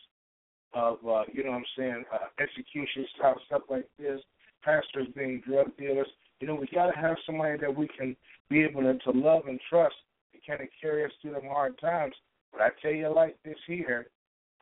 of, 0.74 0.98
uh, 1.06 1.22
you 1.32 1.44
know 1.44 1.50
what 1.50 1.58
I'm 1.58 1.64
saying, 1.76 2.04
uh, 2.12 2.42
execution 2.42 3.06
style 3.16 3.40
stuff 3.46 3.62
like 3.70 3.88
this, 3.98 4.20
pastors 4.62 5.08
being 5.16 5.42
drug 5.46 5.76
dealers. 5.76 6.08
You 6.40 6.48
know, 6.48 6.54
we 6.54 6.68
got 6.74 6.90
to 6.90 6.98
have 6.98 7.16
somebody 7.24 7.58
that 7.58 7.74
we 7.74 7.88
can 7.88 8.16
be 8.50 8.62
able 8.62 8.82
to, 8.82 8.98
to 8.98 9.10
love 9.10 9.42
and 9.46 9.60
trust 9.70 9.94
to 10.32 10.38
kind 10.46 10.60
of 10.60 10.68
carry 10.80 11.04
us 11.04 11.10
through 11.22 11.32
them 11.32 11.46
hard 11.48 11.78
times. 11.78 12.14
But 12.52 12.60
I 12.60 12.68
tell 12.82 12.92
you 12.92 13.14
like 13.14 13.36
this 13.44 13.56
here, 13.66 14.08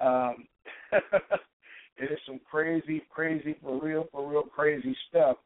um, 0.01 0.47
it 0.93 2.11
is 2.11 2.18
some 2.26 2.41
crazy, 2.49 3.03
crazy, 3.11 3.57
for 3.62 3.82
real, 3.82 4.07
for 4.12 4.28
real 4.28 4.43
crazy 4.43 4.97
stuff 5.09 5.37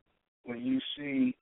when 0.45 0.61
you 0.61 0.81
see, 0.97 1.37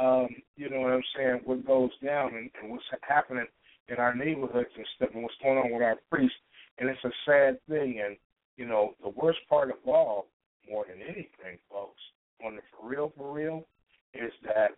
um, 0.00 0.28
you 0.56 0.68
know 0.70 0.80
what 0.80 0.92
I'm 0.92 1.02
saying, 1.16 1.40
what 1.44 1.66
goes 1.66 1.90
down 2.04 2.34
and, 2.34 2.50
and 2.60 2.70
what's 2.70 2.84
happening 3.02 3.46
in 3.88 3.96
our 3.96 4.14
neighborhoods 4.14 4.70
and 4.76 4.86
stuff 4.96 5.10
and 5.14 5.22
what's 5.22 5.34
going 5.42 5.58
on 5.58 5.72
with 5.72 5.82
our 5.82 5.96
priests. 6.10 6.36
And 6.78 6.88
it's 6.88 7.04
a 7.04 7.10
sad 7.26 7.58
thing. 7.68 8.00
And, 8.04 8.16
you 8.56 8.66
know, 8.66 8.94
the 9.02 9.10
worst 9.10 9.38
part 9.48 9.70
of 9.70 9.76
all, 9.86 10.26
more 10.68 10.84
than 10.88 11.02
anything, 11.02 11.58
folks, 11.70 12.00
on 12.44 12.56
the 12.56 12.62
for 12.70 12.88
real, 12.88 13.12
for 13.16 13.32
real, 13.32 13.66
is 14.14 14.32
that 14.44 14.70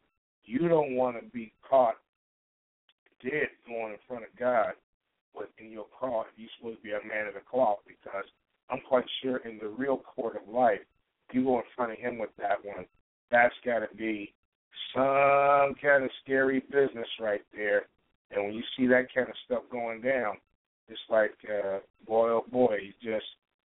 you 0.45 0.68
don't 0.68 0.95
want 0.97 1.16
to 1.16 1.30
be 1.30 1.53
caught 1.68 1.97
dead 3.22 3.49
going 3.66 3.93
in 3.93 3.99
front 4.09 4.24
of 4.24 4.30
God 4.38 4.72
with 5.34 5.49
in 5.59 5.70
your 5.70 5.86
cloth 5.99 6.26
you're 6.36 6.51
supposed 6.59 6.78
to 6.78 6.82
be 6.82 6.90
a 6.90 7.09
man 7.09 7.28
of 7.28 7.34
the 7.34 7.40
cloth 7.49 7.78
because 7.86 8.24
I'm 8.68 8.80
quite 8.88 9.05
sure 9.22 9.38
in 9.38 9.59
the 9.59 9.68
real 9.68 9.99
court 9.99 10.36
of 10.36 10.53
life, 10.53 10.80
you 11.32 11.45
go 11.45 11.59
in 11.59 11.64
front 11.76 11.93
of 11.93 11.99
him 11.99 12.18
with 12.18 12.30
that 12.38 12.64
one, 12.64 12.84
that's 13.30 13.55
got 13.64 13.80
to 13.80 13.97
be 13.97 14.34
some 14.95 15.74
kind 15.80 16.05
of 16.05 16.11
scary 16.22 16.61
business 16.70 17.09
right 17.20 17.43
there. 17.55 17.86
And 18.30 18.45
when 18.45 18.55
you 18.55 18.62
see 18.76 18.86
that 18.88 19.12
kind 19.14 19.28
of 19.28 19.34
stuff 19.45 19.62
going 19.70 20.01
down, 20.01 20.36
it's 20.89 21.01
like, 21.09 21.35
uh, 21.49 21.78
boy, 22.07 22.30
oh 22.30 22.45
boy, 22.51 22.78
you 22.83 22.93
just 23.03 23.26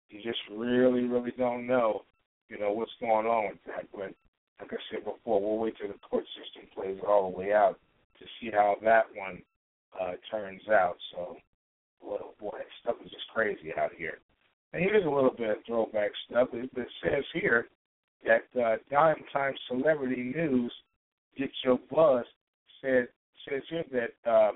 you 0.10 0.22
just 0.22 0.40
really, 0.52 1.04
really 1.04 1.34
don't 1.38 1.68
know, 1.68 2.04
you 2.50 2.60
know, 2.60 2.72
what's 2.72 2.92
going 3.00 3.26
on 3.26 3.50
with 3.50 3.64
that. 3.68 3.86
But 3.92 4.14
like 4.60 4.74
I 4.74 4.78
said 4.92 5.06
before, 5.06 5.42
we'll 5.42 5.58
wait 5.58 5.76
till 5.78 5.88
the 5.88 6.00
court 6.10 6.26
system 6.36 6.70
plays 6.76 6.98
it 6.98 7.08
all 7.08 7.32
the 7.32 7.38
way 7.38 7.54
out 7.54 7.80
to 8.20 8.26
see 8.40 8.52
how 8.52 8.76
that 8.84 9.06
one 9.16 9.42
uh, 10.00 10.14
turns 10.30 10.62
out. 10.70 10.98
So, 11.14 11.38
boy, 12.02 12.18
oh 12.22 12.34
boy, 12.40 12.60
stuff 12.82 12.96
is 13.04 13.12
just 13.12 13.28
crazy 13.34 13.72
out 13.78 13.92
here. 13.98 14.20
And 14.74 14.84
here's 14.84 15.06
a 15.06 15.10
little 15.10 15.34
bit 15.38 15.50
of 15.50 15.58
throwback 15.66 16.12
stuff. 16.30 16.50
It, 16.54 16.70
it 16.76 16.88
says 17.04 17.24
here 17.34 17.68
that 18.26 18.62
uh, 18.62 18.78
Dime 18.90 19.24
Time 19.34 19.54
Celebrity 19.68 20.34
News, 20.36 20.74
Get 21.38 21.50
Your 21.64 21.80
Buzz, 21.92 22.26
said 22.82 23.08
says 23.50 23.64
here 23.70 23.86
that 23.92 24.30
uh, 24.30 24.52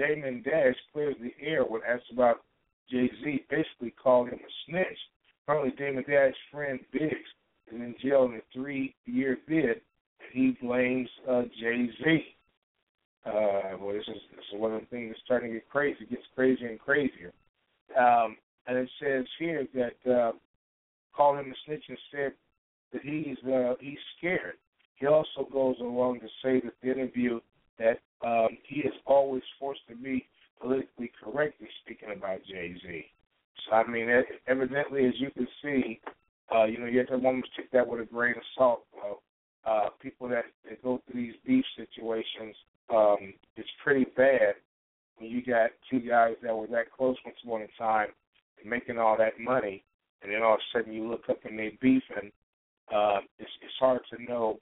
Damon 0.00 0.42
Dash 0.42 0.74
clears 0.92 1.16
the 1.20 1.32
air 1.44 1.62
when 1.64 1.82
asked 1.86 2.10
about 2.12 2.42
Jay 2.90 3.10
Z, 3.22 3.44
basically 3.50 3.90
called 4.02 4.28
him 4.28 4.38
a 4.38 4.52
snitch. 4.66 4.98
Currently, 5.46 5.72
Damon 5.76 6.04
Dash's 6.08 6.36
friend 6.50 6.80
Biggs 6.92 7.12
is 7.70 7.74
in 7.74 7.94
jail 8.02 8.24
in 8.24 8.34
a 8.34 8.40
three-year 8.52 9.38
bid. 9.46 9.82
He 10.32 10.56
blames 10.62 11.08
uh, 11.28 11.42
Jay 11.60 11.88
Z. 12.02 12.24
Uh, 13.26 13.76
well, 13.78 13.94
this 13.94 14.08
is, 14.08 14.22
this 14.34 14.44
is 14.54 14.58
one 14.58 14.72
of 14.72 14.80
the 14.80 14.86
things 14.86 15.10
that's 15.10 15.20
starting 15.24 15.50
to 15.50 15.54
get 15.58 15.68
crazy. 15.68 15.98
It 16.00 16.10
gets 16.10 16.22
crazier 16.34 16.68
and 16.68 16.80
crazier. 16.80 17.32
Um, 17.98 18.36
and 18.66 18.78
it 18.78 18.88
says 19.02 19.24
here 19.38 19.66
that 19.74 20.10
uh, 20.10 20.32
called 21.14 21.38
him 21.38 21.52
a 21.52 21.54
snitch 21.66 21.84
and 21.88 21.98
said 22.10 22.32
that 22.92 23.02
he's 23.02 23.36
uh, 23.46 23.74
he's 23.80 23.98
scared. 24.16 24.54
He 24.96 25.06
also 25.06 25.46
goes 25.52 25.76
along 25.80 26.20
to 26.20 26.28
say 26.42 26.60
that 26.60 26.74
the 26.82 26.90
interview 26.90 27.40
that 27.80 28.00
um, 28.26 28.56
he 28.68 28.80
is 28.80 28.92
always 29.06 29.42
forced 29.58 29.80
to 29.88 29.96
be 29.96 30.26
politically 30.60 31.10
correct 31.22 31.60
in 31.60 31.66
speaking 31.84 32.10
about 32.16 32.38
Jay 32.48 32.74
Z. 32.82 33.04
So 33.66 33.76
I 33.76 33.86
mean, 33.86 34.08
evidently, 34.46 35.06
as 35.06 35.14
you 35.18 35.30
can 35.30 35.48
see, 35.62 36.00
uh, 36.54 36.64
you 36.64 36.78
know, 36.78 36.86
you 36.86 36.98
have 36.98 37.08
to 37.08 37.14
almost 37.14 37.48
take 37.56 37.70
that 37.72 37.86
with 37.86 38.00
a 38.00 38.04
grain 38.04 38.34
of 38.36 38.42
salt. 38.56 38.84
Uh, 39.02 39.14
uh, 39.68 39.88
people 40.00 40.28
that, 40.28 40.44
that 40.68 40.82
go 40.82 41.00
through 41.06 41.20
these 41.20 41.34
beef 41.46 41.64
situations, 41.76 42.56
um, 42.92 43.34
it's 43.56 43.68
pretty 43.84 44.06
bad 44.16 44.54
when 45.18 45.30
you 45.30 45.44
got 45.44 45.70
two 45.90 46.00
guys 46.00 46.34
that 46.42 46.56
were 46.56 46.66
that 46.66 46.90
close 46.96 47.16
once 47.24 47.36
upon 47.44 47.62
a 47.62 47.68
time 47.78 48.08
and 48.60 48.70
making 48.70 48.98
all 48.98 49.16
that 49.18 49.38
money, 49.38 49.84
and 50.22 50.32
then 50.32 50.42
all 50.42 50.54
of 50.54 50.60
a 50.60 50.78
sudden 50.78 50.92
you 50.92 51.08
look 51.08 51.24
up 51.28 51.38
and 51.44 51.58
they 51.58 51.76
beefing. 51.80 52.32
Uh, 52.92 53.20
it's 53.38 53.50
it's 53.62 53.74
hard 53.78 54.00
to 54.10 54.22
know, 54.22 54.58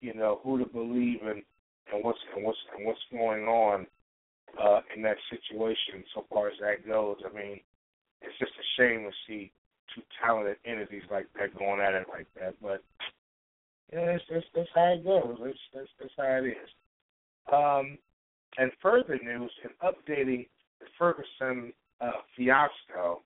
you 0.00 0.14
know, 0.14 0.40
who 0.44 0.58
to 0.58 0.66
believe 0.66 1.20
and 1.24 1.42
and 1.92 2.04
what's 2.04 2.18
and 2.34 2.44
what's 2.44 2.58
and 2.76 2.86
what's 2.86 3.00
going 3.12 3.44
on 3.44 3.86
uh, 4.62 4.80
in 4.94 5.02
that 5.02 5.16
situation 5.30 6.04
so 6.14 6.24
far 6.32 6.48
as 6.48 6.54
that 6.60 6.86
goes. 6.86 7.16
I 7.24 7.34
mean, 7.34 7.60
it's 8.22 8.38
just 8.38 8.52
a 8.52 8.66
shame 8.80 9.04
to 9.04 9.10
see 9.26 9.52
two 9.94 10.02
talented 10.22 10.56
entities 10.64 11.02
like 11.10 11.26
that 11.38 11.56
going 11.58 11.80
at 11.80 11.94
it 11.94 12.06
like 12.08 12.26
that. 12.40 12.54
But 12.62 12.82
yeah, 13.92 14.06
that's 14.06 14.24
that's, 14.30 14.46
that's 14.54 14.68
how 14.74 14.92
it 14.94 15.04
goes. 15.04 15.36
That's, 15.42 15.58
that's 15.74 15.88
that's 16.00 16.14
how 16.16 16.40
it 16.42 16.46
is. 16.48 16.70
Um, 17.52 17.98
and 18.56 18.70
further 18.80 19.18
news 19.22 19.50
in 19.64 19.70
updating 19.82 20.46
the 20.80 20.86
Ferguson 20.98 21.72
uh, 22.00 22.22
fiasco, 22.36 23.22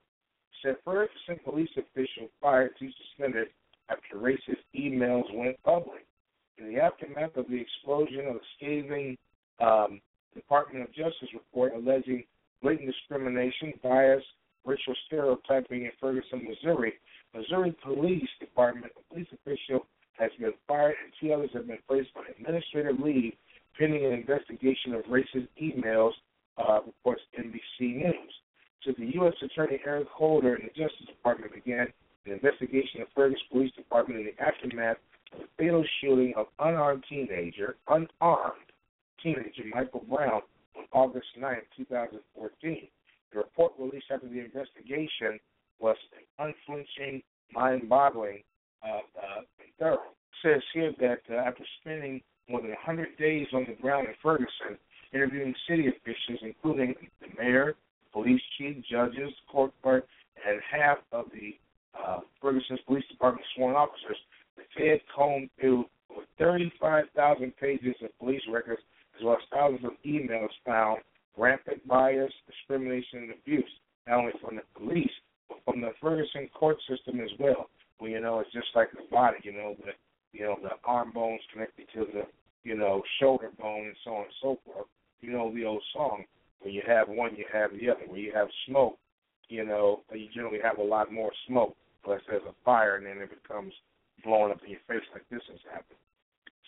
said 0.62 0.76
Ferguson 0.84 1.38
police 1.44 1.70
official 1.76 2.28
fired 2.40 2.72
two 2.78 2.90
suspended 3.06 3.48
after 3.88 4.16
racist 4.16 4.64
emails 4.76 5.24
went 5.32 5.62
public. 5.62 6.07
In 6.58 6.72
the 6.72 6.80
aftermath 6.80 7.36
of 7.36 7.46
the 7.48 7.60
explosion 7.60 8.26
of 8.26 8.36
a 8.36 8.40
scathing 8.56 9.16
um, 9.60 10.00
Department 10.34 10.84
of 10.84 10.94
Justice 10.94 11.28
report 11.32 11.72
alleging 11.74 12.24
blatant 12.62 12.90
discrimination, 12.90 13.72
bias, 13.82 14.22
racial 14.64 14.94
stereotyping 15.06 15.84
in 15.84 15.92
Ferguson, 16.00 16.46
Missouri, 16.48 16.94
Missouri 17.34 17.76
Police 17.82 18.28
Department, 18.40 18.92
a 18.96 19.14
police 19.14 19.28
official 19.32 19.86
has 20.18 20.30
been 20.40 20.52
fired 20.66 20.96
and 21.02 21.12
two 21.20 21.32
others 21.32 21.50
have 21.54 21.66
been 21.66 21.78
placed 21.88 22.10
on 22.16 22.24
administrative 22.36 22.98
leave 23.00 23.32
pending 23.78 24.04
an 24.04 24.12
investigation 24.12 24.94
of 24.94 25.04
racist 25.04 25.46
emails, 25.62 26.10
uh, 26.58 26.80
reports 26.84 27.22
NBC 27.38 27.96
News. 27.96 28.34
So 28.84 28.92
the 28.98 29.12
U.S. 29.14 29.34
Attorney 29.42 29.80
Eric 29.86 30.08
Holder 30.08 30.54
and 30.54 30.64
the 30.64 30.74
Justice 30.74 31.06
Department 31.06 31.54
began 31.54 31.86
an 32.26 32.32
investigation 32.32 33.02
of 33.02 33.08
Ferguson 33.14 33.46
Police 33.52 33.72
Department 33.76 34.20
in 34.20 34.26
the 34.26 34.42
aftermath 34.42 34.96
fatal 35.56 35.84
shooting 36.00 36.32
of 36.36 36.46
unarmed 36.58 37.04
teenager, 37.08 37.76
unarmed 37.88 38.72
teenager 39.22 39.64
Michael 39.74 40.04
Brown 40.08 40.42
on 40.76 40.84
August 40.92 41.26
9, 41.38 41.56
2014. 41.76 42.88
The 43.32 43.38
report 43.38 43.72
released 43.78 44.06
after 44.12 44.28
the 44.28 44.40
investigation 44.40 45.38
was 45.80 45.96
unflinching, 46.38 47.22
mind-boggling, 47.52 48.42
uh, 48.82 48.98
uh, 49.18 49.40
thorough. 49.78 49.94
It 49.94 50.00
says 50.42 50.62
here 50.72 50.92
that 51.00 51.20
uh, 51.30 51.36
after 51.36 51.64
spending 51.80 52.20
more 52.48 52.60
than 52.60 52.70
100 52.70 53.16
days 53.18 53.46
on 53.52 53.66
the 53.68 53.80
ground 53.80 54.08
in 54.08 54.14
Ferguson, 54.22 54.78
interviewing 55.12 55.54
city 55.68 55.88
officials, 55.88 56.40
including 56.42 56.94
the 57.20 57.26
mayor, 57.38 57.74
police 58.12 58.40
chief, 58.56 58.76
judges, 58.90 59.32
court 59.50 59.72
clerk, 59.82 60.06
and 60.46 60.60
half 60.70 60.98
of 61.12 61.26
the 61.32 61.56
uh, 61.98 62.20
Ferguson's 62.40 62.80
police 62.86 63.04
department 63.10 63.44
sworn 63.54 63.74
officers, 63.74 64.16
the 64.58 64.64
Fed 64.76 65.00
combed 65.14 65.50
through 65.60 65.86
35,000 66.38 67.56
pages 67.56 67.94
of 68.02 68.16
police 68.18 68.42
records 68.52 68.82
as 69.16 69.24
well 69.24 69.36
as 69.36 69.42
thousands 69.52 69.84
of 69.84 69.92
emails 70.06 70.50
found 70.66 71.00
rampant 71.36 71.86
bias, 71.86 72.32
discrimination, 72.46 73.20
and 73.20 73.30
abuse, 73.32 73.70
not 74.06 74.18
only 74.18 74.32
from 74.40 74.56
the 74.56 74.62
police, 74.78 75.10
but 75.48 75.58
from 75.64 75.80
the 75.80 75.92
Ferguson 76.00 76.48
court 76.52 76.76
system 76.88 77.20
as 77.20 77.30
well. 77.38 77.70
Well, 78.00 78.10
you 78.10 78.20
know, 78.20 78.40
it's 78.40 78.52
just 78.52 78.68
like 78.74 78.90
the 78.92 79.02
body, 79.10 79.38
you 79.42 79.52
know, 79.52 79.74
the 79.84 79.92
you 80.32 80.44
know, 80.44 80.56
the 80.62 80.70
arm 80.84 81.12
bones 81.12 81.40
connected 81.52 81.86
to 81.94 82.06
the, 82.12 82.22
you 82.62 82.76
know, 82.76 83.02
shoulder 83.20 83.50
bone 83.58 83.86
and 83.86 83.96
so 84.04 84.10
on 84.10 84.24
and 84.24 84.34
so 84.42 84.58
forth. 84.64 84.86
You 85.20 85.32
know 85.32 85.52
the 85.54 85.64
old 85.64 85.82
song. 85.92 86.24
When 86.60 86.74
you 86.74 86.82
have 86.86 87.08
one, 87.08 87.34
you 87.36 87.44
have 87.52 87.70
the 87.72 87.90
other. 87.90 88.02
When 88.06 88.20
you 88.20 88.32
have 88.34 88.48
smoke, 88.68 88.98
you 89.48 89.64
know, 89.64 90.02
you 90.12 90.28
generally 90.34 90.58
have 90.62 90.78
a 90.78 90.82
lot 90.82 91.12
more 91.12 91.32
smoke. 91.46 91.76
Unless 92.04 92.20
there's 92.28 92.42
a 92.48 92.54
fire 92.64 92.96
and 92.96 93.06
then 93.06 93.18
it 93.18 93.30
becomes 93.42 93.72
blowing 94.24 94.52
up 94.52 94.62
in 94.64 94.70
your 94.70 94.84
face 94.88 95.06
like 95.12 95.24
this 95.30 95.42
has 95.50 95.60
happened. 95.70 95.98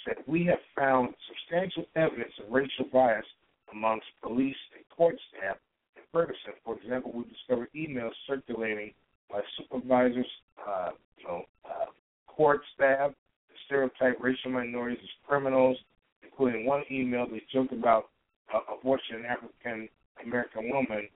Said 0.05 0.17
we 0.27 0.45
have 0.47 0.61
found 0.77 1.15
substantial 1.29 1.85
evidence 1.97 2.33
of 2.41 2.53
racial 2.53 2.87
bias 2.93 3.27
amongst 3.73 4.07
police 4.23 4.57
and 4.75 4.85
court 4.97 5.17
staff 5.31 5.57
in 5.97 6.03
Ferguson. 6.13 6.55
For 6.65 6.77
example, 6.77 7.13
we 7.15 7.25
discovered 7.25 7.69
emails 7.77 8.13
circulating 8.27 8.93
by 9.31 9.41
supervisors, 9.59 10.27
uh, 10.67 10.91
you 11.19 11.25
know, 11.25 11.45
uh, 11.65 11.87
court 12.27 12.61
staff, 12.75 13.11
to 13.11 13.55
stereotype 13.67 14.17
racial 14.21 14.51
minorities 14.51 14.99
as 15.03 15.11
criminals, 15.29 15.77
including 16.23 16.67
one 16.67 16.83
email 16.91 17.27
that 17.29 17.41
joked 17.53 17.73
about 17.73 18.09
uh, 18.53 18.61
abortion 18.75 19.25
African 19.29 19.89
American 20.25 20.71
woman 20.71 21.09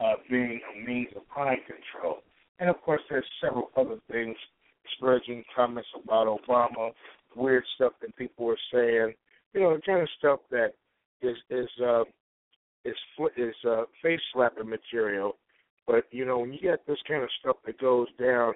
uh, 0.00 0.14
being 0.30 0.60
a 0.74 0.86
means 0.86 1.08
of 1.16 1.26
crime 1.28 1.58
control. 1.66 2.18
And 2.58 2.68
of 2.68 2.80
course, 2.82 3.00
there's 3.08 3.24
several 3.40 3.70
other 3.76 3.96
things, 4.10 4.36
disparaging 4.84 5.44
comments 5.54 5.88
about 6.04 6.26
Obama, 6.26 6.90
weird 7.36 7.64
stuff 7.74 7.92
that 8.00 8.16
people 8.16 8.46
were 8.46 8.58
saying, 8.72 9.14
you 9.54 9.60
know, 9.60 9.74
the 9.74 9.82
kind 9.82 10.02
of 10.02 10.08
stuff 10.18 10.40
that 10.50 10.72
is 11.20 11.36
is 11.50 11.68
uh, 11.84 12.04
is 12.84 12.96
is 13.36 13.54
uh, 13.68 13.84
face 14.02 14.20
slapping 14.32 14.68
material. 14.68 15.36
But 15.86 16.04
you 16.10 16.24
know, 16.24 16.38
when 16.38 16.52
you 16.52 16.60
get 16.60 16.86
this 16.86 16.98
kind 17.08 17.22
of 17.22 17.28
stuff 17.40 17.56
that 17.66 17.80
goes 17.80 18.08
down 18.18 18.54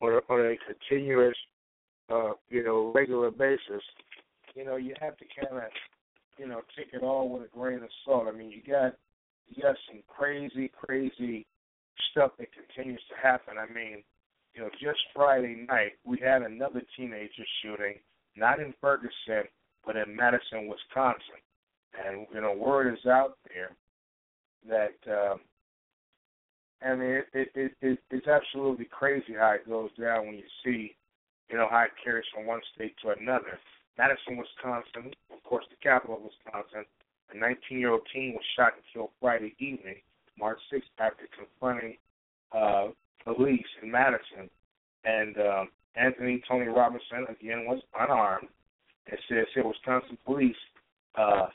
on 0.00 0.12
a, 0.12 0.32
on 0.32 0.40
a 0.40 0.56
continuous, 0.66 1.36
uh, 2.10 2.32
you 2.48 2.62
know, 2.64 2.92
regular 2.94 3.30
basis, 3.30 3.82
you 4.54 4.64
know, 4.64 4.76
you 4.76 4.94
have 5.00 5.16
to 5.18 5.24
kind 5.40 5.62
of, 5.64 5.70
you 6.38 6.46
know, 6.46 6.60
take 6.76 6.88
it 6.92 7.02
all 7.02 7.28
with 7.28 7.42
a 7.42 7.56
grain 7.56 7.82
of 7.82 7.90
salt. 8.04 8.28
I 8.28 8.36
mean, 8.36 8.50
you 8.50 8.62
got 8.66 8.94
you 9.48 9.62
got 9.62 9.76
some 9.88 10.02
crazy, 10.06 10.70
crazy 10.76 11.46
stuff 12.10 12.32
that 12.38 12.48
continues 12.52 13.00
to 13.08 13.16
happen. 13.20 13.54
I 13.58 13.72
mean, 13.72 14.02
you 14.58 14.64
know, 14.64 14.70
just 14.72 14.98
Friday 15.14 15.66
night 15.68 15.92
we 16.04 16.18
had 16.18 16.42
another 16.42 16.82
teenager 16.96 17.44
shooting, 17.62 17.94
not 18.36 18.58
in 18.58 18.74
Ferguson, 18.80 19.46
but 19.86 19.96
in 19.96 20.16
Madison, 20.16 20.66
Wisconsin. 20.66 21.38
And 21.94 22.26
you 22.34 22.40
know, 22.40 22.52
word 22.52 22.92
is 22.92 23.06
out 23.06 23.38
there 23.46 23.70
that 24.68 24.98
um, 25.10 25.40
I 26.82 26.94
mean, 26.94 27.10
it, 27.10 27.26
it, 27.32 27.48
it, 27.54 27.72
it 27.80 27.98
it's 28.10 28.26
absolutely 28.26 28.86
crazy 28.86 29.34
how 29.38 29.52
it 29.52 29.68
goes 29.68 29.90
down 30.00 30.26
when 30.26 30.34
you 30.34 30.50
see, 30.64 30.96
you 31.48 31.56
know, 31.56 31.68
how 31.70 31.84
it 31.84 31.92
carries 32.02 32.26
from 32.34 32.46
one 32.46 32.60
state 32.74 32.94
to 33.02 33.10
another. 33.10 33.58
Madison, 33.96 34.36
Wisconsin, 34.36 35.12
of 35.32 35.42
course, 35.44 35.64
the 35.70 35.76
capital 35.82 36.16
of 36.16 36.22
Wisconsin, 36.22 36.84
a 37.32 37.36
19-year-old 37.36 38.02
teen 38.12 38.32
was 38.34 38.44
shot 38.56 38.74
and 38.74 38.82
killed 38.92 39.10
Friday 39.20 39.54
evening, 39.58 39.96
March 40.38 40.58
6th, 40.72 40.82
after 41.00 41.26
confronting 41.36 41.96
uh, 42.52 42.88
police 43.24 43.66
in 43.82 43.90
Madison. 43.90 44.48
And 45.04 45.36
um, 45.38 45.68
Anthony 45.96 46.42
Tony 46.48 46.66
Robinson, 46.66 47.26
again, 47.28 47.64
was 47.66 47.80
unarmed. 47.98 48.48
It 49.06 49.18
says 49.28 49.46
here 49.54 49.66
Wisconsin 49.66 50.18
police 50.24 50.56
uh, 51.16 51.46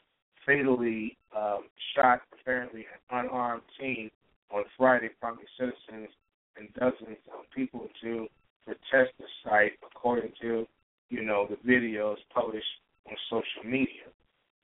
fatally 0.46 1.18
um, 1.36 1.64
shot 1.96 2.22
apparently 2.34 2.86
an 3.12 3.26
unarmed 3.26 3.64
teen 3.80 4.10
on 4.52 4.64
Friday, 4.78 5.10
prompting 5.20 5.48
citizens 5.58 6.10
and 6.58 6.74
dozens 6.74 7.18
of 7.34 7.50
people 7.56 7.88
to 8.02 8.28
protest 8.66 9.14
the 9.20 9.26
site, 9.44 9.74
according 9.86 10.32
to 10.42 10.68
you 11.10 11.24
know 11.24 11.48
the 11.50 11.58
videos 11.70 12.18
published 12.34 12.66
on 13.08 13.16
social 13.30 13.70
media. 13.70 14.10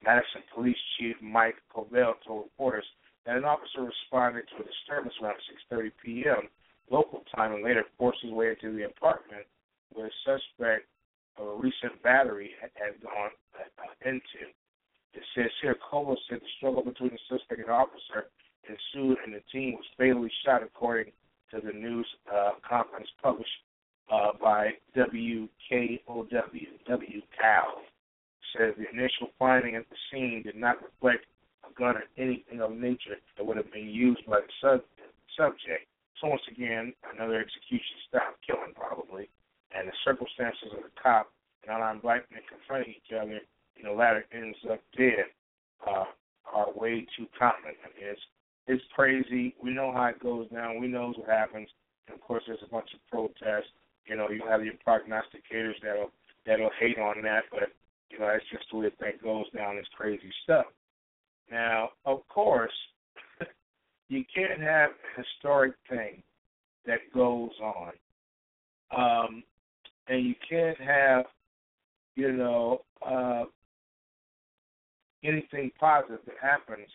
Madison 0.04 0.42
Police 0.54 0.78
Chief 0.98 1.16
Mike 1.22 1.56
Koval 1.76 2.14
told 2.26 2.46
reporters 2.46 2.86
that 3.26 3.36
an 3.36 3.44
officer 3.44 3.84
responded 3.84 4.46
to 4.50 4.64
a 4.64 4.68
disturbance 4.68 5.14
around 5.22 5.38
6:30 5.72 5.92
p.m. 6.04 6.50
local 6.92 7.24
time 7.36 7.54
and 7.54 7.64
later 7.64 7.84
forced 7.98 8.22
his 8.22 8.32
way 8.32 8.50
into 8.50 8.76
the 8.76 8.86
apartment 8.86 9.46
where 9.94 10.08
a 10.08 10.12
suspect 10.26 10.86
of 11.38 11.48
a 11.48 11.56
recent 11.56 12.02
battery 12.04 12.52
had, 12.62 12.72
had 12.76 13.02
gone 13.02 13.32
uh, 13.58 14.10
into. 14.10 14.50
It 15.14 15.24
says 15.36 15.52
here, 15.62 15.76
Cole 15.90 16.18
said 16.30 16.40
the 16.40 16.48
struggle 16.58 16.84
between 16.84 17.12
the 17.12 17.20
suspect 17.28 17.60
and 17.60 17.70
officer 17.70 18.30
ensued, 18.68 19.18
and 19.26 19.34
the 19.34 19.42
teen 19.52 19.74
was 19.74 19.86
fatally 19.98 20.32
shot, 20.46 20.62
according 20.64 21.12
to 21.52 21.60
the 21.62 21.74
news 21.74 22.08
uh, 22.32 22.52
conference 22.68 23.08
published 23.22 23.50
uh, 24.12 24.32
by 24.42 24.72
WKOW. 24.96 25.50
WCOW 26.08 27.70
says 28.58 28.74
the 28.78 28.90
initial 28.92 29.30
finding 29.38 29.76
at 29.76 29.86
the 29.90 29.96
scene 30.12 30.42
did 30.44 30.56
not 30.56 30.78
reflect 30.82 31.26
a 31.68 31.74
gun 31.80 31.96
or 31.98 32.04
anything 32.18 32.62
of 32.62 32.72
nature 32.72 33.18
that 33.38 33.46
would 33.46 33.58
have 33.58 33.72
been 33.72 33.88
used 33.88 34.26
by 34.28 34.40
the 34.40 34.48
sub- 34.62 34.84
subject. 35.38 35.89
So 36.22 36.28
once 36.28 36.42
again, 36.52 36.94
another 37.16 37.40
execution 37.40 37.96
style 38.08 38.36
killing 38.46 38.74
probably, 38.76 39.30
and 39.72 39.88
the 39.88 39.94
circumstances 40.04 40.76
of 40.76 40.84
the 40.84 40.92
cop 41.02 41.32
and 41.64 41.76
unarmed 41.76 42.02
black 42.02 42.26
men 42.32 42.42
confronting 42.50 42.96
each 42.98 43.14
other, 43.16 43.40
and 43.78 43.86
the 43.86 43.92
latter 43.92 44.26
ends 44.34 44.58
up 44.70 44.82
dead, 44.98 45.32
uh, 45.88 46.06
are 46.52 46.74
way 46.76 47.08
too 47.16 47.28
common. 47.38 47.78
I 47.84 47.88
mean, 47.96 48.10
it's 48.12 48.22
it's 48.68 48.84
crazy. 48.94 49.56
We 49.64 49.72
know 49.72 49.92
how 49.92 50.06
it 50.06 50.22
goes 50.22 50.48
down. 50.50 50.80
We 50.80 50.88
know 50.88 51.14
what 51.16 51.30
happens. 51.30 51.70
And 52.08 52.16
of 52.16 52.22
course, 52.22 52.44
there's 52.46 52.60
a 52.64 52.70
bunch 52.70 52.90
of 52.94 53.00
protests. 53.10 53.72
You 54.06 54.16
know, 54.16 54.30
you 54.30 54.44
have 54.48 54.64
your 54.64 54.76
prognosticators 54.86 55.80
that'll 55.82 56.12
that'll 56.46 56.72
hate 56.80 56.98
on 57.00 57.22
that, 57.24 57.44
but 57.52 57.70
you 58.10 58.20
know 58.20 58.28
that's 58.28 58.46
just 58.52 58.66
the 58.72 58.78
way 58.78 58.90
thing 59.00 59.14
goes 59.24 59.50
down. 59.56 59.78
It's 59.78 59.88
crazy 59.96 60.32
stuff. 60.44 60.66
Now, 61.50 61.90
of 62.06 62.28
course, 62.28 62.74
you 64.10 64.24
can't 64.34 64.60
have 64.60 64.90
historic 65.16 65.74
thing 65.90 66.22
that 66.86 67.00
goes 67.14 67.52
on, 67.62 67.92
um, 68.96 69.44
and 70.08 70.26
you 70.26 70.34
can't 70.50 70.80
have, 70.80 71.26
you 72.16 72.32
know, 72.32 72.82
uh, 73.06 73.44
anything 75.24 75.72
positive 75.80 76.20
that 76.26 76.36
happens 76.42 76.88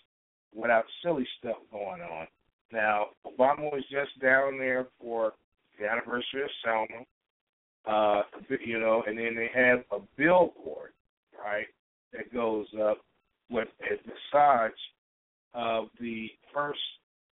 without 0.54 0.84
silly 1.02 1.26
stuff 1.38 1.56
going 1.70 2.00
on. 2.00 2.26
Now, 2.72 3.06
Obama 3.24 3.72
was 3.72 3.84
just 3.90 4.18
down 4.20 4.58
there 4.58 4.88
for 5.00 5.32
the 5.78 5.88
anniversary 5.88 6.42
of 6.42 6.50
Selma, 6.64 7.04
uh, 7.86 8.22
you 8.64 8.80
know, 8.80 9.04
and 9.06 9.16
then 9.18 9.36
they 9.36 9.50
have 9.54 9.80
a 9.92 9.98
billboard, 10.16 10.90
right, 11.38 11.66
that 12.12 12.32
goes 12.32 12.66
up 12.82 12.98
with 13.50 13.68
a 13.82 13.96
visage 13.96 14.78
of 15.54 15.84
the 16.00 16.28
first 16.52 16.80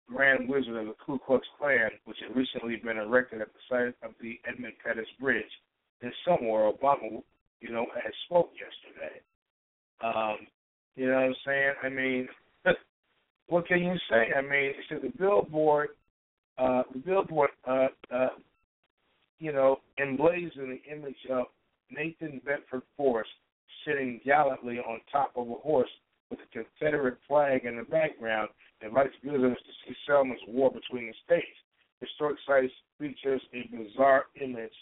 Grand 0.10 0.47
Wizard 0.47 0.76
of 0.76 0.86
the 0.88 0.95
Ku 1.05 1.20
Klux 1.26 1.45
Klan, 1.60 1.89
which 2.05 2.18
had 2.26 2.36
recently 2.36 2.78
been 2.78 2.97
erected 2.97 3.41
at 3.41 3.47
the 3.47 3.60
site 3.70 3.95
of 4.08 4.16
the 4.22 4.39
Edmund 4.47 4.74
Pettus 4.86 5.08
Bridge. 5.20 5.43
And 6.01 6.12
somewhere 6.26 6.72
Obama, 6.72 7.22
you 7.60 7.72
know, 7.72 7.86
had 7.93 8.12
spoke 8.26 8.51
yesterday. 8.53 9.20
Um, 10.03 10.47
you 10.95 11.08
know 11.08 11.16
what 11.16 11.24
I'm 11.24 11.36
saying? 11.45 11.74
I 11.84 11.89
mean, 11.89 12.28
what 13.47 13.68
can 13.68 13.80
you 13.80 13.95
say? 14.10 14.28
I 14.36 14.41
mean, 14.41 14.74
so 14.89 14.95
the 15.01 15.12
billboard, 15.18 15.89
uh, 16.58 16.84
the 16.93 16.99
billboard, 16.99 17.49
uh, 17.68 17.88
uh, 18.14 18.30
you 19.39 19.51
know, 19.51 19.78
emblazoned 19.99 20.80
the 20.80 20.91
image 20.91 21.16
of 21.32 21.45
Nathan 21.91 22.41
Bedford 22.45 22.84
Forrest 22.95 23.30
sitting 23.86 24.20
gallantly 24.26 24.80
on 24.80 24.99
top 25.12 25.32
of 25.36 25.49
a 25.49 25.53
horse 25.55 25.89
with 26.30 26.39
a 26.39 26.63
Confederate 26.63 27.17
flag 27.28 27.65
in 27.65 27.78
the 27.78 27.84
background, 27.84 28.49
invites 28.82 29.13
visitors 29.23 29.57
to 29.57 29.71
see 29.86 29.95
Selma's 30.05 30.39
war 30.47 30.71
between 30.71 31.07
the 31.07 31.13
states. 31.25 31.57
Historic 32.01 32.38
site 32.45 32.69
features 32.99 33.41
a 33.53 33.67
bizarre 33.75 34.25
image 34.41 34.73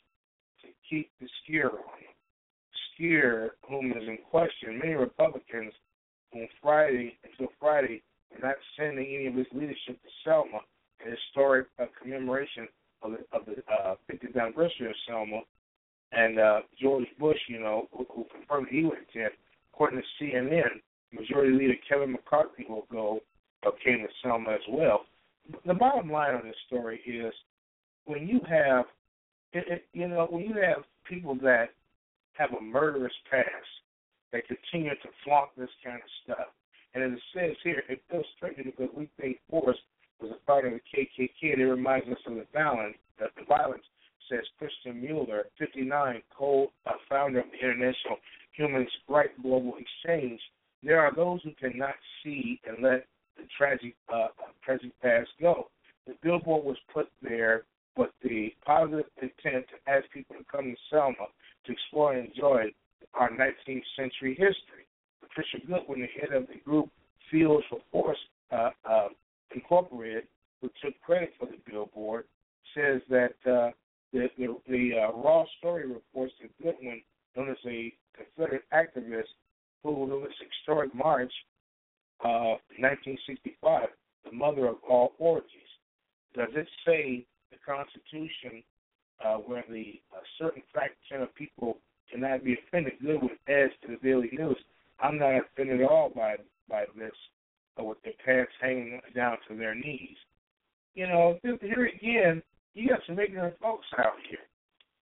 to 0.61 0.67
keep 0.89 1.09
the 1.19 1.27
skier 1.41 1.71
on. 1.71 2.01
Skier, 2.99 3.49
whom 3.67 3.91
is 3.91 4.07
in 4.07 4.17
question, 4.29 4.79
many 4.79 4.93
Republicans 4.93 5.73
on 6.33 6.47
Friday 6.61 7.17
until 7.23 7.51
Friday 7.59 8.03
are 8.33 8.47
not 8.47 8.55
sending 8.77 9.05
any 9.05 9.27
of 9.27 9.35
his 9.35 9.47
leadership 9.53 10.01
to 10.01 10.09
Selma, 10.23 10.59
an 11.05 11.11
historic 11.11 11.67
uh, 11.79 11.85
commemoration 12.01 12.67
of 13.01 13.11
the, 13.11 13.37
of 13.37 13.45
the 13.45 13.63
uh, 13.71 13.95
50th 14.11 14.39
anniversary 14.39 14.87
of 14.87 14.95
Selma. 15.07 15.41
And 16.11 16.39
uh, 16.39 16.59
George 16.81 17.07
Bush, 17.19 17.39
you 17.47 17.59
know, 17.59 17.87
who, 17.91 18.05
who 18.13 18.25
confirmed 18.33 18.67
he 18.69 18.83
would 18.83 18.97
attend, 19.09 19.31
according 19.73 20.01
to 20.01 20.23
CNN, 20.23 20.81
Majority 21.11 21.53
Leader 21.53 21.75
Kevin 21.87 22.11
McCarthy 22.11 22.65
will 22.67 22.87
go, 22.91 23.19
uh, 23.65 23.71
came 23.83 23.99
to 23.99 24.07
Selma 24.21 24.51
as 24.51 24.61
well. 24.69 25.05
The 25.65 25.73
bottom 25.73 26.11
line 26.11 26.35
on 26.35 26.43
this 26.43 26.55
story 26.67 26.99
is 27.05 27.33
when 28.05 28.27
you 28.27 28.39
have, 28.49 28.85
you 29.93 30.07
know, 30.07 30.27
when 30.29 30.43
you 30.43 30.55
have 30.55 30.83
people 31.07 31.35
that 31.35 31.69
have 32.33 32.51
a 32.53 32.61
murderous 32.61 33.13
past 33.29 33.47
that 34.31 34.43
continue 34.47 34.89
to 34.89 35.09
flaunt 35.23 35.49
this 35.57 35.69
kind 35.83 35.97
of 35.97 36.09
stuff, 36.23 36.47
and 36.95 37.03
as 37.03 37.11
it 37.11 37.23
says 37.33 37.55
here, 37.63 37.83
it 37.89 38.01
feels 38.09 38.25
strange 38.37 38.57
because 38.63 38.89
we 38.95 39.09
think 39.19 39.37
Forrest 39.49 39.79
was 40.21 40.31
a 40.31 40.45
part 40.45 40.65
of 40.65 40.71
the 40.71 40.79
KKK. 40.79 41.53
And 41.53 41.61
it 41.61 41.65
reminds 41.65 42.07
us 42.07 42.17
of 42.25 42.35
the 42.35 42.45
violence. 42.53 42.95
That 43.19 43.31
the 43.37 43.43
violence 43.47 43.83
says 44.29 44.43
Christian 44.57 45.01
Mueller, 45.01 45.45
59, 45.59 46.21
co 46.37 46.71
uh, 46.85 46.91
founder 47.07 47.39
of 47.39 47.45
the 47.51 47.59
International 47.59 48.17
Human 48.53 48.87
Rights 49.07 49.33
Global 49.41 49.73
Exchange. 49.77 50.39
There 50.85 51.01
are 51.01 51.13
those 51.13 51.41
who 51.43 51.51
cannot 51.59 51.95
see 52.23 52.61
and 52.67 52.83
let 52.83 53.07
the 53.37 53.43
tragic 53.57 53.95
uh, 54.13 54.27
tragic 54.63 54.91
past 55.01 55.29
go. 55.41 55.69
The 56.05 56.13
billboard 56.21 56.63
was 56.63 56.77
put 56.93 57.09
there 57.23 57.63
with 57.97 58.11
the 58.23 58.53
positive 58.63 59.05
intent 59.19 59.65
to 59.69 59.91
ask 59.91 60.05
people 60.13 60.35
to 60.35 60.43
come 60.51 60.65
to 60.65 60.77
Selma 60.91 61.25
to 61.65 61.71
explore 61.71 62.13
and 62.13 62.29
enjoy 62.29 62.65
our 63.15 63.31
19th 63.31 63.81
century 63.97 64.35
history. 64.37 64.85
Patricia 65.21 65.65
Godwin, 65.67 66.01
the 66.01 66.21
head 66.21 66.33
of 66.33 66.47
the 66.47 66.59
group 66.63 66.89
Fields 67.31 67.65
for 67.69 67.79
Force 67.91 68.17
uh, 68.51 68.69
uh, 68.87 69.07
Incorporated, 69.55 70.25
who 70.61 70.69
took 70.83 70.93
credit 71.01 71.33
for 71.39 71.47
the 71.47 71.57
billboard, 71.69 72.25
says 72.75 73.01
that 73.09 73.33
uh, 73.45 73.71
the, 74.13 74.27
the, 74.37 74.55
the 74.67 74.91
uh, 75.01 75.17
Raw 75.17 75.45
Story 75.57 75.87
reports 75.87 76.33
that 76.41 76.51
Godwin, 76.63 77.01
known 77.35 77.49
as 77.49 77.57
a 77.65 77.91
Confederate 78.15 78.63
activist, 78.71 79.33
who 79.85 80.03
in 80.03 80.23
this 80.23 80.33
historic 80.49 80.93
march 80.95 81.31
of 82.21 82.59
1965, 82.79 83.87
the 84.25 84.31
mother 84.31 84.67
of 84.67 84.77
all 84.89 85.13
orgies. 85.19 85.49
Does 86.35 86.49
it 86.55 86.67
say 86.85 87.25
the 87.51 87.57
Constitution 87.65 88.63
uh, 89.23 89.35
where 89.35 89.63
the 89.69 90.01
uh, 90.11 90.19
certain 90.39 90.63
fraction 90.73 91.21
of 91.21 91.33
people 91.35 91.77
cannot 92.11 92.43
be 92.43 92.57
offended? 92.67 92.93
Godwin 93.01 93.37
adds 93.47 93.73
to 93.83 93.89
the 93.89 93.97
Daily 94.03 94.29
News. 94.33 94.57
I'm 94.99 95.19
not 95.19 95.37
offended 95.37 95.81
at 95.81 95.87
all 95.87 96.09
by 96.09 96.35
by 96.67 96.85
this, 96.97 97.11
uh, 97.79 97.83
with 97.83 98.01
their 98.03 98.13
pants 98.25 98.51
hanging 98.59 98.99
down 99.15 99.37
to 99.47 99.55
their 99.55 99.75
knees. 99.75 100.17
You 100.95 101.07
know, 101.07 101.37
here 101.43 101.85
again, 101.85 102.41
you 102.73 102.89
got 102.89 102.99
some 103.05 103.19
ignorant 103.19 103.55
folks 103.61 103.85
out 103.99 104.15
here. 104.27 104.39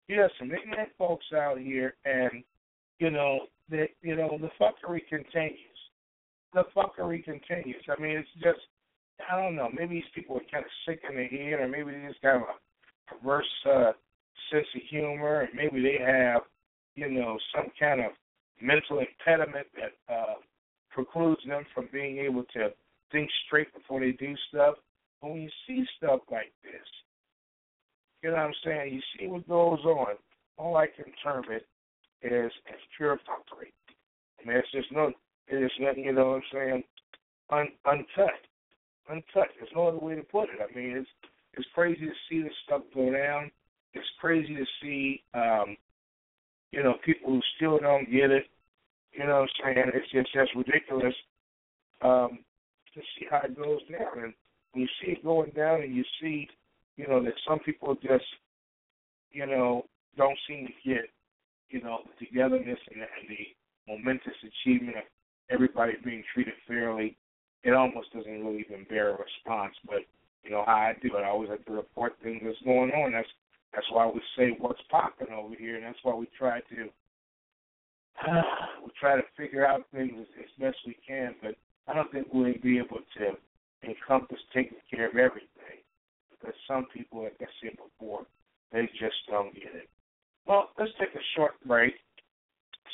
You 0.09 0.23
got 0.23 0.31
some 0.39 0.51
ignorant 0.51 0.91
folks 0.99 1.27
out 1.35 1.59
here, 1.59 1.95
and 2.05 2.43
you 2.99 3.11
know 3.11 3.47
that 3.73 3.89
you 4.03 4.15
know 4.15 4.39
the 4.41 4.51
fuckery 4.61 5.01
continues. 5.09 5.59
The 6.55 6.65
fuckery 6.77 7.25
continues. 7.25 7.83
I 7.89 8.01
mean, 8.01 8.19
it's 8.19 8.29
just 8.43 8.61
I 9.31 9.41
don't 9.41 9.57
know. 9.57 9.69
Maybe 9.75 9.97
these 9.97 10.13
people 10.15 10.37
are 10.37 10.51
kind 10.51 10.65
of 10.65 10.71
sick 10.87 11.01
in 11.09 11.17
the 11.17 11.25
head, 11.25 11.61
or 11.61 11.69
maybe 11.69 11.91
they 11.91 12.07
just 12.07 12.23
have 12.23 12.43
a 12.43 13.13
perverse 13.13 13.47
uh, 13.67 13.93
sense 14.51 14.67
of 14.75 14.83
humor, 14.91 15.41
and 15.41 15.51
maybe 15.55 15.83
they 15.83 16.03
have 16.05 16.43
you 16.95 17.11
know 17.11 17.39
some 17.55 17.67
kind 17.81 18.01
of 18.01 18.13
mental 18.61 19.01
impediment 19.01 19.67
that 19.75 20.15
uh, 20.15 20.35
precludes 20.91 21.41
them 21.47 21.65
from 21.75 21.89
being 21.93 22.19
able 22.19 22.45
to 22.55 22.69
think 23.11 23.29
straight 23.47 23.73
before 23.75 24.01
they 24.01 24.13
do 24.13 24.35
stuff. 24.49 24.77
But 25.21 25.31
when 25.31 25.43
you 25.43 25.51
see 25.67 25.85
stuff 25.97 26.21
like 26.31 26.53
this, 26.63 26.87
you 28.23 28.31
know 28.31 28.37
what 28.37 28.43
I'm 28.43 28.55
saying? 28.65 28.95
You 28.95 29.01
see 29.19 29.27
what 29.27 29.49
goes 29.49 29.85
on. 29.85 30.15
All 30.59 30.77
I 30.77 30.87
can 30.87 31.07
term 31.25 31.45
it 31.51 31.67
is 32.23 32.53
as 32.69 32.81
pure 32.97 33.17
fuckery. 33.17 33.73
I 34.41 34.49
mean, 34.49 34.57
it's 34.57 34.73
just 34.73 34.93
no, 34.93 35.13
it 35.49 35.57
is 35.57 35.71
nothing. 35.81 36.05
You 36.05 36.13
know 36.13 36.31
what 36.31 36.37
I'm 36.37 36.43
saying? 36.53 36.85
Un, 37.51 37.69
uncut, 37.87 38.41
uncut. 39.11 39.49
There's 39.59 39.73
no 39.75 39.89
other 39.89 39.99
way 39.99 40.15
to 40.15 40.23
put 40.23 40.45
it. 40.45 40.61
I 40.61 40.75
mean, 40.77 40.97
it's 40.97 41.09
it's 41.55 41.69
crazy 41.75 42.07
to 42.07 42.13
see 42.29 42.43
this 42.43 42.53
stuff 42.65 42.83
go 42.95 43.13
down. 43.13 43.51
It's 43.95 44.07
crazy 44.21 44.55
to 44.55 44.65
see, 44.81 45.23
um, 45.35 45.77
you 46.71 46.83
know, 46.83 46.95
people 47.05 47.31
who 47.31 47.41
still 47.57 47.79
don't 47.79 48.11
get 48.11 48.31
it. 48.31 48.47
You 49.13 49.27
know 49.27 49.41
what 49.41 49.51
I'm 49.67 49.75
saying? 49.75 49.91
It's 49.95 50.11
just 50.11 50.33
just 50.33 50.55
ridiculous 50.55 51.15
um, 52.01 52.39
to 52.95 53.01
see 53.01 53.27
how 53.31 53.43
it 53.45 53.57
goes 53.57 53.81
down. 53.91 54.25
And 54.25 54.35
when 54.73 54.83
you 54.83 54.89
see 55.01 55.13
it 55.13 55.25
going 55.25 55.51
down, 55.51 55.83
and 55.83 55.95
you 55.95 56.05
see, 56.21 56.49
you 56.97 57.07
know, 57.07 57.23
that 57.23 57.35
some 57.47 57.59
people 57.59 57.95
just, 57.97 58.25
you 59.31 59.47
know, 59.47 59.85
don't 60.17 60.39
seem 60.49 60.67
to 60.67 60.89
get, 60.89 61.05
you 61.73 61.83
know, 61.83 62.01
the 62.05 62.27
togetherness 62.27 62.79
and 62.93 63.03
the, 63.03 63.09
and 63.09 63.29
the 63.29 63.43
momentous 63.89 64.37
achievement 64.45 64.99
of 64.99 65.05
everybody 65.51 65.93
being 66.05 66.23
treated 66.33 66.55
fairly, 66.69 67.17
it 67.65 67.73
almost 67.73 68.13
doesn't 68.13 68.45
really 68.45 68.65
even 68.69 68.85
bear 68.89 69.11
a 69.11 69.19
response. 69.19 69.75
But 69.87 70.05
you 70.45 70.51
know 70.51 70.65
how 70.67 70.75
I 70.75 70.95
do 71.03 71.17
it. 71.17 71.23
I 71.23 71.29
always 71.29 71.51
like 71.51 71.65
to 71.67 71.73
report 71.73 72.15
things 72.23 72.43
that's 72.45 72.61
going 72.65 72.91
on. 72.91 73.13
That's 73.13 73.29
that's 73.75 73.87
why 73.91 74.07
we 74.07 74.21
say 74.37 74.55
what's 74.59 74.83
popping 74.91 75.33
over 75.33 75.55
here, 75.59 75.77
and 75.77 75.85
that's 75.85 75.99
why 76.03 76.15
we 76.15 76.29
try 76.39 76.61
to 76.61 76.89
uh, 78.29 78.43
we 78.85 78.91
try 79.01 79.17
to 79.17 79.23
figure 79.37 79.67
out 79.67 79.87
things 79.95 80.13
as, 80.21 80.27
as 80.45 80.51
best 80.61 80.77
we 80.87 80.97
can. 81.07 81.35
But 81.43 81.55
I 81.89 81.95
don't 81.95 82.11
think 82.13 82.29
we'll 82.33 82.53
be 82.63 82.79
able 82.79 83.01
to 83.19 83.89
encompass 83.89 84.39
taking 84.55 84.79
care 84.91 85.09
of 85.09 85.17
everything 85.17 85.81
because 86.31 86.55
some 86.69 86.87
people, 86.95 87.25
like 87.25 87.37
I 87.41 87.47
said 87.63 87.77
before, 87.77 88.27
they 88.73 88.89
just 88.99 89.17
don't 89.29 89.55
get 89.55 89.75
it. 89.75 89.89
Well, 90.47 90.71
let's 90.79 90.93
take 90.99 91.15
a 91.15 91.25
short 91.37 91.53
break 91.67 91.95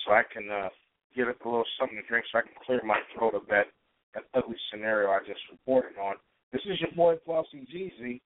so 0.05 0.13
I 0.13 0.23
can 0.33 0.49
uh, 0.51 0.69
get 1.17 1.29
up 1.29 1.45
a 1.45 1.49
little 1.49 1.65
something 1.79 1.97
to 1.97 2.07
drink 2.07 2.27
so 2.31 2.39
I 2.39 2.43
can 2.43 2.53
clear 2.65 2.81
my 2.85 3.01
throat 3.17 3.35
of 3.35 3.43
that, 3.49 3.67
that 4.15 4.25
ugly 4.35 4.57
scenario 4.71 5.11
I 5.11 5.21
just 5.21 5.41
reported 5.51 5.99
on. 5.99 6.17
This 6.53 6.63
is 6.67 6.81
your 6.81 6.93
boy 6.93 7.17
Flauxy 7.27 7.67
Gz, 7.69 8.21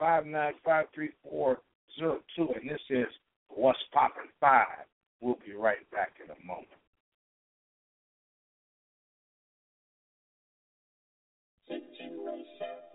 646-595-3402, 0.00 1.56
and 2.38 2.70
this 2.70 2.80
is 2.90 3.06
What's 3.48 3.78
Poppin' 3.92 4.28
5. 4.40 4.66
We'll 5.20 5.38
be 5.46 5.54
right 5.54 5.90
back 5.90 6.12
in 6.22 6.30
a 6.30 6.46
moment. 6.46 6.68
Situation. 11.66 12.85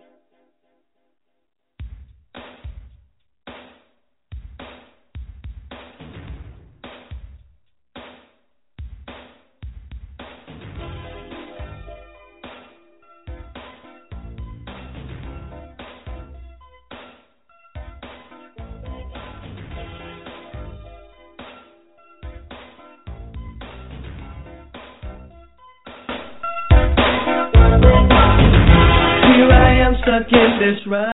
stuck 30.02 30.26
in 30.32 30.52
this 30.60 30.82
ride 30.88 31.14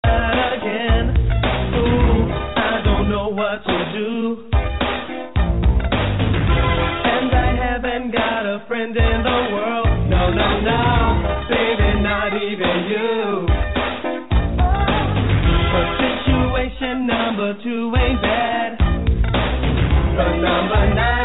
again. 0.56 1.12
Ooh, 1.76 2.32
I 2.32 2.82
don't 2.86 3.10
know 3.10 3.28
what 3.28 3.64
to 3.66 3.78
do. 3.92 4.48
And 7.04 7.32
I 7.36 7.52
haven't 7.56 8.12
got 8.12 8.46
a 8.46 8.64
friend 8.68 8.96
in 8.96 9.24
the 9.24 9.40
world. 9.52 9.88
No, 10.10 10.32
no, 10.32 10.62
no, 10.62 10.84
baby, 11.50 12.00
not 12.02 12.32
even 12.36 12.76
you. 12.88 13.48
But 15.74 15.88
situation 16.00 17.08
number 17.08 17.54
two 17.64 17.94
ain't 17.96 18.22
bad. 18.22 18.78
But 20.16 20.32
number 20.40 20.96
nine. 20.96 21.17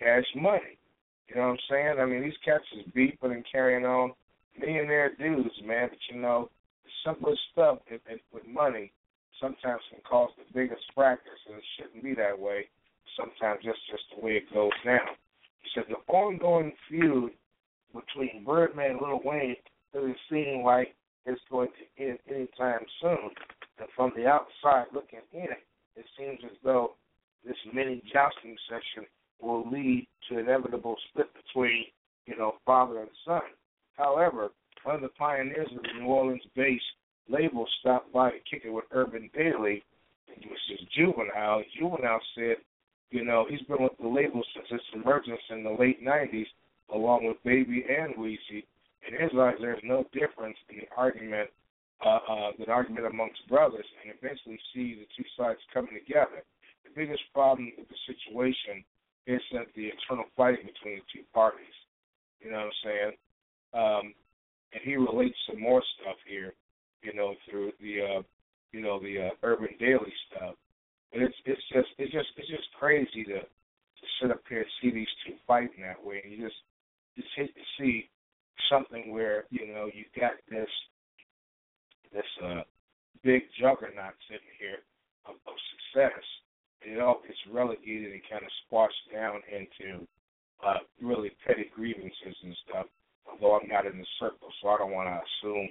Cash 0.00 0.24
money. 0.34 0.78
You 1.28 1.36
know 1.36 1.42
what 1.42 1.48
I'm 1.52 1.58
saying? 1.70 1.94
I 2.00 2.06
mean, 2.06 2.22
these 2.22 2.40
cats 2.44 2.64
is 2.76 2.92
beefing 2.92 3.32
and 3.32 3.44
carrying 3.50 3.84
on 3.84 4.12
millionaire 4.58 5.14
dudes, 5.14 5.54
man. 5.64 5.88
But 5.90 5.98
you 6.10 6.20
know, 6.20 6.50
the 6.84 6.90
simplest 7.04 7.40
stuff 7.52 7.78
it, 7.86 8.00
it, 8.08 8.20
with 8.32 8.46
money 8.48 8.90
sometimes 9.40 9.80
can 9.90 10.00
cause 10.08 10.30
the 10.36 10.44
biggest 10.52 10.82
fracas, 10.94 11.40
and 11.46 11.56
it 11.56 11.64
shouldn't 11.76 12.02
be 12.02 12.14
that 12.14 12.38
way. 12.38 12.66
Sometimes 13.16 13.60
that's 13.64 13.78
just 13.90 14.02
the 14.14 14.24
way 14.24 14.32
it 14.32 14.52
goes 14.52 14.72
now. 14.84 14.98
He 15.62 15.68
said 15.74 15.84
the 15.88 16.12
ongoing 16.12 16.72
feud 16.88 17.32
between 17.94 18.44
Birdman 18.44 18.92
and 18.92 19.00
Lil 19.00 19.20
Wayne 19.24 19.56
doesn't 19.92 20.16
seem 20.30 20.62
like 20.64 20.94
it's 21.26 21.40
going 21.50 21.68
to 21.68 22.04
end 22.04 22.18
anytime 22.28 22.84
soon. 23.00 23.30
And 23.78 23.88
from 23.94 24.12
the 24.16 24.26
outside 24.26 24.86
looking 24.92 25.20
in, 25.32 25.54
it 25.96 26.04
seems 26.18 26.38
as 26.44 26.56
though 26.64 26.94
this 27.44 27.56
mini 27.72 28.02
jousting 28.12 28.56
session 28.68 29.06
will 29.42 29.68
lead 29.70 30.06
to 30.28 30.38
inevitable 30.38 30.96
split 31.08 31.28
between, 31.34 31.84
you 32.26 32.36
know, 32.36 32.54
father 32.64 33.00
and 33.00 33.10
son. 33.26 33.42
However, 33.96 34.50
one 34.84 34.96
of 34.96 35.02
the 35.02 35.08
pioneers 35.08 35.68
of 35.76 35.82
the 35.82 36.00
New 36.00 36.06
Orleans-based 36.06 36.84
label 37.28 37.66
stopped 37.80 38.12
by 38.12 38.30
to 38.30 38.38
kick 38.50 38.62
it 38.64 38.70
with 38.70 38.84
Urban 38.92 39.30
Daily, 39.34 39.82
which 40.28 40.70
is 40.72 40.80
Juvenile. 40.96 41.62
Juvenile 41.78 42.20
said, 42.34 42.56
you 43.10 43.24
know, 43.24 43.44
he's 43.48 43.62
been 43.62 43.82
with 43.82 43.92
the 44.00 44.08
label 44.08 44.42
since 44.54 44.66
its 44.70 44.84
emergence 44.94 45.40
in 45.50 45.64
the 45.64 45.70
late 45.70 46.04
90s, 46.04 46.46
along 46.94 47.26
with 47.26 47.42
Baby 47.44 47.84
and 47.88 48.14
Weezy. 48.14 48.64
In 49.06 49.20
his 49.20 49.30
eyes, 49.38 49.56
there's 49.60 49.82
no 49.82 50.04
difference 50.12 50.56
in 50.68 50.78
the 50.78 50.88
argument, 50.96 51.50
uh, 52.04 52.18
uh, 52.28 52.50
the 52.58 52.70
argument 52.70 53.06
amongst 53.06 53.46
brothers, 53.48 53.86
and 54.02 54.14
eventually 54.16 54.58
see 54.74 54.94
the 54.94 55.06
two 55.16 55.28
sides 55.36 55.58
coming 55.72 55.94
together. 55.94 56.42
The 56.84 56.90
biggest 56.94 57.22
problem 57.34 57.72
with 57.76 57.88
the 57.88 57.96
situation 58.06 58.84
that 59.26 59.66
the 59.76 59.90
internal 59.90 60.24
fighting 60.36 60.66
between 60.66 60.96
the 60.96 61.06
two 61.12 61.24
parties. 61.32 61.76
You 62.40 62.50
know 62.50 62.58
what 62.58 62.72
I'm 62.72 62.80
saying? 62.84 63.12
Um, 63.74 64.14
and 64.72 64.82
he 64.84 64.96
relates 64.96 65.36
some 65.48 65.60
more 65.60 65.82
stuff 66.00 66.16
here, 66.26 66.54
you 67.02 67.14
know, 67.14 67.34
through 67.48 67.72
the, 67.80 68.00
uh, 68.00 68.22
you 68.72 68.80
know, 68.80 68.98
the 69.00 69.28
uh, 69.28 69.30
Urban 69.42 69.76
Daily 69.78 70.12
stuff. 70.30 70.54
But 71.12 71.22
it's 71.22 71.34
it's 71.44 71.62
just 71.72 71.88
it's 71.98 72.12
just 72.12 72.28
it's 72.36 72.48
just 72.48 72.72
crazy 72.78 73.24
to 73.24 73.40
to 73.40 74.04
sit 74.20 74.30
up 74.30 74.42
here 74.48 74.60
and 74.60 74.70
see 74.80 74.90
these 74.90 75.10
two 75.26 75.34
fighting 75.46 75.82
that 75.82 76.02
way, 76.04 76.20
and 76.22 76.32
you 76.32 76.38
just 76.38 76.60
just 77.16 77.28
hate 77.36 77.54
to 77.54 77.66
see 77.78 78.08
something 78.70 79.12
where 79.12 79.44
you 79.50 79.72
know 79.72 79.90
you 79.92 80.04
got 80.18 80.32
this 80.48 80.70
this 82.12 82.30
uh 82.44 82.62
big 83.22 83.42
juggernaut 83.60 84.14
sitting 84.28 84.54
here 84.58 84.86
of, 85.26 85.34
of 85.46 85.54
success, 85.74 86.14
and 86.14 86.39
it 86.82 87.00
all 87.00 87.20
gets 87.26 87.38
relegated 87.50 88.12
and 88.12 88.22
kind 88.30 88.42
of 88.42 88.50
squashed 88.66 89.12
down 89.12 89.40
into 89.50 90.06
uh 90.64 90.78
really 91.00 91.30
petty 91.46 91.70
grievances 91.74 92.36
and 92.44 92.56
stuff. 92.68 92.86
Although 93.30 93.60
I'm 93.60 93.68
not 93.68 93.86
in 93.86 93.98
the 93.98 94.06
circle, 94.18 94.48
so 94.60 94.68
I 94.68 94.78
don't 94.78 94.92
want 94.92 95.08
to 95.08 95.20
assume 95.20 95.68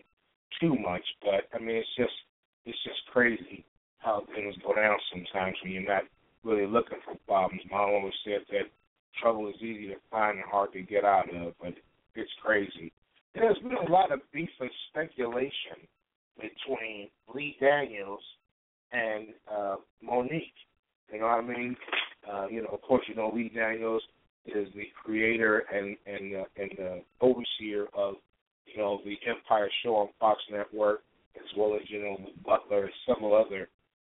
too 0.60 0.76
much. 0.80 1.04
But 1.22 1.50
I 1.54 1.60
mean, 1.60 1.78
it's 1.78 1.96
just 1.98 2.16
it's 2.66 2.84
just 2.84 3.02
crazy 3.12 3.66
how 4.00 4.24
things 4.34 4.56
go 4.66 4.74
down 4.74 4.98
sometimes 5.12 5.56
when 5.64 5.74
you're 5.74 5.88
not 5.88 6.04
really 6.44 6.66
looking 6.66 7.00
for 7.06 7.16
problems. 7.28 7.62
Mom 7.70 7.90
always 7.90 8.14
said 8.24 8.42
that 8.52 8.72
trouble 9.22 9.50
is 9.50 9.56
easy 9.62 9.88
to 9.88 9.96
find 10.10 10.38
and 10.38 10.48
hard 10.50 10.72
to 10.74 10.82
get 10.82 11.04
out 11.04 11.34
of, 11.34 11.54
but 11.62 11.74
it's 12.16 12.32
crazy. 12.44 12.92
There's 13.36 13.58
been 13.60 13.74
a 13.74 13.92
lot 13.92 14.12
of 14.12 14.20
beef 14.34 14.50
and 14.60 14.70
speculation 14.90 15.86
between 16.38 17.10
Lee 17.34 17.58
Daniels 17.60 18.24
and 18.92 19.28
uh, 19.52 19.76
Mo'Nique. 20.04 20.54
You 21.12 21.20
know 21.20 21.26
what 21.26 21.44
I 21.44 21.48
mean? 21.48 21.76
Uh, 22.30 22.48
you 22.48 22.62
know, 22.62 22.70
of 22.72 22.82
course, 22.82 23.04
you 23.08 23.16
know 23.16 23.32
Lee 23.34 23.52
Daniels 23.54 24.04
is 24.46 24.68
the 24.76 24.86
creator 25.04 25.64
and 25.74 25.96
and 26.06 26.36
uh, 26.36 26.44
and 26.58 26.72
the 26.78 27.02
overseer 27.22 27.88
of 27.94 28.16
you 28.66 28.78
know 28.78 29.00
the 29.06 29.18
Empire 29.28 29.70
Show 29.84 29.96
on 29.96 30.10
Fox 30.20 30.40
Network, 30.52 31.02
as 31.36 31.58
well 31.58 31.76
as 31.76 31.82
you 31.90 32.02
know 32.02 32.18
Butler 32.46 32.86
and 32.86 32.94
several 33.08 33.36
other 33.36 33.70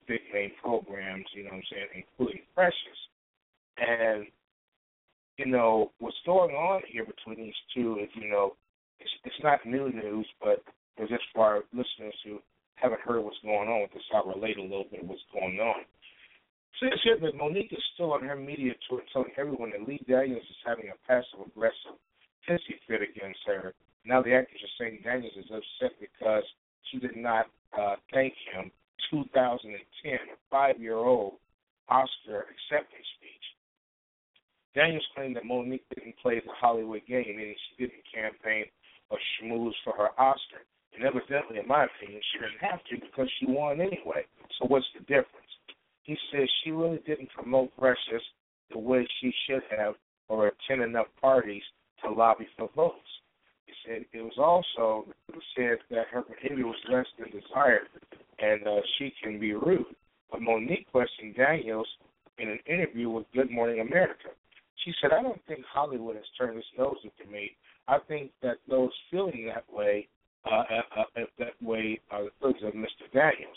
big 0.06 0.20
name 0.32 0.52
programs. 0.62 1.26
You 1.34 1.44
know 1.44 1.50
what 1.50 1.56
I'm 1.56 1.62
saying, 1.70 2.04
including 2.18 2.42
Precious. 2.54 3.00
And 3.76 4.26
you 5.36 5.46
know 5.46 5.90
what's 5.98 6.16
going 6.24 6.54
on 6.54 6.82
here 6.88 7.04
between 7.04 7.44
these 7.44 7.60
two 7.74 7.98
is 8.02 8.08
you 8.14 8.30
know 8.30 8.54
it's 9.00 9.10
it's 9.24 9.42
not 9.42 9.66
new 9.66 9.90
news, 9.90 10.26
but 10.40 10.62
it's 10.96 11.10
just 11.10 11.24
for 11.34 11.44
our 11.44 11.62
listeners 11.72 12.14
who 12.24 12.38
haven't 12.76 13.00
heard 13.00 13.22
what's 13.22 13.36
going 13.42 13.68
on 13.68 13.82
with 13.82 13.92
this, 13.92 14.02
I'll 14.14 14.26
relate 14.26 14.58
a 14.58 14.62
little 14.62 14.86
bit 14.90 15.02
of 15.02 15.08
what's 15.08 15.22
going 15.32 15.58
on. 15.58 15.82
It's 16.82 17.22
that 17.22 17.34
Mo'Nique 17.38 17.72
is 17.72 17.82
still 17.94 18.12
on 18.12 18.22
her 18.24 18.36
media 18.36 18.72
tour 18.88 19.00
telling 19.12 19.30
everyone 19.38 19.70
that 19.70 19.86
Lee 19.88 20.04
Daniels 20.08 20.42
is 20.42 20.56
having 20.66 20.90
a 20.90 21.06
passive 21.06 21.46
aggressive 21.46 21.96
hissy 22.48 22.76
fit 22.86 23.00
against 23.00 23.40
her. 23.46 23.72
Now 24.04 24.22
the 24.22 24.34
actress 24.34 24.60
is 24.62 24.70
saying 24.78 25.00
Daniels 25.04 25.32
is 25.36 25.50
upset 25.50 25.96
because 26.00 26.44
she 26.90 26.98
did 26.98 27.16
not 27.16 27.46
uh, 27.78 27.96
thank 28.12 28.34
him 28.52 28.70
2010 29.10 30.18
five 30.50 30.80
year 30.80 30.96
old 30.96 31.34
Oscar 31.88 32.46
acceptance 32.50 33.08
speech. 33.16 33.46
Daniels 34.74 35.06
claimed 35.14 35.36
that 35.36 35.44
Mo'Nique 35.44 35.86
didn't 35.94 36.18
play 36.18 36.42
the 36.44 36.52
Hollywood 36.52 37.02
game, 37.06 37.36
meaning 37.36 37.54
she 37.70 37.86
didn't 37.86 38.02
campaign 38.12 38.66
or 39.10 39.18
schmooze 39.38 39.78
for 39.84 39.94
her 39.94 40.10
Oscar. 40.18 40.66
And 40.94 41.04
evidently, 41.04 41.58
in 41.58 41.68
my 41.68 41.86
opinion, 41.86 42.20
she 42.32 42.38
didn't 42.38 42.60
have 42.60 42.82
to 42.90 42.98
because 42.98 43.30
she 43.38 43.46
won 43.46 43.80
anyway. 43.80 44.26
So 44.58 44.66
what's 44.66 44.86
the 44.94 45.00
difference? 45.00 45.43
He 46.04 46.16
says 46.30 46.48
she 46.62 46.70
really 46.70 47.00
didn't 47.06 47.30
promote 47.30 47.76
Precious 47.76 48.22
the 48.70 48.78
way 48.78 49.06
she 49.20 49.32
should 49.46 49.62
have 49.76 49.94
or 50.28 50.48
attend 50.48 50.82
enough 50.82 51.06
parties 51.20 51.62
to 52.02 52.10
lobby 52.10 52.46
for 52.56 52.70
votes. 52.74 52.98
He 53.66 53.72
said 53.86 54.04
it 54.12 54.22
was 54.22 54.38
also 54.38 55.06
said 55.56 55.78
that 55.90 56.06
her 56.10 56.22
behavior 56.22 56.66
was 56.66 56.76
less 56.90 57.06
than 57.18 57.28
desired 57.30 57.88
and 58.38 58.66
uh, 58.66 58.80
she 58.98 59.12
can 59.22 59.38
be 59.38 59.54
rude. 59.54 59.86
But 60.30 60.40
Mo'Nique 60.40 60.86
questioned 60.90 61.36
Daniels 61.36 61.88
in 62.38 62.48
an 62.48 62.58
interview 62.66 63.10
with 63.10 63.26
Good 63.34 63.50
Morning 63.50 63.80
America. 63.80 64.28
She 64.84 64.92
said, 65.00 65.12
I 65.12 65.22
don't 65.22 65.40
think 65.46 65.64
Hollywood 65.72 66.16
has 66.16 66.24
turned 66.36 66.58
its 66.58 66.66
nose 66.76 66.96
at 67.04 67.30
me. 67.30 67.52
I 67.88 67.98
think 68.08 68.32
that 68.42 68.56
those 68.68 68.90
feeling 69.10 69.50
that 69.54 69.64
way, 69.72 70.08
uh, 70.44 70.64
uh, 70.96 71.00
uh, 71.00 71.20
that 71.38 71.62
way, 71.62 72.00
are 72.10 72.24
the 72.24 72.30
feelings 72.40 72.62
of 72.64 72.74
Mr. 72.74 73.12
Daniels. 73.12 73.56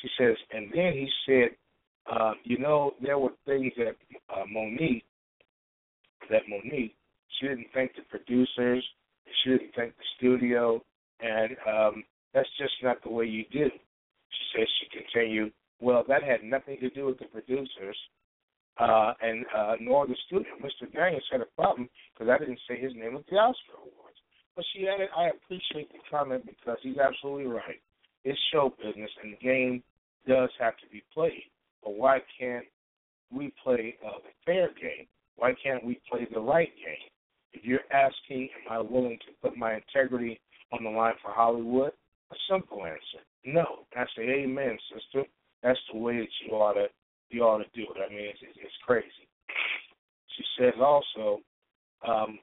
She 0.00 0.08
says, 0.18 0.36
and 0.52 0.70
then 0.72 0.92
he 0.94 1.08
said, 1.26 1.50
uh, 2.10 2.32
you 2.44 2.58
know, 2.58 2.92
there 3.02 3.18
were 3.18 3.30
things 3.46 3.72
that 3.76 3.96
uh, 4.34 4.44
Mo'Nique, 4.50 5.02
that 6.30 6.42
Mo'Nique, 6.48 6.94
she 7.38 7.48
didn't 7.48 7.66
thank 7.74 7.92
the 7.94 8.02
producers, 8.08 8.84
she 9.42 9.50
didn't 9.50 9.72
thank 9.76 9.96
the 9.96 10.04
studio, 10.16 10.82
and 11.20 11.56
um, 11.68 12.04
that's 12.34 12.48
just 12.58 12.72
not 12.82 13.02
the 13.02 13.10
way 13.10 13.26
you 13.26 13.44
do. 13.52 13.68
She 13.68 14.58
says 14.58 14.68
she 14.80 14.98
continued, 14.98 15.52
well, 15.80 16.04
that 16.08 16.22
had 16.22 16.42
nothing 16.42 16.78
to 16.80 16.90
do 16.90 17.06
with 17.06 17.18
the 17.18 17.26
producers 17.26 17.96
uh, 18.78 19.12
and 19.20 19.44
uh, 19.56 19.74
nor 19.80 20.06
the 20.06 20.16
studio. 20.26 20.48
Mr. 20.62 20.90
Daniels 20.92 21.24
had 21.30 21.40
a 21.40 21.46
problem 21.56 21.88
because 22.14 22.30
I 22.30 22.38
didn't 22.38 22.60
say 22.68 22.80
his 22.80 22.94
name 22.94 23.16
at 23.16 23.24
the 23.30 23.36
Oscar 23.36 23.74
Awards. 23.76 24.18
But 24.56 24.64
she 24.72 24.88
added, 24.88 25.08
I 25.16 25.28
appreciate 25.28 25.92
the 25.92 25.98
comment 26.10 26.44
because 26.46 26.78
he's 26.82 26.98
absolutely 26.98 27.46
right. 27.46 27.80
It's 28.24 28.38
show 28.52 28.74
business, 28.82 29.10
and 29.22 29.34
the 29.34 29.38
game 29.38 29.82
does 30.26 30.50
have 30.58 30.76
to 30.78 30.86
be 30.90 31.02
played. 31.14 31.46
But 31.82 31.94
why 31.94 32.18
can't 32.38 32.64
we 33.30 33.52
play 33.62 33.96
uh, 34.04 34.18
the 34.22 34.30
fair 34.44 34.68
game? 34.80 35.06
Why 35.36 35.54
can't 35.62 35.84
we 35.84 36.00
play 36.10 36.26
the 36.32 36.40
right 36.40 36.72
game? 36.76 37.10
If 37.52 37.64
you're 37.64 37.80
asking, 37.92 38.48
am 38.66 38.72
I 38.72 38.80
willing 38.80 39.18
to 39.26 39.32
put 39.42 39.56
my 39.56 39.74
integrity 39.76 40.40
on 40.72 40.84
the 40.84 40.90
line 40.90 41.14
for 41.22 41.32
Hollywood? 41.32 41.92
A 42.30 42.34
simple 42.50 42.84
answer, 42.84 43.24
no. 43.44 43.86
I 43.96 44.04
say, 44.16 44.22
amen, 44.22 44.76
sister. 44.92 45.26
That's 45.62 45.78
the 45.92 45.98
way 45.98 46.18
that 46.18 46.28
you 46.44 46.54
ought 46.54 46.74
to 46.74 46.86
you 47.30 47.42
ought 47.42 47.58
to 47.58 47.64
do 47.74 47.82
it. 47.82 48.00
I 48.04 48.08
mean, 48.10 48.26
it's, 48.26 48.38
it's, 48.42 48.58
it's 48.62 48.74
crazy. 48.86 49.06
She 50.36 50.44
says 50.58 50.74
also, 50.80 51.40
um, 52.06 52.38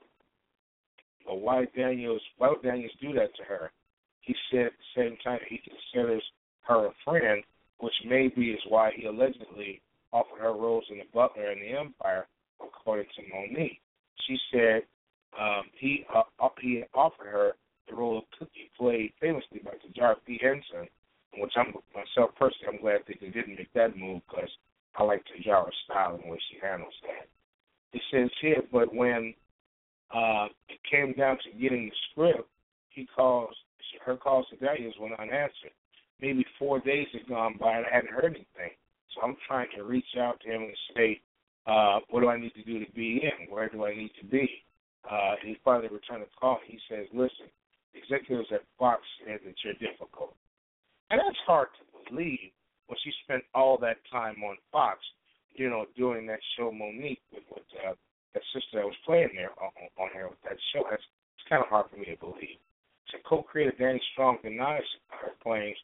well, 1.25 1.39
why 1.39 1.65
Daniels 1.75 2.21
why 2.37 2.49
would 2.49 2.63
Daniels 2.63 2.91
do 3.01 3.13
that 3.13 3.35
to 3.37 3.43
her? 3.43 3.71
He 4.21 4.35
said 4.51 4.67
at 4.67 4.71
the 4.73 5.01
same 5.01 5.17
time 5.23 5.39
he 5.47 5.59
considers 5.59 6.23
her 6.61 6.87
a 6.87 6.91
friend, 7.03 7.43
which 7.79 7.93
maybe 8.05 8.51
is 8.51 8.59
why 8.67 8.91
he 8.95 9.05
allegedly 9.05 9.81
offered 10.11 10.39
her 10.39 10.53
roles 10.53 10.85
in 10.89 10.97
the 10.97 11.03
Butler 11.13 11.51
and 11.51 11.61
the 11.61 11.77
Empire 11.77 12.27
according 12.61 13.07
to 13.15 13.21
Mo'Nique. 13.33 13.79
She 14.27 14.37
said 14.51 14.81
um, 15.39 15.63
he 15.77 16.05
uh, 16.15 16.23
he 16.61 16.83
offered 16.93 17.27
her 17.27 17.51
the 17.89 17.95
role 17.95 18.17
of 18.19 18.23
Cookie, 18.39 18.71
played 18.77 19.13
famously 19.21 19.61
by 19.63 19.71
Taraji 19.71 20.15
P. 20.25 20.39
Henson, 20.41 20.87
which 21.37 21.53
I'm 21.55 21.73
myself 21.93 22.31
personally 22.39 22.73
I'm 22.73 22.81
glad 22.81 23.01
that 23.07 23.17
they 23.21 23.27
didn't 23.27 23.57
make 23.57 23.71
that 23.73 23.97
move 23.97 24.21
because 24.29 24.49
I 24.95 25.03
like 25.03 25.23
Taraji's 25.25 25.73
style 25.85 26.15
and 26.15 26.23
the 26.23 26.31
way 26.31 26.39
she 26.49 26.57
handles 26.61 26.93
that. 27.03 27.27
It 27.93 28.01
says 28.11 28.29
here, 28.41 28.63
but 28.71 28.93
when 28.93 29.33
uh, 30.13 30.47
it 30.69 30.79
came 30.89 31.13
down 31.13 31.37
to 31.43 31.59
getting 31.59 31.85
the 31.85 31.95
script, 32.11 32.49
he 32.89 33.07
calls 33.15 33.53
her 34.05 34.17
calls 34.17 34.45
to 34.49 34.55
Daniels 34.57 34.95
were 34.99 35.13
unanswered. 35.19 35.64
Four 36.75 36.83
days 36.83 37.07
had 37.13 37.25
gone 37.29 37.55
by 37.57 37.77
and 37.77 37.85
I 37.85 37.95
hadn't 37.95 38.11
heard 38.11 38.35
anything. 38.35 38.75
So 39.13 39.21
I'm 39.23 39.37
trying 39.47 39.69
to 39.77 39.83
reach 39.83 40.19
out 40.19 40.41
to 40.41 40.51
him 40.51 40.63
and 40.63 40.77
say, 40.93 41.21
uh, 41.65 41.99
what 42.09 42.19
do 42.19 42.27
I 42.27 42.37
need 42.37 42.53
to 42.55 42.63
do 42.63 42.83
to 42.83 42.91
be 42.91 43.23
in? 43.23 43.47
Where 43.47 43.69
do 43.69 43.85
I 43.85 43.95
need 43.95 44.11
to 44.19 44.27
be? 44.27 44.49
Uh, 45.09 45.35
he 45.41 45.55
finally 45.63 45.87
returned 45.87 46.23
a 46.23 46.27
call. 46.37 46.59
He 46.67 46.77
says, 46.89 47.07
listen, 47.13 47.47
executives 47.93 48.49
at 48.51 48.67
Fox 48.77 49.01
said 49.23 49.39
that 49.45 49.55
you're 49.63 49.79
difficult. 49.79 50.35
And 51.11 51.21
that's 51.25 51.39
hard 51.47 51.69
to 51.79 52.11
believe 52.11 52.51
when 52.87 52.97
she 53.05 53.11
spent 53.23 53.43
all 53.55 53.77
that 53.77 54.03
time 54.11 54.35
on 54.43 54.57
Fox, 54.69 54.99
you 55.53 55.69
know, 55.69 55.85
doing 55.95 56.27
that 56.27 56.39
show 56.57 56.71
Mo'Nique 56.71 57.23
with, 57.31 57.43
with 57.55 57.63
uh, 57.87 57.93
that 58.33 58.43
sister 58.51 58.83
that 58.83 58.85
was 58.85 58.99
playing 59.05 59.29
there 59.33 59.51
on, 59.63 59.71
on 59.95 60.09
here 60.11 60.27
with 60.27 60.43
that 60.43 60.59
show. 60.73 60.83
That's 60.91 61.01
it's 61.39 61.47
kind 61.47 61.63
of 61.63 61.69
hard 61.69 61.85
for 61.89 61.95
me 61.95 62.11
to 62.11 62.19
believe. 62.19 62.59
So 63.11 63.17
co-creator 63.23 63.71
Danny 63.79 64.01
Strong 64.11 64.39
denies 64.43 64.83
her 65.23 65.31
claims, 65.41 65.77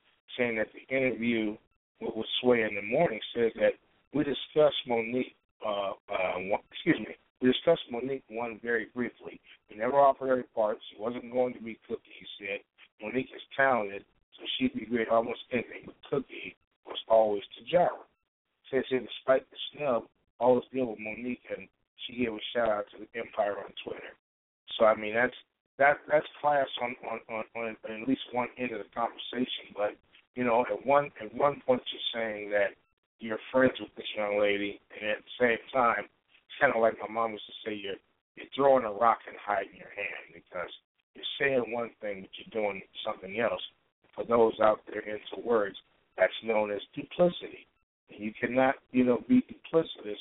interview 1.22 1.56
with, 2.00 2.16
with 2.16 2.26
Sway 2.42 2.64
in 2.64 2.76
the 2.76 2.82
morning 2.82 3.20
says 3.36 3.52
that 3.56 3.74
we 4.14 4.24
discussed 4.24 4.82
Mo'Nique. 4.88 5.36
Uh, 5.66 5.92
uh, 6.12 6.40
one, 6.50 6.62
excuse 6.72 7.00
me. 7.00 7.16
We 7.42 7.52
discussed 7.52 7.82
Mo'Nique 7.92 8.24
one 8.30 8.60
very 8.64 8.88
briefly. 8.94 9.40
We 9.70 9.78
never 9.78 9.98
offered 9.98 10.30
her 10.30 10.44
parts. 10.56 10.82
She 10.92 11.02
wasn't 11.02 11.32
going 11.32 11.54
to 11.54 11.62
be 11.62 11.80
Cookie. 11.88 12.02
He 12.20 12.26
said 12.40 12.60
Mo'Nique 13.02 13.34
is 13.36 13.42
talented, 13.56 14.04
so 14.38 14.44
she'd 14.58 14.74
be 14.74 14.86
great 14.86 15.10
almost 15.10 15.40
anything. 15.52 15.86
But 15.86 15.96
Cookie 16.10 16.56
was 16.86 16.98
always 17.08 17.44
Taraji. 17.72 17.90
Says 18.72 18.84
here, 18.90 19.02
despite 19.02 19.50
the 19.52 19.58
snub, 19.74 20.04
always 20.40 20.64
deal 20.74 20.88
with 20.88 21.00
Mo'Nique, 21.00 21.46
and 21.56 21.68
she 22.06 22.18
gave 22.18 22.34
a 22.34 22.40
shout 22.54 22.70
out 22.70 22.86
to 22.92 22.98
the 22.98 23.20
Empire 23.20 23.58
on 23.60 23.72
Twitter. 23.84 24.16
So 24.80 24.86
I 24.86 24.96
mean, 24.96 25.14
that's 25.14 25.36
that 25.78 25.98
that's 26.10 26.26
class 26.42 26.68
on 26.82 26.96
on, 27.10 27.20
on 27.30 27.44
on 27.56 27.76
at 28.02 28.08
least 28.08 28.22
one 28.32 28.48
end 28.58 28.72
of 28.72 28.80
the 28.80 28.90
conversation. 28.96 29.76
But 29.76 29.94
you 30.36 30.44
know, 30.44 30.66
at 30.70 30.86
one 30.86 31.12
at 31.22 31.34
one 31.36 31.62
point 31.66 31.82
you're 31.92 32.12
saying 32.22 32.50
that 32.52 32.78
you're 33.20 33.40
friends 33.52 33.74
with 33.80 33.94
this 33.96 34.08
young 34.16 34.40
lady, 34.40 34.80
and 34.96 35.12
at 35.12 35.18
the 35.18 35.36
same 35.40 35.62
time, 35.74 36.06
it's 36.06 36.58
kind 36.60 36.74
of 36.74 36.82
like 36.82 36.96
my 37.00 37.12
mom 37.12 37.34
used 37.34 37.46
to 37.46 37.54
say, 37.66 37.76
you're 37.76 38.00
you're 38.36 38.52
throwing 38.56 38.86
a 38.86 38.92
rock 38.92 39.20
and 39.28 39.31
hiding 39.46 39.76
your 39.78 39.92
hand 39.96 40.34
because 40.34 40.72
you're 41.16 41.34
saying 41.40 41.74
one 41.74 41.92
thing 42.02 42.22
but 42.22 42.30
you're 42.38 42.64
doing 42.64 42.82
something 43.06 43.40
else. 43.40 43.62
For 44.16 44.26
those 44.26 44.54
out 44.62 44.82
there 44.92 45.02
into 45.02 45.48
words, 45.48 45.76
that's 46.18 46.34
known 46.44 46.72
as 46.72 46.82
duplicity. 46.96 47.68
And 48.12 48.20
you 48.20 48.34
cannot, 48.40 48.76
you 48.92 49.04
know, 49.04 49.24
be 49.28 49.44
duplicitous 49.48 50.20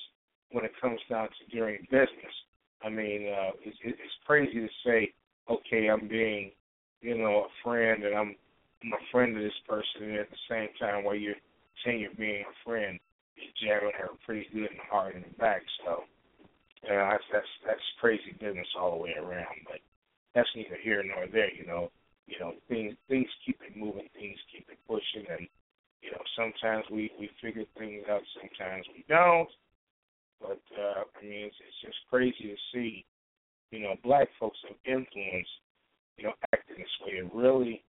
when 0.53 0.65
it 0.65 0.73
comes 0.81 1.01
down 1.09 1.29
to 1.29 1.57
doing 1.57 1.79
business. 1.91 2.35
I 2.83 2.89
mean, 2.89 3.29
uh, 3.29 3.51
it's, 3.65 3.77
it's 3.85 4.17
crazy 4.27 4.61
to 4.61 4.69
say, 4.85 5.13
okay, 5.51 5.89
I'm 5.89 6.09
being, 6.09 6.53
you 7.03 7.19
know, 7.19 7.47
a 7.47 7.49
friend 7.65 8.05
and 8.05 8.15
I'm, 8.15 8.35
I'm 8.83 8.93
a 8.93 9.11
friend 9.13 9.37
of 9.37 9.43
this 9.43 9.53
person, 9.69 10.09
and 10.09 10.19
at 10.19 10.31
the 10.31 10.37
same 10.49 10.69
time, 10.81 11.05
while 11.05 11.15
you're 11.15 11.35
saying 11.85 12.01
you're 12.01 12.15
being 12.17 12.43
a 12.43 12.69
friend, 12.69 12.99
you're 13.37 13.69
jamming 13.69 13.93
her 13.99 14.09
pretty 14.25 14.47
good 14.53 14.71
and 14.71 14.81
hard 14.91 15.17
in 15.17 15.23
the 15.23 15.37
back. 15.39 15.63
So, 15.85 16.05
know, 16.97 17.09
that's 17.11 17.25
that's 17.33 17.53
that's 17.67 17.99
crazy 18.01 18.35
business 18.41 18.69
all 18.79 18.93
the 18.93 19.03
way 19.05 19.15
around. 19.19 19.67
But 19.67 19.81
that's 20.35 20.49
neither 20.57 20.79
here 20.83 21.03
nor 21.03 21.27
there. 21.27 21.53
You 21.53 21.67
know, 21.67 21.91
you 22.27 22.39
know, 22.39 22.55
things 22.69 22.95
things 23.09 23.29
keep 23.45 23.59
it 23.67 23.77
moving, 23.77 24.09
things 24.15 24.39
keep 24.53 24.69
it 24.71 24.79
pushing, 24.87 25.27
and 25.31 25.49
you 26.03 26.11
know, 26.13 26.23
sometimes 26.37 26.85
we 26.91 27.11
we 27.19 27.31
figure 27.43 27.65
things 27.79 28.05
out, 28.11 28.23
sometimes 28.41 28.87
we 28.95 29.05
don't. 29.09 29.49
But 30.41 30.63
uh, 30.73 31.05
I 31.05 31.23
mean, 31.23 31.53
it's, 31.53 31.57
it's 31.61 31.81
just 31.85 31.99
crazy 32.09 32.49
to 32.49 32.57
see, 32.73 33.05
you 33.71 33.81
know, 33.81 33.95
black 34.03 34.29
folks 34.41 34.59
of 34.71 34.77
influence, 34.87 35.49
you 36.17 36.25
know, 36.25 36.33
acting 36.53 36.79
this 36.79 36.97
way. 37.05 37.21
It 37.21 37.35
really, 37.35 37.85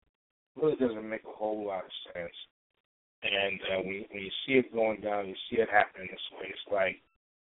really 0.60 0.76
doesn't 0.76 1.08
make 1.08 1.22
a 1.22 1.38
whole 1.38 1.64
lot 1.64 1.84
of 1.84 2.12
sense. 2.12 2.34
And 3.22 3.60
uh, 3.70 3.82
when 3.84 4.04
when 4.10 4.22
you 4.22 4.34
see 4.46 4.54
it 4.54 4.74
going 4.74 5.00
down, 5.00 5.28
you 5.28 5.34
see 5.48 5.60
it 5.60 5.68
happening 5.70 6.08
this 6.10 6.28
way. 6.34 6.48
It's 6.48 6.72
like, 6.72 6.96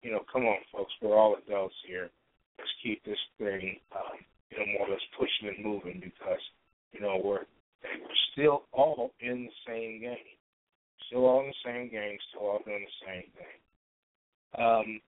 you 0.05 0.11
know, 0.11 0.21
come 0.31 0.43
on, 0.45 0.57
folks, 0.71 0.93
we're 1.01 1.17
all 1.17 1.35
adults 1.35 1.73
here. 1.87 2.11
Let's 2.59 2.69
keep 2.83 3.03
this 3.03 3.17
thing, 3.39 3.77
um, 3.91 4.21
you 4.51 4.59
know, 4.59 4.65
more 4.77 4.87
or 4.87 4.91
less 4.91 5.01
pushing 5.17 5.49
and 5.49 5.65
moving 5.65 5.99
because, 5.99 6.39
you 6.93 7.01
know, 7.01 7.19
we're 7.23 7.41
we're 7.81 8.21
still 8.31 8.63
all 8.71 9.11
in 9.19 9.49
the 9.49 9.57
same 9.67 10.01
game. 10.01 10.37
Still 11.07 11.25
all 11.25 11.41
in 11.41 11.47
the 11.47 11.65
same 11.65 11.89
game, 11.89 12.17
still 12.29 12.47
all 12.47 12.61
doing 12.63 12.85
the 12.85 13.05
same 13.05 13.23
thing. 13.33 14.63
Um, 14.63 15.01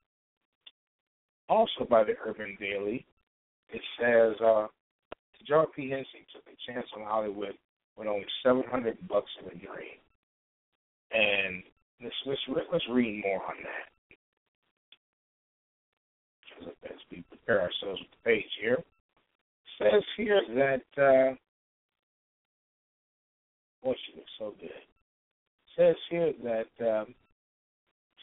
also 1.48 1.88
by 1.88 2.04
the 2.04 2.14
Urban 2.26 2.58
Daily, 2.60 3.06
it 3.70 3.82
says 4.02 4.34
uh, 4.42 4.66
Taraji 5.48 5.68
P. 5.76 5.90
Henson 5.92 6.26
took 6.34 6.44
a 6.48 6.72
chance 6.72 6.88
on 6.98 7.04
Hollywood 7.06 7.54
with 7.98 8.08
only 8.08 8.26
seven 8.44 8.64
hundred 8.70 8.98
bucks 9.08 9.30
in 9.40 9.46
the 9.46 9.64
drain, 9.64 10.02
and 11.12 11.62
let's 12.02 12.16
let's 12.26 12.68
let's 12.72 12.86
read 12.92 13.22
more 13.24 13.44
on 13.44 13.58
that. 13.62 13.97
As 16.86 16.98
we 17.12 17.24
prepare 17.30 17.62
ourselves 17.62 18.02
with 18.02 18.12
the 18.12 18.30
page 18.30 18.46
here, 18.62 18.84
says 19.80 20.04
here 20.16 20.42
that 20.56 21.02
uh, 21.02 21.36
boy, 23.84 23.94
she 24.06 24.18
looks 24.18 24.32
so 24.38 24.54
good. 24.60 24.70
Says 25.78 25.96
here 26.10 26.34
that 26.44 27.00
um, 27.00 27.16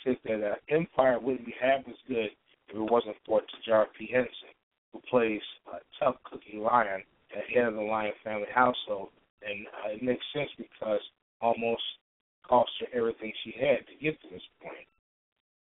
says 0.05 0.17
that 0.25 0.43
uh, 0.43 0.55
Empire 0.69 1.19
wouldn't 1.19 1.47
be 1.47 1.55
half 1.61 1.81
as 1.89 1.95
good 2.09 2.31
if 2.69 2.77
it 2.77 2.91
wasn't 2.91 3.17
for 3.27 3.41
Taraji 3.67 3.87
P. 3.99 4.11
Henson, 4.13 4.53
who 4.93 5.01
plays 5.09 5.41
a 5.73 5.79
tough 6.03 6.17
cookie 6.25 6.59
Lyon 6.59 7.03
at 7.35 7.45
the 7.49 7.55
head 7.55 7.69
of 7.69 7.75
the 7.75 7.81
Lyon 7.81 8.13
family 8.23 8.49
household. 8.53 9.09
And 9.47 9.67
uh, 9.67 9.95
it 9.95 10.03
makes 10.03 10.25
sense 10.35 10.51
because 10.57 11.01
almost 11.41 11.83
cost 12.47 12.71
her 12.81 12.99
everything 12.99 13.33
she 13.45 13.55
had 13.59 13.87
to 13.87 14.03
get 14.03 14.21
to 14.23 14.29
this 14.31 14.43
point. 14.63 14.89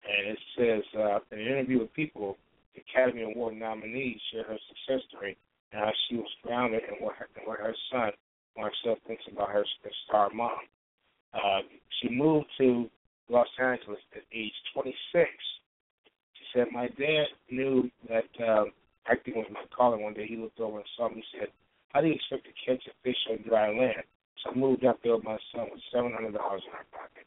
And 0.05 0.33
it 0.35 0.39
says 0.57 1.01
uh, 1.01 1.19
in 1.31 1.41
an 1.41 1.47
interview 1.47 1.81
with 1.81 1.93
People, 1.95 2.37
Academy 2.77 3.23
Award 3.23 3.57
nominee 3.57 4.21
shared 4.31 4.47
her 4.47 4.59
success 4.69 5.03
story 5.09 5.37
and 5.73 5.81
how 5.81 5.93
she 6.09 6.17
was 6.17 6.29
grounded 6.43 6.83
and 6.89 6.97
what 7.01 7.17
her, 7.17 7.29
what 7.45 7.59
her 7.59 7.75
son 7.91 8.13
Marcel 8.57 8.97
thinks 9.07 9.25
about 9.31 9.51
her, 9.51 9.65
star 10.07 10.31
mom. 10.31 10.51
Uh, 11.33 11.61
she 12.01 12.09
moved 12.11 12.47
to 12.59 12.91
Los 13.29 13.49
Angeles 13.59 14.01
at 14.15 14.23
age 14.33 14.53
26. 14.75 14.95
She 16.35 16.45
said, 16.53 16.67
My 16.73 16.89
dad 16.89 17.27
knew 17.51 17.91
that 18.09 18.29
um, 18.47 18.73
acting 19.11 19.35
was 19.37 19.47
my 19.51 19.65
calling. 19.75 20.03
One 20.03 20.15
day 20.15 20.27
he 20.27 20.37
looked 20.37 20.61
over 20.61 20.79
and 20.79 20.89
saw 20.97 21.09
me 21.09 21.17
and 21.17 21.25
said, 21.41 21.49
How 21.91 22.01
do 22.01 22.09
you 22.09 22.15
expect 22.15 22.45
to 22.45 22.53
catch 22.67 22.87
a 22.87 22.93
fish 23.03 23.17
on 23.31 23.39
dry 23.49 23.69
land? 23.69 24.05
So 24.45 24.51
I 24.51 24.55
moved 24.55 24.85
out 24.85 24.99
there 25.03 25.17
with 25.17 25.25
my 25.25 25.39
son 25.55 25.69
with 25.73 25.81
$700 25.95 26.29
in 26.29 26.33
her 26.35 26.87
pocket. 26.93 27.27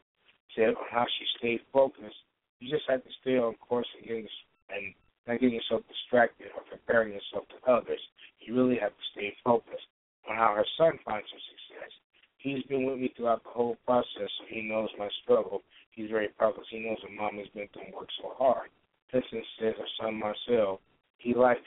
Said 0.54 0.68
on 0.68 0.86
how 0.90 1.04
she 1.18 1.24
stayed 1.38 1.60
focused. 1.72 2.22
You 2.60 2.70
just 2.70 2.88
have 2.88 3.02
to 3.02 3.10
stay 3.20 3.36
on 3.36 3.54
course 3.56 3.86
and, 3.98 4.06
getting, 4.06 4.28
and 4.70 4.94
not 5.26 5.40
getting 5.40 5.56
yourself 5.56 5.82
distracted 5.88 6.48
or 6.54 6.62
comparing 6.70 7.12
yourself 7.12 7.44
to 7.50 7.58
others. 7.70 8.00
You 8.40 8.54
really 8.54 8.78
have 8.78 8.94
to 8.94 9.04
stay 9.12 9.34
focused 9.42 9.90
on 10.28 10.36
how 10.36 10.54
her 10.54 10.66
son 10.78 10.98
finds 11.04 11.26
her 11.30 11.42
success. 11.50 11.92
He's 12.38 12.62
been 12.64 12.86
with 12.86 12.98
me 12.98 13.12
throughout 13.16 13.42
the 13.42 13.50
whole 13.50 13.76
process, 13.84 14.30
so 14.38 14.44
he 14.48 14.62
knows 14.62 14.88
my 14.98 15.08
struggle 15.22 15.62
he's 15.96 16.10
very 16.10 16.28
proud 16.28 16.52
because 16.54 16.68
he 16.70 16.78
knows 16.78 16.98
that 17.02 17.12
mom 17.12 17.38
has 17.38 17.48
been 17.48 17.66
through 17.72 17.98
work 17.98 18.08
so 18.22 18.32
hard. 18.36 18.68
Henson 19.10 19.42
says 19.58 19.74
her 19.78 19.88
son 20.00 20.20
Marcel, 20.20 20.80
he 21.18 21.34
likes, 21.34 21.60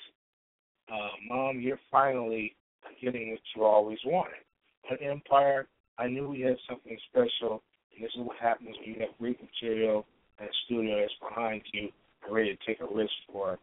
uh, 0.92 1.10
Mom, 1.28 1.60
you're 1.60 1.80
finally 1.92 2.56
getting 3.02 3.32
what 3.32 3.40
you 3.56 3.64
always 3.64 3.98
wanted. 4.06 4.46
On 4.90 4.98
Empire, 4.98 5.68
I 5.98 6.08
knew 6.08 6.30
we 6.30 6.42
had 6.42 6.58
something 6.70 6.98
special, 7.10 7.62
and 7.94 8.04
this 8.04 8.12
is 8.16 8.22
what 8.22 8.38
happens 8.38 8.76
when 8.80 8.96
you 8.96 9.02
have 9.02 9.18
great 9.20 9.40
material 9.42 10.06
and 10.40 10.48
a 10.48 10.52
studio 10.66 11.00
that's 11.00 11.14
behind 11.20 11.62
you 11.74 11.84
and 11.84 11.92
ready 12.32 12.56
to 12.56 12.66
take 12.66 12.82
a 12.82 12.94
risk 12.94 13.12
for 13.32 13.54
it. 13.54 13.60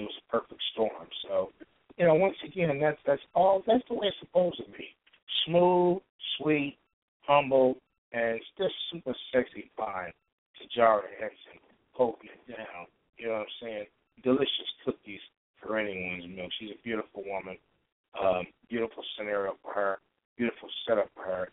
Was 0.00 0.10
a 0.28 0.30
perfect 0.30 0.60
storm. 0.72 1.08
So, 1.26 1.50
you 1.96 2.06
know, 2.06 2.14
once 2.14 2.36
again, 2.44 2.78
that's 2.78 2.98
that's 3.06 3.22
all. 3.34 3.62
That's 3.66 3.82
the 3.88 3.94
way 3.94 4.08
it's 4.08 4.16
supposed 4.20 4.58
to 4.58 4.70
be. 4.70 4.94
Smooth, 5.46 5.98
sweet, 6.36 6.76
humble, 7.22 7.78
and 8.12 8.38
just 8.58 8.74
super 8.92 9.14
sexy 9.32 9.70
fine 9.76 10.12
Taraji 10.76 11.14
Henson 11.18 11.58
holding 11.92 12.30
it 12.30 12.56
down. 12.56 12.86
You 13.16 13.28
know 13.28 13.42
what 13.42 13.50
I'm 13.50 13.58
saying? 13.62 13.86
Delicious 14.22 14.70
cookies 14.84 15.20
for 15.60 15.78
anyone's 15.78 16.26
milk. 16.28 16.50
She's 16.58 16.70
a 16.70 16.82
beautiful 16.82 17.24
woman. 17.26 17.56
Um, 18.14 18.46
beautiful 18.68 19.02
scenario 19.16 19.54
for 19.62 19.72
her. 19.74 19.98
Beautiful 20.36 20.68
setup 20.86 21.10
for 21.14 21.24
her. 21.24 21.48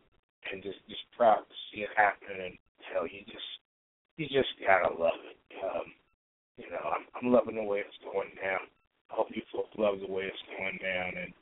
And 0.51 0.61
just 0.61 0.77
just 0.89 1.01
proud 1.17 1.41
to 1.41 1.55
see 1.71 1.81
it 1.81 1.89
happen. 1.95 2.37
And 2.37 2.53
hell, 2.93 3.07
you 3.09 3.25
just 3.25 3.49
you 4.17 4.25
just 4.29 4.53
gotta 4.61 4.93
love 4.93 5.17
it. 5.25 5.37
Um, 5.57 5.89
you 6.57 6.69
know, 6.69 6.83
I'm, 6.83 7.05
I'm 7.15 7.31
loving 7.31 7.55
the 7.55 7.63
way 7.63 7.79
it's 7.79 8.03
going 8.03 8.29
down. 8.41 8.67
I 9.11 9.15
hope 9.15 9.27
you 9.33 9.41
folks 9.51 9.69
love 9.77 9.99
the 9.99 10.11
way 10.11 10.23
it's 10.23 10.57
going 10.57 10.79
down, 10.81 11.21
and 11.21 11.33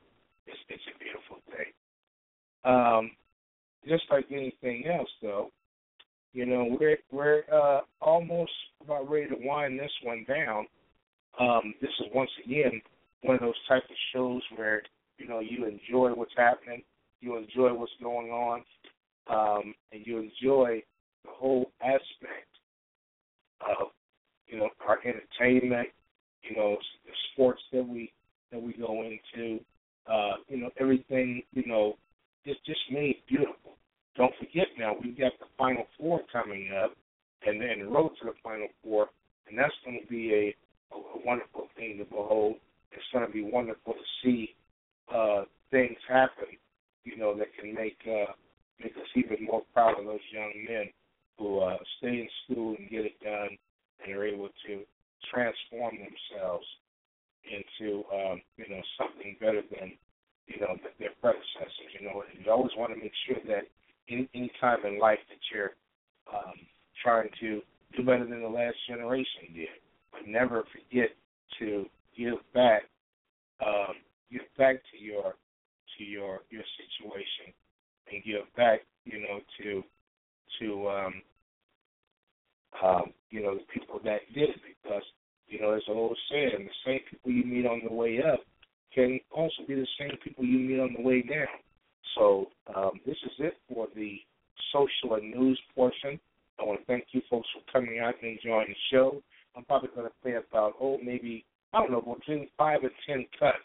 it's 0.47 0.59
it's 0.69 0.83
a 0.93 0.99
beautiful 0.99 1.37
thing. 1.49 1.71
Um, 2.65 3.11
just 3.87 4.03
like 4.09 4.25
anything 4.31 4.85
else, 4.87 5.09
though, 5.21 5.51
you 6.33 6.45
know, 6.45 6.77
we're 6.79 6.97
we're 7.11 7.43
uh, 7.51 7.81
almost 8.01 8.51
about 8.81 9.09
ready 9.09 9.27
to 9.29 9.35
wind 9.39 9.79
this 9.79 9.91
one 10.03 10.25
down. 10.27 10.65
Um, 11.39 11.73
this 11.81 11.91
is 11.99 12.07
once 12.13 12.31
again 12.45 12.81
one 13.21 13.35
of 13.35 13.41
those 13.41 13.53
type 13.67 13.83
of 13.83 13.95
shows 14.13 14.41
where 14.55 14.81
you 15.17 15.27
know 15.27 15.39
you 15.39 15.65
enjoy 15.65 16.09
what's 16.11 16.33
happening, 16.35 16.81
you 17.21 17.37
enjoy 17.37 17.73
what's 17.73 17.91
going 18.01 18.29
on, 18.29 18.63
um, 19.29 19.73
and 19.91 20.05
you 20.05 20.17
enjoy 20.19 20.81
the 21.23 21.31
whole 21.31 21.71
aspect 21.81 22.49
of 23.61 23.87
you 24.53 24.59
know 24.59 24.69
our 24.87 24.99
entertainment, 25.03 25.87
you 26.43 26.55
know 26.55 26.77
the 27.05 27.11
sports 27.31 27.61
that 27.71 27.87
we 27.87 28.13
that 28.51 28.61
we 28.61 28.73
go 28.73 29.01
into, 29.01 29.59
uh, 30.07 30.35
you 30.47 30.57
know 30.61 30.69
everything 30.79 31.41
you 31.53 31.63
know 31.65 31.95
just 32.45 32.63
just 32.65 32.81
made 32.91 33.15
beautiful. 33.27 33.77
Don't 34.15 34.33
forget 34.37 34.67
now 34.77 34.93
we've 35.01 35.17
got 35.17 35.31
the 35.39 35.47
Final 35.57 35.85
Four 35.97 36.21
coming 36.31 36.69
up, 36.83 36.95
and 37.47 37.59
then 37.59 37.79
the 37.79 37.85
road 37.85 38.11
to 38.21 38.25
the 38.25 38.33
Final 38.43 38.67
Four, 38.83 39.09
and 39.49 39.57
that's 39.57 39.73
going 39.83 39.99
to 39.99 40.07
be 40.07 40.31
a, 40.33 40.95
a, 40.95 40.99
a 40.99 41.25
wonderful 41.25 41.67
thing 41.75 41.97
to 41.97 42.05
behold. 42.05 42.55
It's 42.91 43.03
going 43.11 43.25
to 43.25 43.33
be 43.33 43.41
wonderful 43.41 43.93
to 43.93 43.99
see 44.23 44.49
uh, 45.11 45.45
things 45.71 45.97
happen, 46.07 46.53
you 47.05 47.17
know, 47.17 47.35
that 47.35 47.47
can 47.59 47.73
make 47.73 47.97
uh, 48.05 48.33
make 48.79 48.95
us 48.97 49.09
even 49.15 49.45
more 49.45 49.63
proud 49.73 49.99
of 49.99 50.05
those 50.05 50.19
young 50.31 50.53
men 50.69 50.89
who 51.39 51.57
uh, 51.57 51.77
stay 51.97 52.09
in 52.09 52.27
school 52.45 52.75
and 52.77 52.87
get 52.91 53.05
it 53.05 53.19
done 53.23 53.57
and 54.03 54.15
are 54.15 54.25
able 54.25 54.49
to 54.67 54.83
transform 55.31 55.95
themselves 55.97 56.65
into 57.43 58.03
um, 58.11 58.41
you 58.57 58.67
know 58.69 58.81
something 58.97 59.35
better 59.39 59.61
than 59.71 59.93
you 60.47 60.59
know 60.59 60.75
their 60.99 61.15
predecessors. 61.21 61.91
You 61.99 62.07
know, 62.07 62.23
you 62.33 62.51
always 62.51 62.71
want 62.77 62.93
to 62.93 62.99
make 62.99 63.13
sure 63.27 63.37
that 63.47 63.67
any 64.09 64.29
any 64.33 64.51
time 64.59 64.85
in 64.85 64.99
life 64.99 65.19
that 65.29 65.41
you're 65.53 65.75
um, 66.33 66.55
trying 67.03 67.29
to 67.39 67.61
do 67.95 68.03
better 68.03 68.25
than 68.25 68.41
the 68.41 68.47
last 68.47 68.75
generation 68.87 69.53
did, 69.55 69.67
but 70.11 70.27
never 70.27 70.63
forget 70.71 71.09
to 71.59 71.85
give 72.17 72.39
back 72.53 72.83
um, 73.65 73.95
give 74.31 74.41
back 74.57 74.75
to 74.91 75.03
your 75.03 75.35
to 75.97 76.03
your 76.03 76.41
your 76.49 76.63
situation 76.79 77.53
and 78.11 78.23
give 78.23 78.43
back 78.55 78.81
you 79.05 79.19
know 79.21 79.39
to 79.61 79.83
to 80.59 80.87
um, 80.89 81.13
um, 82.81 83.13
you 83.29 83.41
know 83.43 83.55
the 83.55 83.65
people 83.73 83.99
that 84.03 84.21
did 84.33 84.49
it 84.49 84.61
because 84.83 85.03
you 85.47 85.59
know 85.59 85.73
as 85.73 85.83
an 85.87 85.95
old 85.95 86.17
saying 86.31 86.67
the 86.67 86.69
same 86.85 86.99
people 87.09 87.31
you 87.31 87.43
meet 87.43 87.65
on 87.65 87.81
the 87.87 87.93
way 87.93 88.21
up 88.21 88.39
can 88.93 89.19
also 89.31 89.63
be 89.67 89.75
the 89.75 89.87
same 89.99 90.17
people 90.23 90.45
you 90.45 90.59
meet 90.59 90.79
on 90.79 90.93
the 90.95 91.03
way 91.03 91.21
down. 91.21 91.47
So 92.15 92.47
um, 92.75 92.91
this 93.05 93.17
is 93.25 93.31
it 93.39 93.55
for 93.67 93.87
the 93.95 94.19
social 94.71 95.15
and 95.15 95.33
news 95.33 95.59
portion. 95.75 96.19
I 96.59 96.63
want 96.63 96.79
to 96.81 96.85
thank 96.85 97.05
you 97.11 97.21
folks 97.29 97.47
for 97.53 97.71
coming 97.71 97.99
out 97.99 98.13
and 98.21 98.37
enjoying 98.37 98.67
the 98.69 98.75
show. 98.91 99.21
I'm 99.55 99.65
probably 99.65 99.89
going 99.95 100.07
to 100.07 100.13
play 100.21 100.33
about 100.33 100.73
oh 100.79 100.97
maybe 101.03 101.45
I 101.73 101.79
don't 101.79 101.91
know 101.91 102.01
between 102.01 102.47
five 102.57 102.81
and 102.83 102.91
ten 103.07 103.25
cuts, 103.39 103.57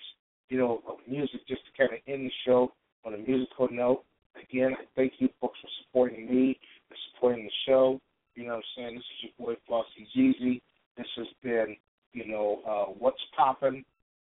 you 0.49 0.59
know, 0.59 0.83
of 0.89 0.97
music 1.07 1.47
just 1.47 1.61
to 1.67 1.73
kind 1.77 1.93
of 1.93 2.01
end 2.07 2.27
the 2.27 2.33
show 2.47 2.73
on 3.05 3.15
a 3.15 3.19
musical 3.19 3.69
note. 3.71 4.05
Again, 4.43 4.75
I 4.79 4.85
thank 4.97 5.15
you 5.19 5.29
folks 5.41 5.59
for 5.61 5.69
supporting 5.83 6.27
me 6.27 6.59
and 6.91 6.99
supporting 7.13 7.45
the 7.45 7.51
show. 7.67 8.01
You 8.39 8.47
know 8.47 8.51
what 8.51 8.57
I'm 8.59 8.63
saying? 8.77 8.95
This 8.95 9.03
is 9.03 9.31
your 9.37 9.47
boy 9.49 9.61
Flauxy 9.69 10.07
Gz. 10.17 10.61
This 10.97 11.07
has 11.17 11.27
been, 11.43 11.77
you 12.13 12.31
know, 12.31 12.61
uh, 12.65 12.93
what's 12.97 13.19
popping 13.37 13.85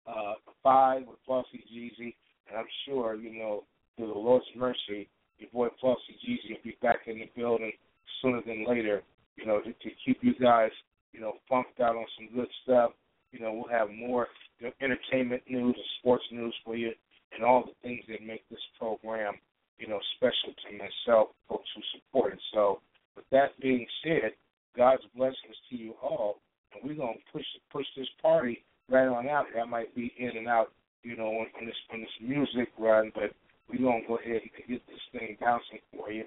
uh, 0.07 0.35
five 0.63 1.05
with 1.07 1.17
Flauxy 1.27 1.65
Gz, 1.73 2.13
and 2.49 2.59
I'm 2.59 2.67
sure, 2.85 3.15
you 3.15 3.39
know, 3.39 3.65
through 3.97 4.09
the 4.09 4.13
Lord's 4.19 4.45
mercy, 4.55 5.09
your 5.39 5.49
boy 5.55 5.69
Flauxy 5.83 6.21
Gz 6.23 6.51
will 6.51 6.59
be 6.63 6.77
back 6.83 7.07
in 7.07 7.21
the 7.21 7.31
building 7.35 7.73
sooner 8.21 8.43
than 8.47 8.67
later, 8.69 9.03
you 9.37 9.47
know, 9.47 9.61
to, 9.61 9.73
to 9.73 9.91
keep 10.05 10.19
you 10.21 10.35
guys, 10.39 10.71
you 11.15 11.21
know, 11.21 11.37
funked 11.49 11.81
out 11.81 11.97
on 11.97 12.05
some 12.19 12.29
good 12.37 12.49
stuff. 12.63 12.91
You 13.33 13.41
know, 13.41 13.55
we'll 13.55 13.73
have 13.73 13.89
more 13.89 14.29
you 14.59 14.67
know, 14.67 14.73
entertainment 14.83 15.45
news 15.49 15.75
and 15.75 15.85
sports 16.01 16.25
news 16.31 16.55
for 16.63 16.77
you 16.77 16.93
and 17.35 17.43
all 17.43 17.65
the 17.65 17.73
things 17.83 18.05
that 18.09 18.21
make 18.23 18.47
this 18.51 18.61
program, 18.79 19.33
you 19.79 19.89
know, 19.89 19.99
special 20.19 20.53
to 20.53 20.77
myself, 20.77 21.29
folks 21.49 21.71
who 21.75 21.81
support 21.99 22.35
it. 22.35 22.41
So 22.53 22.81
with 23.17 23.25
that 23.31 23.59
being 23.61 23.87
said, 24.03 24.33
God's 24.77 25.03
blessings 25.17 25.57
to 25.71 25.77
you 25.77 25.95
all, 26.03 26.41
and 26.73 26.83
we're 26.89 26.97
gonna 26.97 27.19
push 27.33 27.45
push 27.71 27.87
this 27.97 28.09
party 28.21 28.65
right 28.89 29.07
on 29.07 29.29
out. 29.29 29.47
That 29.55 29.69
might 29.69 29.95
be 29.95 30.13
in 30.19 30.37
and 30.37 30.49
out, 30.49 30.73
you 31.03 31.17
know, 31.17 31.29
on, 31.29 31.47
this 31.65 31.75
on 31.93 32.01
this 32.01 32.09
music 32.21 32.69
run, 32.79 33.13
but 33.15 33.33
we're 33.69 33.85
gonna 33.85 34.07
go 34.07 34.17
ahead 34.19 34.43
and 34.43 34.69
get 34.69 34.87
this 34.87 35.01
thing 35.13 35.37
bouncing 35.41 35.79
for 35.97 36.11
you, 36.11 36.25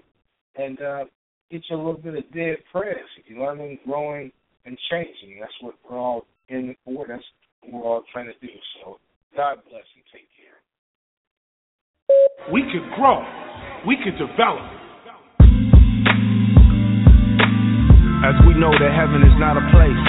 and 0.56 0.82
uh, 0.82 1.06
get 1.52 1.62
you 1.70 1.76
a 1.76 1.78
little 1.78 1.94
bit 2.02 2.16
of 2.16 2.32
dead 2.34 2.58
prez. 2.72 2.96
You're 3.26 3.46
learning, 3.46 3.80
growing, 3.86 4.32
and 4.66 4.78
changing. 4.90 5.40
That's 5.40 5.54
what 5.62 5.76
we're 5.90 5.98
all 5.98 6.26
in 6.50 6.76
for. 6.86 7.06
That's 7.08 7.24
what 7.62 7.74
we're 7.74 7.90
all 7.90 8.04
trying 8.12 8.28
to 8.28 8.34
do. 8.46 8.54
So 8.82 9.00
God 9.36 9.58
bless 9.70 9.84
and 9.96 10.04
take 10.12 10.28
care. 10.36 10.58
We 12.52 12.62
could 12.62 12.96
grow. 12.96 13.24
We 13.86 13.98
could 14.04 14.18
develop. 14.18 14.87
As 18.18 18.34
we 18.46 18.54
know 18.58 18.74
that 18.74 18.92
heaven 18.98 19.22
is 19.22 19.36
not 19.38 19.56
a 19.58 19.64
place, 19.70 20.04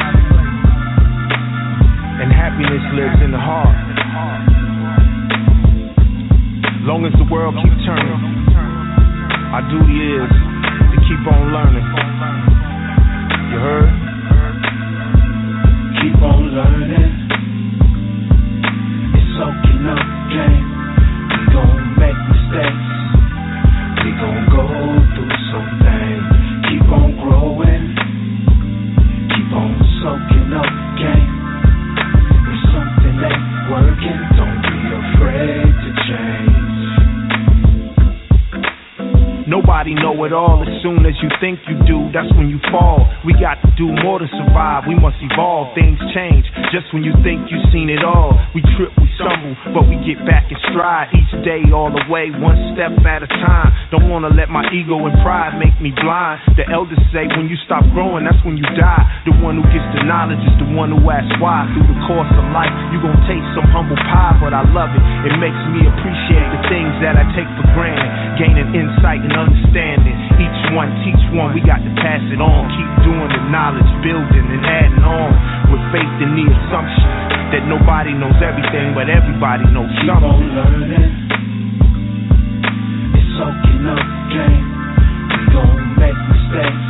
and 2.18 2.32
happiness 2.32 2.80
lives 2.96 3.20
in 3.22 3.30
the 3.30 3.38
heart. 3.38 3.76
Long 6.88 7.04
as 7.04 7.12
the 7.20 7.28
world 7.30 7.54
keeps 7.60 7.84
turning, 7.84 8.18
our 9.52 9.60
duty 9.68 10.00
is 10.18 10.32
to 10.88 10.96
keep 11.04 11.20
on 11.28 11.52
learning. 11.52 11.84
You 13.52 13.58
heard? 13.60 13.92
Keep 16.00 16.18
on 16.24 16.42
learning. 16.56 17.12
It's 19.14 19.28
soaking 19.36 19.84
up 19.84 20.00
game. 20.32 20.64
We 21.28 21.44
gon' 21.52 21.76
make 22.00 22.18
mistakes. 22.32 22.88
We 24.00 24.10
gon' 24.16 24.48
go 24.48 24.64
through 25.12 25.36
some 25.52 25.68
things. 25.84 25.97
On 30.08 30.37
Nobody 39.68 39.92
know 40.00 40.16
it 40.24 40.32
all. 40.32 40.64
As 40.64 40.80
soon 40.80 41.04
as 41.04 41.12
you 41.20 41.28
think 41.44 41.60
you 41.68 41.76
do, 41.84 42.08
that's 42.08 42.32
when 42.40 42.48
you 42.48 42.56
fall. 42.72 43.04
We 43.20 43.36
got 43.36 43.60
to 43.60 43.68
do 43.76 43.92
more 44.00 44.16
to 44.16 44.24
survive. 44.32 44.88
We 44.88 44.96
must 44.96 45.20
evolve. 45.20 45.76
Things 45.76 46.00
change 46.16 46.48
just 46.72 46.88
when 46.96 47.04
you 47.04 47.12
think 47.20 47.52
you've 47.52 47.68
seen 47.68 47.92
it 47.92 48.00
all. 48.00 48.32
We 48.56 48.64
trip, 48.80 48.96
we 48.96 49.04
stumble, 49.20 49.52
but 49.76 49.84
we 49.84 50.00
get 50.08 50.24
back 50.24 50.48
in 50.48 50.56
stride 50.72 51.12
each 51.12 51.28
day, 51.44 51.68
all 51.68 51.92
the 51.92 52.00
way, 52.08 52.32
one 52.32 52.56
step 52.72 52.96
at 53.04 53.20
a 53.20 53.28
time. 53.28 53.68
Don't 53.92 54.08
wanna 54.08 54.32
let 54.32 54.48
my 54.48 54.64
ego 54.72 55.04
and 55.04 55.12
pride 55.20 55.60
make 55.60 55.76
me 55.84 55.92
blind. 55.92 56.40
The 56.56 56.64
elders 56.72 57.04
say 57.12 57.28
when 57.36 57.52
you 57.52 57.60
stop 57.68 57.84
growing, 57.92 58.24
that's 58.24 58.40
when 58.48 58.56
you 58.56 58.64
die. 58.72 59.04
The 59.28 59.36
one 59.36 59.60
who 59.60 59.68
gets 59.68 59.84
the 59.92 60.00
knowledge 60.08 60.40
is 60.48 60.56
the 60.64 60.68
one 60.72 60.96
who 60.96 61.00
asks 61.12 61.36
why. 61.44 61.68
Through 61.76 61.92
the 61.92 62.00
course 62.08 62.32
of 62.40 62.46
life, 62.56 62.72
you 62.88 63.04
gon' 63.04 63.20
taste 63.28 63.44
some 63.52 63.68
humble 63.68 64.00
pie, 64.00 64.32
but 64.40 64.56
I 64.56 64.64
love 64.72 64.96
it. 64.96 65.04
It 65.28 65.36
makes 65.36 65.60
me 65.68 65.84
appreciate 65.84 66.48
the 66.56 66.60
things 66.72 66.96
that 67.04 67.20
I 67.20 67.28
take 67.36 67.52
for 67.60 67.68
granted. 67.76 68.40
Gaining 68.40 68.72
insight 68.72 69.20
and 69.20 69.36
understanding. 69.36 69.57
Each 69.58 70.62
one 70.72 70.90
teach 71.02 71.18
one, 71.34 71.50
we 71.54 71.60
got 71.60 71.82
to 71.82 71.92
pass 71.98 72.22
it 72.30 72.38
on. 72.40 72.70
Keep 72.70 72.90
doing 73.10 73.26
the 73.26 73.42
knowledge, 73.50 73.88
building 74.06 74.46
and 74.54 74.62
adding 74.64 75.02
on. 75.02 75.30
With 75.72 75.82
faith 75.90 76.14
in 76.22 76.30
the 76.38 76.46
assumption 76.46 77.08
that 77.52 77.66
nobody 77.66 78.14
knows 78.14 78.38
everything, 78.38 78.94
but 78.94 79.10
everybody 79.10 79.66
knows 79.74 79.90
Keep 79.98 80.08
something. 80.08 80.30
on 80.30 80.54
learning. 80.54 81.10
It's 83.18 83.28
soaking 83.34 83.82
up 83.90 84.04
game. 84.30 84.66
We 85.34 85.42
gon' 85.52 85.78
make 85.98 86.18
mistakes. 86.30 86.86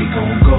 We 0.00 0.04
gon' 0.16 0.34
go 0.48 0.56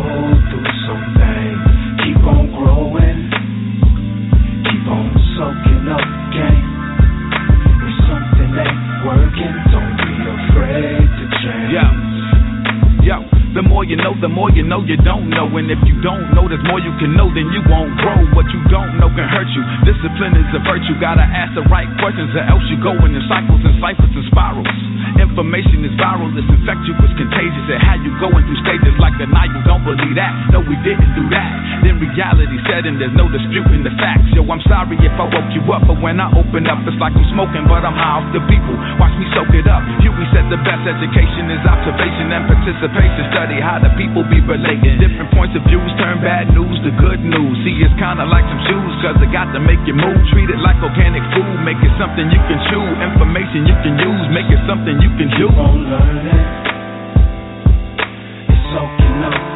more 13.83 13.91
you 13.91 13.99
know 13.99 14.15
the 14.23 14.31
more 14.31 14.47
you 14.55 14.63
know 14.63 14.79
you 14.87 14.95
don't 15.03 15.27
know. 15.27 15.43
And 15.59 15.67
if 15.67 15.79
you 15.83 15.99
don't 15.99 16.31
know, 16.31 16.47
there's 16.47 16.63
more 16.71 16.79
you 16.79 16.95
can 17.03 17.19
know, 17.19 17.27
then 17.35 17.51
you 17.51 17.59
won't 17.67 17.91
grow. 17.99 18.15
What 18.31 18.47
you 18.47 18.63
don't 18.71 18.95
know 18.95 19.11
can 19.11 19.27
hurt 19.27 19.51
you. 19.51 19.59
Discipline 19.83 20.39
is 20.39 20.47
a 20.55 20.63
virtue. 20.63 20.95
Gotta 21.03 21.27
ask 21.27 21.51
the 21.51 21.67
right 21.67 21.91
questions, 21.99 22.31
or 22.31 22.47
else 22.47 22.63
you 22.71 22.79
go 22.79 22.95
in 23.03 23.11
the 23.11 23.19
cycles 23.27 23.59
and 23.59 23.75
ciphers 23.83 24.07
and 24.15 24.23
spirals. 24.31 24.71
Information 25.19 25.83
is 25.83 25.91
viral, 25.99 26.31
it's 26.31 26.47
infectious, 26.47 26.95
it's 26.95 27.15
contagious. 27.19 27.65
And 27.75 27.83
how 27.83 27.99
you 27.99 28.15
going 28.23 28.39
through 28.47 28.61
stages 28.63 28.95
like 29.03 29.19
the 29.19 29.27
night, 29.27 29.51
you 29.51 29.61
don't 29.67 29.83
believe 29.83 30.15
that. 30.15 30.31
No, 30.55 30.63
we 30.63 30.79
didn't 30.81 31.11
do 31.19 31.27
that. 31.35 31.83
Then 31.83 31.99
reality 31.99 32.57
set 32.71 32.87
in, 32.87 32.97
there's 32.97 33.13
no 33.13 33.27
disputing 33.27 33.83
the 33.83 33.93
facts. 33.99 34.31
Yo, 34.31 34.47
I'm 34.47 34.63
sorry 34.65 34.95
if 34.95 35.15
I 35.19 35.27
woke 35.27 35.51
you 35.51 35.61
up, 35.75 35.83
but 35.85 35.99
when 35.99 36.23
I 36.23 36.31
open 36.33 36.65
up, 36.71 36.81
it's 36.87 36.97
like 36.97 37.13
I'm 37.13 37.27
smoking, 37.35 37.67
but 37.67 37.83
I'm 37.83 37.93
high 37.93 38.23
off 38.23 38.27
the 38.31 38.41
people. 38.47 38.73
Watch 38.97 39.13
me 39.19 39.27
soak 39.35 39.51
it 39.53 39.67
up. 39.67 39.83
Huey 40.01 40.25
said 40.31 40.47
the 40.49 40.61
best 40.63 40.87
education 40.87 41.51
is 41.51 41.61
observation 41.67 42.31
and 42.33 42.49
participation. 42.49 43.21
Study 43.33 43.57
how 43.61 43.72
the 43.79 43.89
people 43.95 44.21
be 44.27 44.41
relating. 44.43 44.99
Different 44.99 45.31
points 45.33 45.55
of 45.55 45.63
views 45.65 45.91
turn 45.97 46.19
bad 46.21 46.51
news 46.53 46.77
to 46.83 46.91
good 46.99 47.21
news. 47.23 47.55
See, 47.63 47.79
it's 47.81 47.95
kinda 47.97 48.25
like 48.27 48.45
some 48.45 48.61
shoes, 48.67 48.93
cause 49.01 49.17
it 49.23 49.31
got 49.31 49.53
to 49.53 49.59
make 49.63 49.81
you 49.87 49.95
move. 49.95 50.19
Treat 50.33 50.49
it 50.49 50.59
like 50.59 50.77
organic 50.83 51.23
food, 51.33 51.63
make 51.63 51.79
it 51.81 51.93
something 51.97 52.29
you 52.29 52.41
can 52.45 52.59
chew. 52.69 52.85
Information 53.01 53.65
you 53.65 53.77
can 53.81 53.95
use, 53.97 54.23
make 54.35 54.49
it 54.51 54.61
something 54.67 54.95
you 54.99 55.11
can 55.17 55.29
do. 55.39 55.47
Keep. 55.49 56.33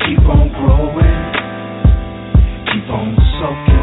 Keep 0.05 0.25
on 0.29 0.47
growing. 0.53 1.23
Keep 2.67 2.89
on 2.91 3.15
soaking 3.39 3.74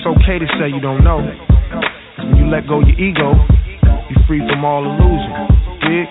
it's 0.00 0.08
okay 0.08 0.40
to 0.40 0.48
say 0.56 0.72
you 0.72 0.80
don't 0.80 1.04
know. 1.04 1.20
'Cause 1.20 2.24
when 2.24 2.36
you 2.40 2.48
let 2.48 2.66
go 2.66 2.80
your 2.80 2.96
ego, 2.96 3.36
you 4.08 4.16
free 4.24 4.40
from 4.48 4.64
all 4.64 4.80
illusion. 4.80 5.36
Dig? 5.84 6.08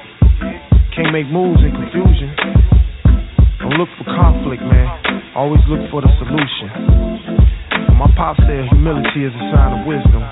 Can't 0.93 1.11
make 1.11 1.25
moves 1.25 1.63
in 1.63 1.71
confusion. 1.71 2.29
Don't 3.57 3.77
look 3.81 3.89
for 3.97 4.03
conflict, 4.03 4.61
man. 4.61 4.87
Always 5.33 5.65
look 5.65 5.89
for 5.89 6.01
the 6.01 6.11
solution. 6.21 6.69
My 7.97 8.05
pop 8.13 8.37
said 8.45 8.69
humility 8.69 9.25
is 9.25 9.33
a 9.33 9.57
sign 9.57 9.81
of 9.81 9.87
wisdom. 9.87 10.23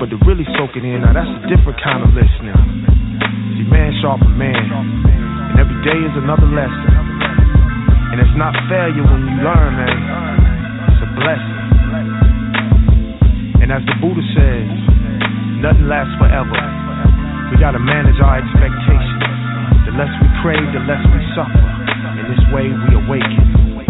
But 0.00 0.08
to 0.08 0.16
really 0.24 0.48
soak 0.56 0.74
it 0.74 0.82
in, 0.82 1.02
now 1.02 1.12
that's 1.12 1.28
a 1.28 1.46
different 1.48 1.78
kind 1.82 2.02
of 2.02 2.14
listening. 2.14 2.56
See, 3.52 3.68
man 3.68 3.92
sharpen 4.00 4.32
man. 4.38 4.56
And 4.56 5.60
every 5.60 5.76
day 5.84 5.98
is 6.08 6.16
another 6.16 6.46
lesson. 6.46 6.88
And 8.12 8.20
it's 8.20 8.34
not 8.34 8.56
failure 8.72 9.04
when 9.04 9.28
you 9.28 9.44
learn, 9.44 9.76
man. 9.76 10.88
It's 10.88 11.02
a 11.02 11.06
blessing. 11.20 11.61
And 13.62 13.70
as 13.70 13.86
the 13.86 13.94
Buddha 14.02 14.18
says, 14.34 14.66
nothing 15.62 15.86
lasts 15.86 16.18
forever. 16.18 16.58
We 17.54 17.62
gotta 17.62 17.78
manage 17.78 18.18
our 18.18 18.42
expectations. 18.42 19.22
The 19.86 19.94
less 19.94 20.10
we 20.18 20.26
crave, 20.42 20.66
the 20.74 20.82
less 20.82 20.98
we 20.98 21.22
suffer. 21.38 21.62
In 22.18 22.26
this 22.26 22.42
way, 22.50 22.74
we 22.74 22.98
awaken. 22.98 23.86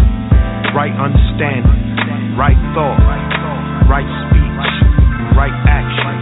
Right 0.76 0.92
understanding, 0.92 2.36
right 2.36 2.60
thought, 2.76 3.00
right 3.88 4.08
speech, 4.28 4.68
right 5.40 5.56
action, 5.64 6.16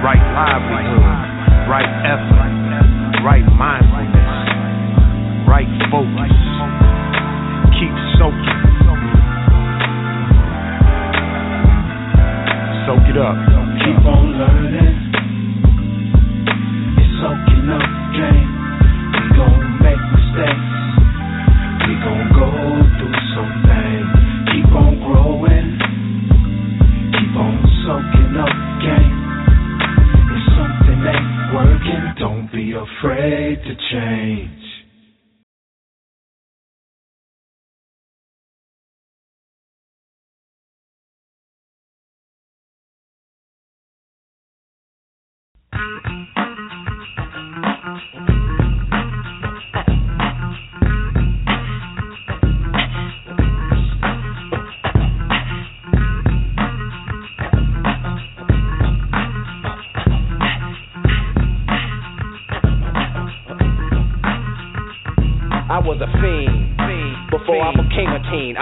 right 0.00 0.24
livelihood, 0.32 1.68
right 1.68 1.92
effort, 2.08 2.52
right 3.20 3.44
mindfulness, 3.52 4.32
right 5.44 5.68
focus. 5.92 6.36
Keep 7.76 7.92
soaking. 8.16 8.67
It 13.08 13.16
up. 13.16 13.36
Keep 13.80 14.04
on 14.04 14.36
learning. 14.36 14.57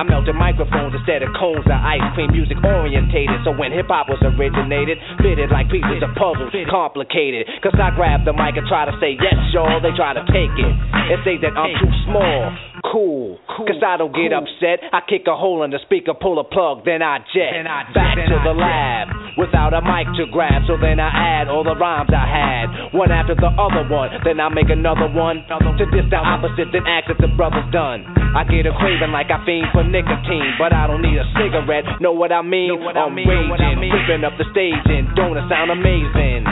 Melted 0.09 0.35
microphones 0.35 0.95
instead 0.95 1.23
of 1.23 1.31
cones 1.35 1.67
of 1.67 1.79
ice 1.79 2.05
cream. 2.15 2.31
Music 2.33 2.59
orientated, 2.63 3.43
so 3.45 3.53
when 3.53 3.71
hip 3.71 3.91
hop 3.91 4.09
was 4.09 4.21
originated, 4.23 4.99
fitted 5.19 5.51
like 5.51 5.71
pieces 5.71 6.03
of 6.03 6.11
puzzles, 6.15 6.55
complicated. 6.71 7.47
Cause 7.63 7.75
I 7.77 7.91
grab 7.95 8.25
the 8.25 8.33
mic 8.33 8.57
and 8.57 8.67
try 8.67 8.85
to 8.85 8.95
say 9.01 9.19
yes, 9.19 9.39
y'all. 9.53 9.81
They 9.83 9.95
try 9.97 10.15
to 10.15 10.25
take 10.31 10.55
it 10.57 10.73
and 10.73 11.19
say 11.25 11.37
that 11.43 11.53
I'm 11.55 11.75
too 11.79 11.93
small. 12.07 12.76
Cool, 12.85 13.39
cause 13.49 13.81
I 13.81 13.97
don't 13.97 14.13
get 14.13 14.33
upset. 14.33 14.85
I 14.93 15.01
kick 15.09 15.25
a 15.27 15.37
hole 15.37 15.65
in 15.65 15.71
the 15.71 15.81
speaker, 15.85 16.13
pull 16.13 16.39
a 16.39 16.45
plug, 16.45 16.85
then 16.85 17.01
I 17.01 17.19
jet. 17.33 17.65
Back 17.95 18.17
to 18.17 18.37
the 18.45 18.53
lab 18.53 19.09
without 19.37 19.73
a 19.73 19.81
mic 19.81 20.09
to 20.21 20.29
grab. 20.33 20.65
So 20.69 20.77
then 20.81 21.01
I 21.01 21.09
add 21.09 21.49
all 21.49 21.65
the 21.65 21.77
rhymes 21.77 22.11
I 22.13 22.25
had, 22.29 22.93
one 22.93 23.13
after 23.13 23.35
the 23.35 23.53
other 23.57 23.89
one. 23.89 24.11
Then 24.25 24.41
I 24.41 24.49
make 24.49 24.69
another 24.69 25.09
one 25.09 25.45
to 25.49 25.85
diss 25.93 26.09
the 26.09 26.21
opposite, 26.21 26.73
then 26.73 26.85
ask 26.89 27.09
if 27.09 27.17
the 27.19 27.29
brother's 27.37 27.69
done. 27.73 28.05
I 28.37 28.45
get 28.45 28.69
a 28.69 28.73
craving 28.77 29.13
like 29.13 29.33
I 29.33 29.41
fiend 29.45 29.73
for 29.73 29.85
nicotine, 29.85 30.57
but 30.61 30.73
I 30.73 30.87
don't 30.87 31.01
need 31.01 31.17
a 31.17 31.25
cigarette. 31.37 31.85
Know 32.01 32.13
what 32.13 32.33
I 32.33 32.43
mean? 32.43 32.77
I'm 32.77 33.17
raging, 33.17 33.81
ripping 33.89 34.25
up 34.25 34.37
the 34.37 34.45
stage, 34.53 34.85
and 34.85 35.09
don't 35.17 35.37
it 35.37 35.49
sound 35.49 35.73
amazing? 35.73 36.45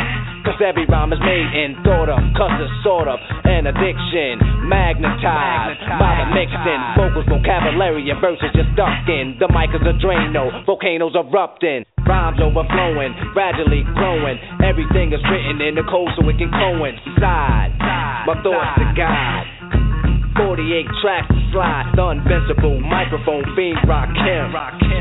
Cause 0.44 0.60
every 0.60 0.84
rhyme 0.84 1.08
is 1.08 1.22
made 1.24 1.48
and 1.56 1.80
thought 1.80 2.12
of, 2.12 2.20
cause 2.36 2.52
it's 2.60 2.76
sort 2.84 3.08
of 3.08 3.16
an 3.48 3.64
addiction, 3.64 4.68
magnetized 4.68 5.80
by 5.96 6.20
the 6.20 6.26
mixing. 6.36 6.80
Vocals, 7.00 7.24
vocabulary, 7.32 8.04
and 8.12 8.20
verses 8.20 8.52
just 8.52 8.68
ducking. 8.76 9.40
The 9.40 9.48
mic 9.48 9.72
is 9.72 9.80
a 9.88 9.96
drain, 9.96 10.24
Drano, 10.34 10.66
volcanoes 10.66 11.14
erupting. 11.14 11.84
Rhymes 12.06 12.40
overflowing, 12.42 13.14
gradually 13.32 13.82
growing. 13.94 14.38
Everything 14.62 15.12
is 15.12 15.22
written 15.30 15.60
in 15.62 15.74
the 15.74 15.84
code 15.88 16.10
so 16.18 16.28
it 16.28 16.36
can 16.36 16.50
coincide. 16.50 17.72
My 18.26 18.34
thoughts 18.42 18.76
to 18.78 18.86
God. 18.96 19.46
48 20.36 20.86
tracks 21.00 21.28
to 21.30 21.40
slide, 21.54 21.94
the 21.94 22.10
invincible 22.10 22.80
microphone 22.80 23.46
fiend 23.54 23.78
rock 23.86 24.10
him. 24.10 24.50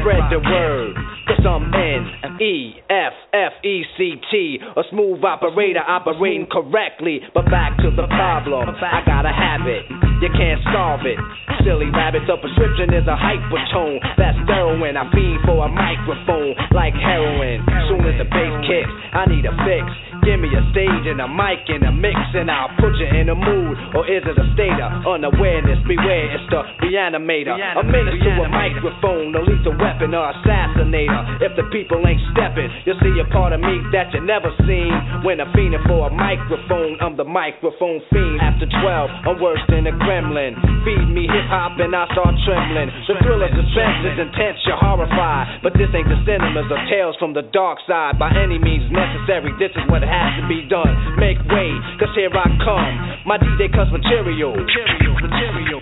Spread 0.06 0.30
the 0.30 0.38
word, 0.38 0.94
cause 1.28 1.46
I'm 1.46 1.74
N 1.74 2.40
E 2.42 2.80
F 2.90 3.14
F 3.34 3.54
E 3.64 3.84
C 3.98 4.16
T, 4.32 4.60
a 4.62 4.84
smooth 4.92 5.24
operator 5.24 5.84
operating 5.86 6.48
correctly. 6.52 7.22
But 7.34 7.46
back 7.52 7.78
to 7.80 7.92
the 7.92 8.08
problem, 8.08 8.70
I 8.82 9.02
got 9.06 9.26
a 9.26 9.34
habit, 9.34 9.88
you 10.22 10.30
can't 10.36 10.62
solve 10.72 11.06
it. 11.06 11.20
Silly 11.64 11.88
rabbits, 11.92 12.28
a 12.28 12.36
prescription 12.38 12.94
is 12.94 13.08
a 13.08 13.16
hypertone. 13.16 14.00
That's 14.18 14.38
heroin, 14.48 14.98
I 14.98 15.08
fiend 15.12 15.40
for 15.46 15.66
a 15.66 15.70
microphone 15.70 16.56
like 16.76 16.94
heroin. 16.94 17.64
Soon 17.88 18.04
as 18.04 18.20
the 18.20 18.28
bass 18.28 18.56
kicks, 18.68 18.94
I 19.14 19.26
need 19.28 19.46
a 19.46 19.56
fix. 19.64 19.86
Give 20.24 20.40
me 20.40 20.48
a 20.56 20.64
stage 20.72 21.06
and 21.12 21.20
a 21.20 21.28
mic 21.28 21.68
and 21.68 21.84
a 21.84 21.92
mix, 21.92 22.16
and 22.34 22.48
I'll 22.48 22.72
put 22.80 22.96
you 22.96 23.08
in 23.12 23.28
a 23.28 23.36
mood. 23.36 23.76
Or 23.92 24.08
is 24.08 24.24
it 24.24 24.40
a 24.40 24.48
state 24.56 24.80
of 24.80 25.04
unawareness? 25.04 25.84
Beware, 25.84 26.32
it's 26.32 26.48
the 26.48 26.64
reanimator. 26.88 27.54
A 27.54 27.84
menace 27.84 28.24
to 28.24 28.32
a 28.40 28.48
microphone, 28.48 29.36
a 29.36 29.42
lethal 29.44 29.76
weapon 29.76 30.16
or 30.16 30.32
assassinator. 30.32 31.44
If 31.44 31.60
the 31.60 31.68
people 31.76 32.00
ain't 32.08 32.24
stepping, 32.32 32.72
you'll 32.88 33.00
see 33.04 33.20
a 33.20 33.28
part 33.36 33.52
of 33.52 33.60
me 33.60 33.84
that 33.92 34.16
you 34.16 34.24
never 34.24 34.48
seen. 34.64 34.96
When 35.28 35.44
I'm 35.44 35.52
fiending 35.52 35.84
for 35.84 36.08
a 36.08 36.14
microphone, 36.14 37.04
I'm 37.04 37.20
the 37.20 37.28
microphone 37.28 38.00
fiend. 38.08 38.40
After 38.40 38.64
12, 38.64 39.28
I'm 39.28 39.38
worse 39.44 39.62
than 39.68 39.92
a 39.92 39.94
gremlin. 40.00 40.56
Feed 40.88 41.08
me 41.12 41.28
hip 41.28 41.52
hop 41.52 41.76
and 41.84 41.92
I 41.92 42.08
start 42.16 42.32
trembling. 42.48 42.88
The 43.12 43.20
thrill 43.20 43.44
of 43.44 43.52
suspense 43.52 44.08
is 44.08 44.18
intense, 44.24 44.64
you're 44.64 44.80
horrified. 44.80 45.60
But 45.60 45.76
this 45.76 45.92
ain't 45.92 46.08
the 46.08 46.20
cinemas 46.24 46.72
or 46.72 46.80
tales 46.88 47.20
from 47.20 47.36
the 47.36 47.44
dark 47.52 47.84
side. 47.84 48.16
By 48.16 48.32
any 48.32 48.56
means 48.56 48.88
necessary, 48.88 49.52
this 49.60 49.76
is 49.76 49.84
what 49.92 50.04
has 50.14 50.38
to 50.38 50.44
be 50.46 50.62
done. 50.70 50.94
Make 51.18 51.42
way, 51.50 51.74
cause 51.98 52.14
here 52.14 52.30
I 52.30 52.46
come. 52.62 52.94
My 53.26 53.42
DJ 53.42 53.74
cuts 53.74 53.90
material. 53.90 54.54
material. 54.54 55.82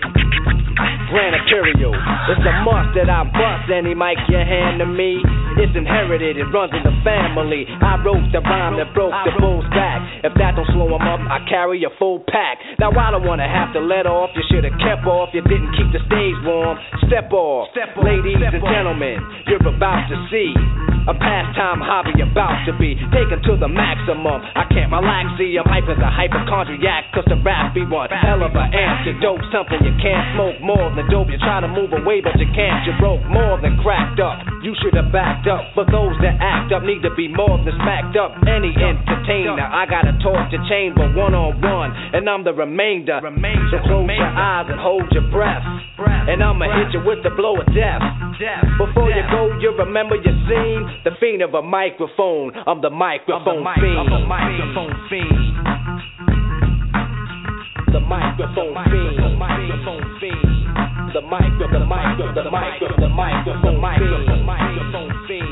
Grand 1.12 1.36
Imperial. 1.36 1.92
It's 2.32 2.40
a 2.40 2.54
must 2.64 2.96
that 2.96 3.12
I 3.12 3.28
bust 3.28 3.68
any 3.68 3.92
mic 3.92 4.16
you 4.32 4.40
hand 4.40 4.80
to 4.80 4.88
me. 4.88 5.20
It's 5.60 5.76
inherited, 5.76 6.40
it 6.40 6.48
runs 6.48 6.72
in 6.72 6.80
the 6.80 6.96
family. 7.04 7.68
I 7.68 8.00
wrote 8.00 8.24
the 8.32 8.40
rhyme 8.40 8.80
that 8.80 8.96
broke 8.96 9.12
the 9.28 9.36
bull's 9.36 9.68
back. 9.76 10.00
If 10.24 10.32
that 10.40 10.56
don't 10.56 10.64
slow 10.72 10.88
him 10.88 11.04
up, 11.04 11.20
I 11.28 11.44
carry 11.44 11.84
a 11.84 11.92
full 12.00 12.24
pack. 12.32 12.56
Now 12.80 12.96
I 12.96 13.12
don't 13.12 13.28
wanna 13.28 13.44
have 13.44 13.76
to 13.76 13.80
let 13.84 14.08
off. 14.08 14.32
You 14.32 14.42
should 14.48 14.64
have 14.64 14.78
kept 14.80 15.04
off. 15.04 15.36
You 15.36 15.44
didn't 15.44 15.76
keep 15.76 15.92
the 15.92 16.00
stage 16.08 16.38
warm. 16.48 16.80
Step 17.04 17.28
off, 17.36 17.68
ladies 18.00 18.40
and 18.40 18.64
gentlemen. 18.64 19.20
You're 19.44 19.68
about 19.68 20.08
to 20.08 20.16
see 20.32 20.56
a 21.04 21.14
pastime 21.18 21.82
hobby 21.82 22.14
about 22.22 22.62
to 22.64 22.72
be 22.78 22.94
taken 23.10 23.42
to 23.42 23.58
the 23.58 23.68
maximum. 23.68 24.21
I 24.30 24.64
can't 24.70 24.92
relax, 24.92 25.34
see, 25.38 25.58
I'm 25.58 25.66
hype 25.66 25.90
as 25.90 25.98
a 25.98 26.10
hypochondriac, 26.10 27.10
cause 27.10 27.26
the 27.26 27.40
rap 27.42 27.74
be 27.74 27.82
one 27.82 28.10
hell 28.10 28.42
of 28.42 28.54
an 28.54 28.70
antidote. 28.70 29.42
Something 29.50 29.82
you 29.82 29.94
can't 29.98 30.36
smoke 30.38 30.60
more 30.62 30.94
than 30.94 31.10
dope. 31.10 31.28
You 31.28 31.38
try 31.38 31.60
to 31.60 31.68
move 31.68 31.90
away, 31.92 32.20
but 32.20 32.38
you 32.38 32.46
can't. 32.54 32.86
You 32.86 32.92
broke 33.00 33.24
more 33.26 33.58
than 33.60 33.78
cracked 33.82 34.20
up. 34.20 34.51
You 34.62 34.78
should 34.78 34.94
have 34.94 35.10
backed 35.10 35.50
up. 35.50 35.74
For 35.74 35.82
those 35.82 36.14
that 36.22 36.38
act 36.38 36.70
up, 36.70 36.86
need 36.86 37.02
to 37.02 37.10
be 37.18 37.26
more 37.26 37.58
than 37.58 37.74
smacked 37.82 38.14
up. 38.14 38.38
Any 38.46 38.70
entertainer, 38.70 39.58
I 39.58 39.90
got 39.90 40.06
a 40.06 40.14
torch 40.22 40.54
to 40.54 40.58
chain, 40.70 40.94
but 40.94 41.18
one 41.18 41.34
on 41.34 41.58
one, 41.58 41.90
and 41.90 42.30
I'm 42.30 42.46
the 42.46 42.54
remainder. 42.54 43.18
So 43.18 43.82
close 43.82 44.06
your 44.06 44.22
eyes 44.22 44.70
and 44.70 44.78
hold 44.78 45.10
your 45.10 45.26
breath. 45.34 45.66
And 45.98 46.38
I'ma 46.38 46.70
hit 46.78 46.94
you 46.94 47.02
with 47.02 47.26
the 47.26 47.34
blow 47.34 47.58
of 47.58 47.66
death. 47.74 48.06
Before 48.78 49.10
you 49.10 49.26
go, 49.34 49.50
you 49.58 49.74
remember 49.74 50.14
your 50.14 50.38
scene. 50.46 50.86
The 51.02 51.10
fiend 51.18 51.42
of 51.42 51.54
a 51.54 51.62
microphone. 51.62 52.54
I'm 52.54 52.80
the 52.80 52.90
microphone 52.90 53.66
fiend. 53.82 53.98
I'm 53.98 54.14
a 54.14 54.22
microphone 54.30 54.94
fiend. 55.10 55.58
The 57.90 57.98
microphone 57.98 58.78
fiend. 58.86 59.18
The 59.18 59.34
microphone 59.34 60.06
fiend. 60.22 60.61
The 61.12 61.20
micro, 61.20 61.68
the 61.68 61.84
micro, 61.84 62.32
the 62.32 62.50
micro, 62.50 62.88
the 62.96 63.08
microphone. 63.10 63.70
The 63.70 64.44
microphone 64.48 65.12
fiend. 65.28 65.44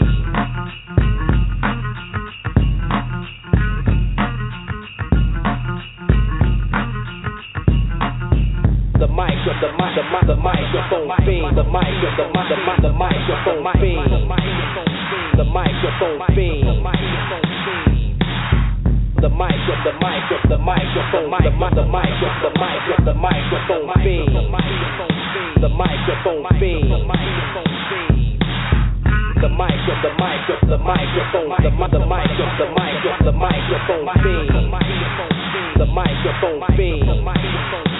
The 8.97 9.07
micro, 9.07 9.53
the 9.61 9.69
mic, 9.77 10.01
of 10.01 10.09
the 10.09 10.16
mic, 10.16 10.24
the 10.24 10.37
microphone 10.41 11.12
fiend. 11.28 11.57
The 11.59 11.65
micro, 11.69 12.09
the 12.16 12.32
mic, 12.32 12.49
of 12.49 12.57
the 12.57 12.65
mic, 12.65 12.81
the 12.81 12.93
microphone 12.97 13.77
fiend. 13.77 14.01
The 14.01 14.09
mic, 14.09 14.32
the 14.65 15.45
mic, 15.45 15.77
the 15.77 15.85
mic, 15.85 15.85
the 15.85 16.01
mic, 16.01 16.65
the 16.65 16.81
microphone 16.81 17.45
fiend. 17.69 17.99
The 19.20 19.28
micro, 19.28 19.76
the 19.84 19.92
micro, 20.01 20.38
the 20.48 20.56
microphone, 20.56 21.28
the 21.28 21.52
mic, 21.52 21.76
the 21.76 21.84
micro, 21.84 22.28
the 22.40 22.51
micro, 22.56 22.97
the 23.05 23.12
microphone 23.12 23.92
fiend. 24.01 24.32
The 25.60 25.68
microphone 25.68 26.40
fiend. 26.56 26.88
The 29.40 29.48
micro, 29.48 29.94
the 30.01 30.12
micro, 30.16 30.56
the 30.64 30.78
microphone, 30.80 31.52
the 31.60 31.68
mic, 31.68 31.92
the 31.92 32.01
micro, 32.01 32.47
the 32.56 32.68
micro, 32.72 33.12
the 33.20 33.32
microphone 33.36 34.09
fiend. 34.24 34.48
The 35.76 35.86
microphone 35.86 36.64
fiend. 36.76 37.99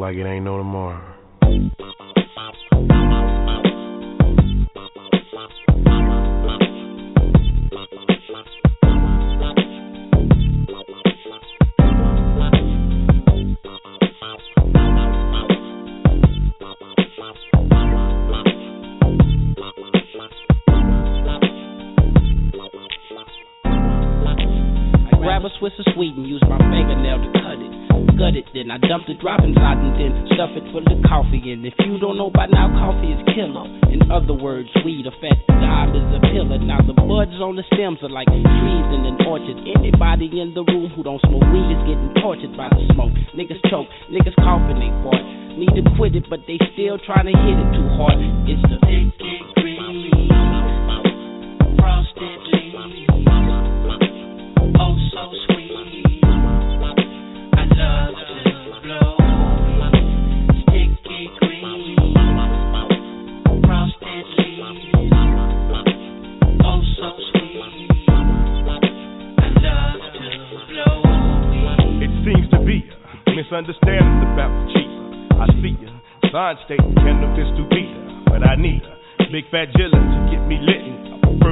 Like 0.00 0.16
it 0.16 0.26
ain't 0.26 0.44
no 0.44 0.56
tomorrow. 0.56 1.19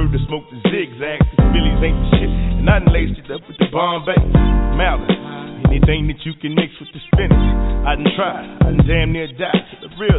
To 0.09 0.17
smoke 0.25 0.49
the 0.49 0.57
zigzag, 0.73 1.21
cause 1.21 1.53
Billy's 1.53 1.77
ain't 1.85 1.93
the 1.93 2.09
shit. 2.17 2.33
And 2.57 2.65
I 2.65 2.79
done 2.81 2.89
laced 2.89 3.21
it 3.21 3.29
up 3.29 3.45
with 3.45 3.57
the 3.61 3.69
Bombay, 3.69 4.17
Malin. 4.73 5.05
Anything 5.69 6.09
that 6.09 6.25
you 6.25 6.33
can 6.41 6.55
mix 6.55 6.73
with 6.81 6.89
the 6.97 7.01
spinach, 7.13 7.37
I 7.85 7.93
done 7.93 8.09
tried. 8.17 8.57
I 8.65 8.73
done 8.73 8.81
damn 8.89 9.13
near 9.13 9.29
died 9.37 9.69
the 9.81 9.89
real 10.01 10.17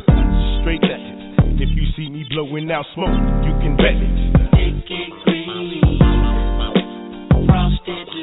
straight 0.62 0.86
it. 0.86 1.02
If 1.58 1.74
you 1.74 1.90
see 1.98 2.08
me 2.08 2.24
blowing 2.30 2.70
out 2.70 2.86
smoke, 2.94 3.18
you 3.42 3.50
can 3.58 3.74
bet 3.74 3.98
it. 3.98 4.14
Sticky 4.54 5.10
green. 5.26 5.98
Frosted 7.50 8.19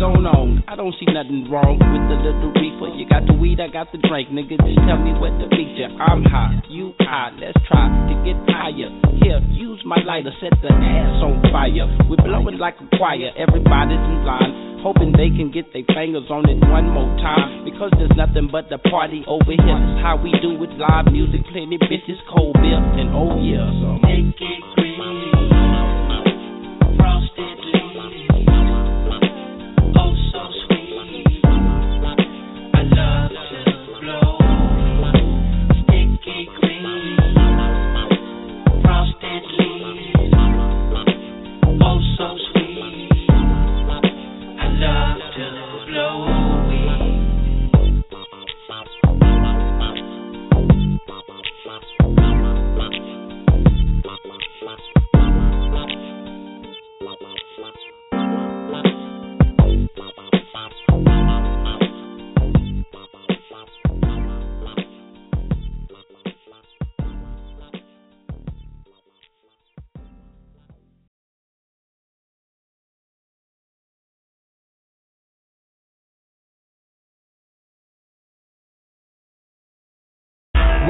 going 0.00 0.24
on. 0.24 0.64
I 0.64 0.80
don't 0.80 0.96
see 0.96 1.04
nothing 1.12 1.44
wrong 1.52 1.76
with 1.76 2.04
the 2.08 2.16
little 2.24 2.48
reefer. 2.56 2.88
You 2.96 3.04
got 3.04 3.28
the 3.28 3.36
weed, 3.36 3.60
I 3.60 3.68
got 3.68 3.92
the 3.92 4.00
drink, 4.00 4.32
nigga. 4.32 4.56
Just 4.56 4.80
tell 4.88 4.96
me 4.96 5.12
what 5.12 5.36
meet 5.52 5.76
you. 5.76 5.92
I'm 6.00 6.24
high, 6.24 6.56
you 6.72 6.96
high. 7.04 7.36
Let's 7.36 7.60
try 7.68 7.84
to 8.08 8.14
get 8.24 8.40
higher. 8.48 8.88
Here, 9.20 9.44
use 9.52 9.84
my 9.84 10.00
lighter, 10.00 10.32
set 10.40 10.56
the 10.64 10.72
ass 10.72 11.20
on 11.20 11.44
fire. 11.52 11.84
We're 12.08 12.16
blowing 12.16 12.56
like 12.56 12.80
a 12.80 12.88
choir. 12.96 13.28
Everybody's 13.36 14.00
in 14.00 14.24
line, 14.24 14.80
hoping 14.80 15.12
they 15.12 15.28
can 15.28 15.52
get 15.52 15.68
their 15.76 15.84
fingers 15.92 16.32
on 16.32 16.48
it 16.48 16.56
one 16.64 16.88
more 16.88 17.12
time. 17.20 17.68
Because 17.68 17.92
there's 18.00 18.16
nothing 18.16 18.48
but 18.48 18.72
the 18.72 18.80
party 18.88 19.20
over 19.28 19.52
here. 19.52 19.80
How 20.00 20.16
we 20.16 20.32
do 20.40 20.56
it. 20.64 20.72
Live 20.80 21.12
music, 21.12 21.44
plenty 21.52 21.76
bitches, 21.76 22.16
cold 22.32 22.56
beer, 22.56 22.80
and 22.80 23.12
oh 23.12 23.36
yeah. 23.36 23.68
So 23.84 24.00
make 24.00 24.32
it 24.32 24.79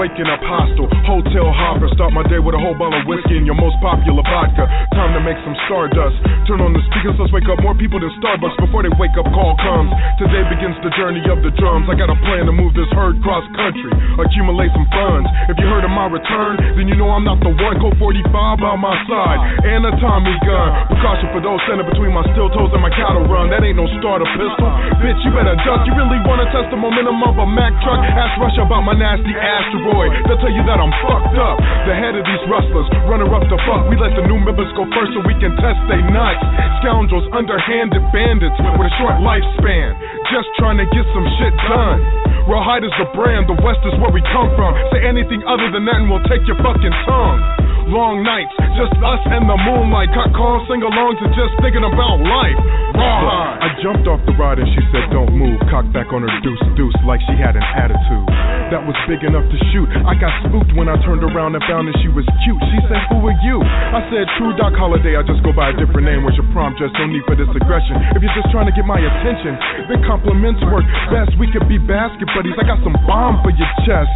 Waking 0.00 0.32
up 0.32 0.40
hostile, 0.40 0.88
hotel 1.10 1.50
hopper. 1.50 1.90
Start 1.98 2.14
my 2.14 2.22
day 2.30 2.38
with 2.38 2.54
a 2.54 2.62
whole 2.62 2.78
bottle 2.78 2.94
of 2.94 3.04
whiskey 3.10 3.34
and 3.34 3.42
your 3.42 3.58
most 3.58 3.74
popular 3.82 4.22
vodka. 4.22 4.70
Time 4.94 5.10
to 5.18 5.20
make 5.26 5.34
some 5.42 5.58
stardust. 5.66 6.14
Turn 6.46 6.62
on 6.62 6.70
the 6.70 6.82
speakers, 6.86 7.18
let's 7.18 7.34
wake 7.34 7.50
up 7.50 7.58
more 7.66 7.74
people 7.74 7.98
than 7.98 8.14
Starbucks 8.22 8.54
before 8.62 8.86
they 8.86 8.94
wake 8.94 9.18
up. 9.18 9.26
Call 9.34 9.58
comes. 9.58 9.90
Today 10.22 10.46
begins 10.46 10.78
the 10.86 10.94
journey 10.94 11.26
of 11.26 11.42
the 11.42 11.50
drums. 11.58 11.90
I 11.90 11.98
got 11.98 12.14
a 12.14 12.18
plan 12.22 12.46
to 12.46 12.54
move 12.54 12.78
this 12.78 12.86
herd 12.94 13.18
cross 13.26 13.42
country, 13.58 13.90
accumulate 14.22 14.70
some 14.70 14.86
funds. 14.94 15.26
If 15.50 15.58
you 15.58 15.66
heard 15.66 15.82
of 15.82 15.90
my 15.90 16.06
return, 16.06 16.78
then 16.78 16.86
you 16.86 16.94
know 16.94 17.10
I'm 17.10 17.26
not 17.26 17.42
the 17.42 17.50
one. 17.50 17.74
Go 17.82 17.90
45 17.98 18.30
by 18.62 18.74
my 18.78 18.94
side, 19.10 19.40
and 19.66 19.82
a 19.90 19.92
Tommy 19.98 20.36
gun. 20.46 20.94
Precaution 20.94 21.28
for 21.34 21.42
those 21.42 21.58
standing 21.66 21.90
between 21.90 22.14
my 22.14 22.22
steel 22.30 22.46
toes 22.54 22.70
and 22.70 22.82
my 22.82 22.92
cattle 22.94 23.26
run. 23.26 23.50
That 23.50 23.66
ain't 23.66 23.74
no 23.74 23.90
starter 23.98 24.30
pistol. 24.38 24.70
Bitch, 25.02 25.18
you 25.26 25.34
better 25.34 25.58
duck. 25.66 25.82
You 25.90 25.94
really 25.98 26.22
wanna 26.22 26.46
test 26.54 26.70
the 26.70 26.78
momentum 26.78 27.18
of 27.26 27.34
a 27.34 27.46
Mack 27.50 27.74
truck? 27.82 27.98
Ask 27.98 28.38
Russia 28.38 28.62
about 28.62 28.86
my 28.86 28.94
nasty 28.94 29.34
asteroid. 29.34 30.14
They'll 30.30 30.38
tell 30.38 30.54
you 30.54 30.62
that 30.70 30.78
I'm 30.78 30.92
fucked 31.04 31.36
up. 31.36 31.56
The 31.88 31.94
head 31.96 32.14
of 32.16 32.24
these 32.24 32.44
rustlers, 32.48 32.86
runner 33.08 33.28
up 33.32 33.44
the 33.48 33.58
fuck. 33.64 33.88
We 33.88 33.96
let 33.96 34.12
the 34.16 34.24
new 34.28 34.40
members 34.40 34.68
go 34.76 34.84
first 34.92 35.12
so 35.16 35.24
we 35.24 35.36
can 35.40 35.52
test 35.60 35.80
they 35.88 36.00
nuts. 36.12 36.40
Scoundrels, 36.80 37.26
underhanded 37.32 38.04
bandits 38.12 38.56
with 38.56 38.88
a 38.88 38.92
short 39.00 39.20
lifespan. 39.24 39.96
Just 40.32 40.48
trying 40.60 40.78
to 40.78 40.86
get 40.92 41.04
some 41.12 41.26
shit 41.40 41.54
done. 41.68 41.98
Rawhide 42.48 42.82
is 42.82 42.94
the 42.98 43.08
brand, 43.14 43.46
the 43.46 43.58
West 43.62 43.80
is 43.86 43.94
where 44.00 44.10
we 44.10 44.24
come 44.32 44.50
from. 44.56 44.74
Say 44.90 45.04
anything 45.06 45.44
other 45.46 45.70
than 45.70 45.84
that 45.86 46.02
and 46.02 46.08
we'll 46.10 46.24
take 46.26 46.42
your 46.48 46.58
fucking 46.60 46.94
tongue. 47.06 47.69
Long 47.90 48.22
nights, 48.22 48.54
just 48.78 48.94
us 49.02 49.18
and 49.34 49.50
the 49.50 49.58
moonlight. 49.66 50.14
Cut 50.14 50.30
calls, 50.30 50.62
sing 50.70 50.78
alongs, 50.78 51.18
and 51.18 51.34
just 51.34 51.50
thinking 51.58 51.82
about 51.82 52.22
life. 52.22 52.54
Rawhide. 52.94 53.58
I 53.66 53.68
jumped 53.82 54.06
off 54.06 54.22
the 54.30 54.34
ride 54.38 54.62
and 54.62 54.70
she 54.78 54.82
said, 54.94 55.10
Don't 55.10 55.34
move. 55.34 55.58
Cocked 55.66 55.90
back 55.90 56.14
on 56.14 56.22
her 56.22 56.30
deuce 56.38 56.62
deuce 56.78 56.94
like 57.02 57.18
she 57.26 57.34
had 57.34 57.58
an 57.58 57.66
attitude. 57.66 58.26
That 58.70 58.86
was 58.86 58.94
big 59.10 59.26
enough 59.26 59.42
to 59.42 59.58
shoot. 59.74 59.90
I 60.06 60.14
got 60.14 60.30
spooked 60.46 60.70
when 60.78 60.86
I 60.86 61.02
turned 61.02 61.26
around 61.26 61.58
and 61.58 61.62
found 61.66 61.90
that 61.90 61.98
she 61.98 62.06
was 62.14 62.22
cute. 62.46 62.62
She 62.70 62.78
said, 62.86 63.02
Who 63.10 63.26
are 63.26 63.34
you? 63.42 63.58
I 63.58 64.06
said, 64.06 64.22
True 64.38 64.54
Doc 64.54 64.78
Holliday. 64.78 65.18
I 65.18 65.26
just 65.26 65.42
go 65.42 65.50
by 65.50 65.74
a 65.74 65.76
different 65.76 66.06
name. 66.06 66.22
What's 66.22 66.38
your 66.38 66.46
prompt? 66.54 66.78
Just 66.78 66.94
no 66.94 67.10
need 67.10 67.26
for 67.26 67.34
this 67.34 67.50
aggression. 67.50 67.98
If 68.14 68.22
you're 68.22 68.38
just 68.38 68.54
trying 68.54 68.70
to 68.70 68.74
get 68.78 68.86
my 68.86 69.02
attention, 69.02 69.58
then 69.90 69.98
compliments 70.06 70.62
work 70.70 70.86
best. 71.10 71.34
We 71.42 71.50
could 71.50 71.66
be 71.66 71.82
basket 71.82 72.30
buddies. 72.38 72.54
I 72.54 72.62
got 72.62 72.78
some 72.86 72.94
bomb 73.10 73.42
for 73.42 73.50
your 73.50 73.70
chest. 73.82 74.14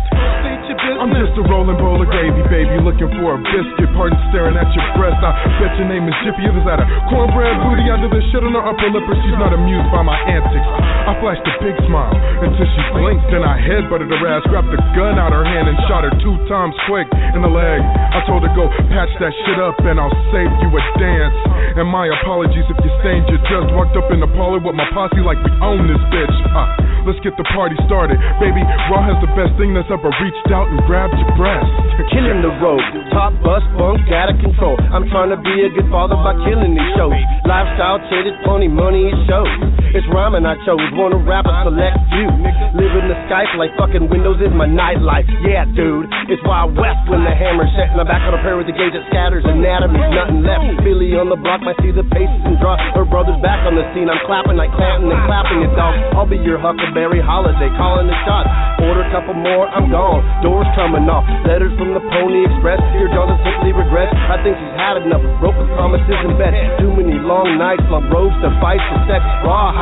I'm 1.03 1.11
just 1.11 1.35
a 1.35 1.45
rolling 1.51 1.77
bowl 1.83 1.99
of 1.99 2.07
gravy, 2.07 2.47
baby, 2.47 2.79
looking 2.79 3.11
for 3.19 3.35
a 3.35 3.41
biscuit. 3.43 3.64
Pardon 3.95 4.19
staring 4.35 4.59
at 4.59 4.67
your 4.75 4.83
breast. 4.99 5.23
I 5.23 5.31
bet 5.63 5.71
your 5.79 5.87
name 5.87 6.11
is 6.11 6.17
Jippy. 6.27 6.43
It 6.43 6.51
is 6.51 6.67
that 6.67 6.83
a 6.83 6.87
cornbread 7.07 7.63
booty 7.63 7.87
under 7.95 8.11
the 8.11 8.19
shit 8.35 8.43
on 8.43 8.51
her 8.59 8.65
upper 8.67 8.91
lip, 8.91 9.07
or 9.07 9.15
she's 9.23 9.39
not 9.39 9.55
amused 9.55 9.87
by 9.95 10.03
my 10.03 10.19
antics. 10.27 10.67
I 11.07 11.15
flashed 11.23 11.47
a 11.47 11.55
big 11.63 11.79
smile 11.87 12.11
until 12.43 12.67
she 12.67 12.83
blinked, 12.91 13.23
then 13.31 13.47
I 13.47 13.55
headbutted 13.55 14.11
her 14.11 14.19
ass, 14.27 14.43
grabbed 14.51 14.75
the 14.75 14.83
gun 14.99 15.15
out 15.15 15.31
her 15.31 15.47
hand, 15.47 15.71
and 15.71 15.79
shot 15.87 16.03
her 16.03 16.11
two 16.19 16.35
times 16.51 16.75
quick 16.91 17.07
in 17.39 17.47
the 17.47 17.53
leg. 17.55 17.87
I 17.87 18.27
told 18.27 18.43
her 18.43 18.51
go 18.59 18.67
patch 18.91 19.15
that 19.23 19.31
shit 19.47 19.63
up, 19.63 19.79
and 19.87 20.03
I'll 20.03 20.19
save 20.35 20.51
you 20.51 20.69
a 20.75 20.83
dance. 20.99 21.39
And 21.79 21.87
my 21.87 22.11
apologies 22.19 22.67
if 22.67 22.79
you 22.83 22.91
stained 22.99 23.31
your 23.31 23.39
dress. 23.47 23.71
Walked 23.79 23.95
up 23.95 24.11
in 24.11 24.19
the 24.19 24.31
parlor 24.35 24.59
with 24.59 24.75
my 24.75 24.91
posse 24.91 25.23
like 25.23 25.39
we 25.39 25.55
own 25.63 25.87
this 25.87 26.03
bitch. 26.11 26.37
Uh, 26.51 27.07
let's 27.07 27.23
get 27.23 27.39
the 27.39 27.47
party 27.55 27.79
started, 27.87 28.19
baby. 28.43 28.63
Raw 28.91 29.07
has 29.07 29.23
the 29.23 29.31
best 29.39 29.55
thing 29.55 29.71
that's 29.71 29.91
ever 29.95 30.11
reached 30.19 30.51
out 30.51 30.67
and 30.67 30.83
grabbed 30.91 31.15
your 31.15 31.31
breast. 31.39 31.71
Killing 32.11 32.43
the 32.43 32.51
road, 32.59 32.83
top 33.25 33.41
bus, 33.41 33.65
bunk, 33.81 34.05
out 34.13 34.29
of 34.29 34.37
control. 34.45 34.77
I'm 34.93 35.09
trying 35.09 35.33
to 35.33 35.41
be 35.41 35.65
a 35.65 35.73
good 35.73 35.89
father 35.89 36.13
by 36.13 36.37
killing 36.45 36.77
these 36.77 36.93
shows. 36.93 37.17
Lifestyle, 37.49 37.97
titted, 38.13 38.37
pony, 38.45 38.69
money, 38.69 39.09
it 39.09 39.17
shows. 39.25 39.49
It's 39.95 40.03
rhyming 40.11 40.43
I 40.43 40.59
chose, 40.67 40.83
wanna 40.99 41.23
rap 41.23 41.47
a 41.47 41.55
select 41.63 41.95
few. 42.11 42.27
Living 42.75 43.07
the 43.07 43.15
Skype 43.31 43.55
like 43.55 43.71
fucking 43.79 44.11
Windows 44.11 44.43
is 44.43 44.51
my 44.51 44.67
nightlife. 44.67 45.23
Yeah, 45.47 45.71
dude, 45.71 46.11
it's 46.27 46.43
Wild 46.43 46.75
West 46.75 46.99
when 47.07 47.23
the 47.23 47.31
hammer's 47.31 47.71
set. 47.79 47.95
And 47.95 48.03
I'm 48.03 48.11
back 48.11 48.27
on 48.27 48.35
a 48.35 48.43
pair 48.43 48.59
with 48.59 48.67
the 48.67 48.75
gauge 48.75 48.91
that 48.91 49.07
scatters 49.15 49.47
anatomy's 49.47 50.03
nothing 50.11 50.43
left. 50.43 50.83
Billy 50.83 51.15
on 51.15 51.31
the 51.31 51.39
block 51.39 51.63
might 51.63 51.79
see 51.79 51.95
the 51.95 52.03
paces 52.11 52.43
and 52.43 52.59
draw. 52.59 52.75
Her 52.99 53.07
brother's 53.07 53.39
back 53.39 53.63
on 53.71 53.79
the 53.79 53.87
scene. 53.95 54.11
I'm 54.11 54.19
clapping 54.27 54.59
like 54.59 54.75
Clanton 54.75 55.15
and 55.15 55.23
clapping 55.31 55.63
it, 55.63 55.71
dog. 55.79 55.95
I'll 56.19 56.27
be 56.27 56.43
your 56.43 56.59
Huckleberry 56.59 57.23
Holliday, 57.23 57.71
calling 57.79 58.11
the 58.11 58.19
shots. 58.27 58.51
Order 58.83 59.07
a 59.07 59.11
couple 59.15 59.39
more, 59.39 59.71
I'm 59.71 59.95
gone. 59.95 60.27
Doors 60.43 60.67
coming 60.75 61.07
off. 61.07 61.23
Letters 61.47 61.71
from 61.79 61.95
the 61.95 62.03
Pony 62.03 62.43
Express. 62.51 62.83
Your 62.99 63.15
daughter 63.15 63.39
simply 63.47 63.71
regrets. 63.71 64.11
I 64.11 64.43
think 64.43 64.59
she's 64.59 64.75
had 64.75 64.99
enough. 64.99 65.23
Broken 65.39 65.71
promises 65.79 66.19
and 66.19 66.35
bets. 66.35 66.59
Too 66.83 66.91
many 66.91 67.15
long 67.23 67.55
nights, 67.63 67.87
long 67.87 68.11
roads 68.11 68.35
to 68.43 68.51
fight 68.59 68.83
for 68.91 68.99
sex. 69.07 69.23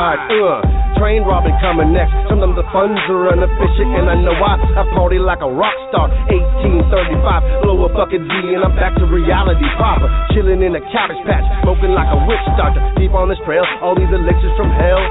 Uh. 0.02 0.58
Train 0.98 1.22
robbing 1.22 1.54
coming 1.62 1.94
next. 1.94 2.10
Sometimes 2.26 2.58
the 2.58 2.66
funds 2.74 2.98
are 3.06 3.34
inefficient, 3.34 3.90
and 4.02 4.10
I 4.10 4.18
know 4.18 4.34
why. 4.38 4.58
I 4.58 4.82
party 4.98 5.18
like 5.18 5.38
a 5.42 5.50
rock 5.50 5.74
star. 5.90 6.10
1835, 6.26 7.62
blow 7.62 7.86
a 7.86 7.90
fucking 7.94 8.22
Z, 8.22 8.32
and 8.54 8.62
I'm 8.66 8.74
back 8.74 8.98
to 8.98 9.06
reality 9.06 9.62
proper. 9.78 10.10
Chilling 10.34 10.62
in 10.62 10.74
a 10.74 10.82
cabbage 10.90 11.22
patch, 11.22 11.46
smoking 11.62 11.94
like 11.94 12.10
a 12.10 12.18
witch 12.26 12.42
doctor. 12.58 12.82
Deep 12.98 13.14
on 13.14 13.30
this 13.30 13.38
trail, 13.46 13.62
all 13.78 13.94
these 13.94 14.10
elixirs 14.10 14.54
from 14.58 14.74
hell. 14.74 15.02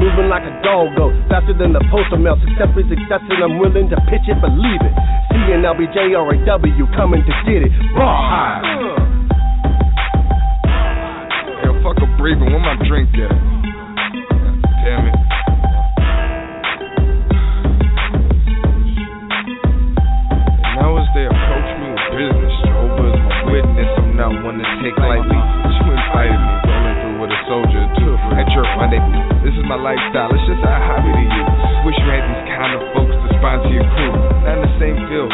Moving 0.00 0.28
like 0.28 0.44
a 0.44 0.52
dog 0.60 0.92
go, 1.00 1.08
faster 1.32 1.56
than 1.56 1.72
the 1.72 1.80
postal 1.88 2.20
mail. 2.20 2.36
Successfully 2.44 2.84
successful, 2.92 3.40
I'm 3.40 3.56
willing 3.56 3.88
to 3.88 3.96
pitch 4.12 4.28
it, 4.28 4.36
believe 4.44 4.84
it. 4.84 4.94
CNLBJ 5.32 6.12
or 6.12 6.32
a 6.32 6.36
W 6.44 6.84
coming 6.92 7.24
to 7.24 7.34
get 7.48 7.64
it. 7.64 7.72
Rawhide. 7.96 8.64
Yo, 11.64 11.72
fuck 11.80 11.96
a 12.04 12.08
breathing. 12.20 12.52
Where 12.52 12.60
my 12.60 12.76
drink 12.84 13.16
at? 13.16 13.55
They 21.16 21.24
approach 21.24 21.70
me 21.80 21.88
with 21.96 22.08
business, 22.12 22.54
Jehovah 22.68 23.08
is 23.08 23.16
my 23.24 23.40
witness. 23.48 23.88
I'm 24.04 24.20
not 24.20 24.36
one 24.44 24.60
to 24.60 24.68
take 24.84 25.00
lightly. 25.00 25.40
She 25.80 25.88
invited 25.88 26.36
me, 26.36 26.52
rolling 26.68 26.96
through 27.00 27.16
with 27.24 27.32
a 27.32 27.40
soldier 27.48 27.84
too. 27.96 28.12
At 28.36 28.44
my 28.76 28.84
debut. 28.92 29.24
This 29.40 29.56
is 29.56 29.64
my 29.64 29.80
lifestyle. 29.80 30.28
It's 30.28 30.44
just 30.44 30.60
a 30.60 30.76
hobby 30.76 31.08
to 31.08 31.24
you. 31.24 31.44
Wish 31.88 31.96
you 31.96 32.12
had 32.12 32.20
these 32.20 32.44
kind 32.52 32.72
of 32.76 32.84
folks 32.92 33.16
to 33.16 33.28
sponsor 33.40 33.72
your 33.72 33.88
crew. 33.96 34.12
Not 34.44 34.60
in 34.60 34.68
the 34.68 34.72
same 34.76 34.96
field. 35.08 35.32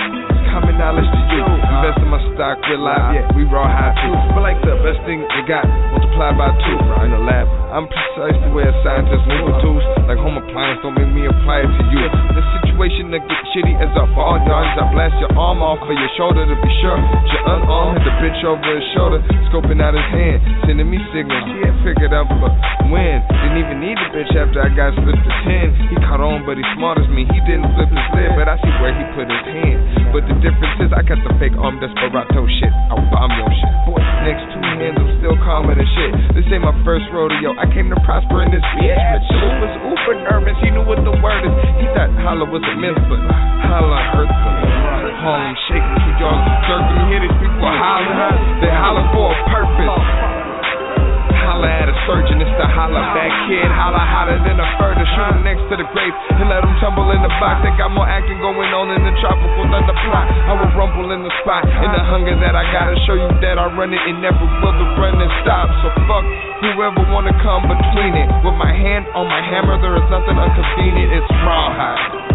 Common 0.52 0.76
knowledge 0.76 1.08
to 1.08 1.20
you. 1.32 1.40
Uh-huh. 1.40 1.80
Invest 1.80 1.98
in 2.04 2.08
my 2.12 2.20
stock, 2.36 2.60
we're 2.68 2.76
live, 2.76 2.92
uh-huh. 2.92 3.16
yeah, 3.16 3.36
we 3.36 3.48
raw 3.48 3.64
high 3.64 3.96
too. 4.04 4.12
But 4.36 4.44
like 4.44 4.60
the 4.60 4.76
best 4.84 5.00
thing 5.08 5.24
you 5.24 5.42
got, 5.48 5.64
multiply 5.64 6.36
by 6.36 6.52
two. 6.60 6.76
In 7.02 7.10
the 7.16 7.24
lab, 7.24 7.48
I'm 7.72 7.88
precise 7.88 8.36
the 8.36 8.52
way 8.52 8.68
a 8.68 8.74
scientist 8.84 9.24
move 9.24 9.48
tools. 9.64 9.80
Like 10.04 10.20
home 10.20 10.36
appliance, 10.36 10.84
don't 10.84 10.92
make 10.92 11.08
me 11.08 11.24
apply 11.24 11.64
it 11.64 11.72
to 11.72 11.84
you. 11.88 12.04
The 12.36 12.44
situation 12.60 13.08
that 13.16 13.24
get 13.24 13.40
shitty 13.56 13.80
as 13.80 13.88
I 13.96 14.04
fall 14.12 14.36
down, 14.44 14.76
I 14.76 14.92
blast 14.92 15.16
your 15.24 15.32
arm 15.40 15.64
off 15.64 15.80
of 15.80 15.88
your 15.88 16.12
shoulder 16.20 16.44
to 16.44 16.56
be 16.60 16.70
sure. 16.84 17.00
Your 17.00 17.42
unarmed 17.48 17.96
hit 17.96 18.04
the 18.04 18.12
bitch 18.20 18.40
over 18.44 18.60
his 18.60 18.84
shoulder, 18.92 19.24
scoping 19.48 19.80
out 19.80 19.96
his 19.96 20.08
hand, 20.12 20.68
sending 20.68 20.86
me 20.86 21.00
signals. 21.16 21.48
He 21.48 21.64
had 21.64 21.76
figured 21.80 22.12
out, 22.12 22.28
but 22.28 22.52
when? 22.92 23.24
Didn't 23.40 23.56
even 23.56 23.80
need 23.80 23.96
to 23.96 24.12
Bitch, 24.12 24.28
after 24.36 24.60
I 24.60 24.68
got 24.76 24.92
slipped 24.92 25.24
to 25.24 25.32
10, 25.48 25.88
he 25.88 25.96
caught 26.04 26.20
on, 26.20 26.44
but 26.44 26.60
he 26.60 26.64
smart 26.76 27.00
as 27.00 27.08
me. 27.08 27.24
He 27.32 27.40
didn't 27.48 27.64
flip 27.72 27.88
his 27.88 28.06
lid, 28.12 28.36
but 28.36 28.44
I 28.44 28.60
see 28.60 28.68
where 28.76 28.92
he 28.92 29.08
put 29.16 29.24
his 29.24 29.46
hand. 29.48 29.80
But 30.12 30.28
the 30.28 30.36
difference 30.43 30.77
is 30.82 30.90
I 30.90 31.06
got 31.06 31.23
the 31.23 31.32
fake 31.39 31.55
arm 31.55 31.78
desperado 31.78 32.44
shit. 32.59 32.74
I 32.90 32.98
will 32.98 33.06
bomb 33.09 33.31
your 33.39 33.48
shit. 33.55 33.74
Boy, 33.86 34.02
next 34.27 34.44
two 34.51 34.60
hands, 34.60 34.98
I'm 34.98 35.10
still 35.23 35.39
calmer 35.40 35.73
than 35.78 35.86
shit. 35.94 36.10
This 36.35 36.44
ain't 36.51 36.66
my 36.66 36.74
first 36.82 37.06
rodeo. 37.14 37.55
I 37.55 37.70
came 37.70 37.89
to 37.94 37.98
prosper 38.02 38.43
in 38.43 38.51
this 38.51 38.66
bitch. 38.74 38.98
But 38.98 39.23
Lou 39.31 39.51
was 39.62 39.74
uber 39.94 40.14
nervous. 40.27 40.59
He 40.60 40.74
knew 40.74 40.82
what 40.82 41.01
the 41.06 41.14
word 41.23 41.47
is. 41.47 41.55
He 41.78 41.86
thought 41.94 42.10
holla 42.27 42.44
was 42.51 42.60
a 42.66 42.74
myth, 42.74 42.98
but 43.06 43.23
holla 43.70 44.02
them. 44.19 44.82
Harlem 45.23 45.55
shaking, 45.70 45.98
keep 46.02 46.19
y'all 46.19 46.35
circling. 46.66 46.98
You 46.98 47.06
hear 47.14 47.23
these 47.23 47.39
people 47.39 47.62
hollering? 47.62 48.59
They 48.59 48.74
holler 48.74 49.06
for 49.14 49.31
a 49.31 49.39
purpose. 49.47 50.21
Holla 51.43 51.69
at 51.69 51.89
a 51.90 51.97
surgeon, 52.06 52.39
it's 52.40 52.55
the 52.56 52.66
holla 52.70 53.02
back 53.12 53.32
kid. 53.51 53.66
Holla 53.66 53.98
hotter 53.98 54.39
than 54.47 54.59
a 54.59 54.69
furnace. 54.78 55.10
Shoot 55.12 55.44
next 55.44 55.64
to 55.69 55.77
the 55.77 55.86
grave 55.93 56.14
and 56.39 56.48
let 56.48 56.64
'em 56.64 56.73
tumble 56.81 57.10
in 57.12 57.20
the 57.20 57.32
box. 57.43 57.60
They 57.62 57.74
got 57.77 57.90
more 57.93 58.09
acting 58.09 58.40
going 58.40 58.73
on 58.73 58.89
in 58.94 59.02
the 59.05 59.14
tropical 59.20 59.64
thunder 59.69 59.93
plot. 60.06 60.27
I 60.48 60.52
will 60.56 60.73
rumble 60.78 61.12
in 61.12 61.23
the 61.23 61.32
spot. 61.43 61.66
And 61.66 61.93
the 61.93 62.05
hunger 62.06 62.35
that 62.36 62.55
I 62.56 62.64
gotta 62.73 62.97
show 63.05 63.14
you 63.14 63.28
that 63.43 63.59
I 63.59 63.66
run 63.77 63.93
it 63.93 64.01
and 64.06 64.23
never 64.23 64.47
will 64.62 64.73
the 64.73 64.89
running 64.97 65.31
stop. 65.43 65.69
So 65.82 65.90
fuck 66.09 66.24
whoever 66.62 67.02
wanna 67.12 67.35
come 67.43 67.69
between 67.69 68.14
it. 68.16 68.28
With 68.43 68.55
my 68.55 68.73
hand 68.73 69.06
on 69.14 69.28
my 69.28 69.43
hammer, 69.43 69.77
there 69.78 69.97
is 69.97 70.06
nothing 70.09 70.39
inconvenient. 70.39 71.12
It's 71.12 71.31
rawhide. 71.44 72.31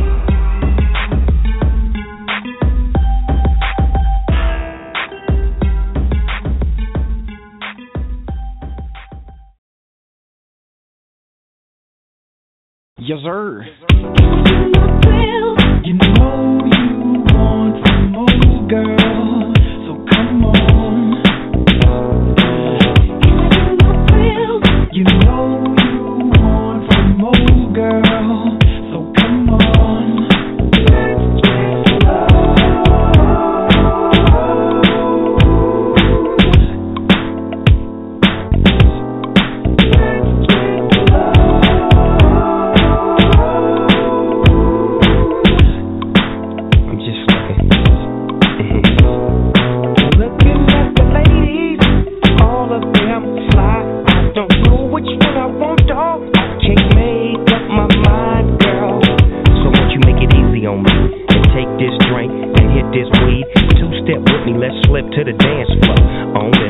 Yes, 12.99 13.19
sir. 13.23 13.63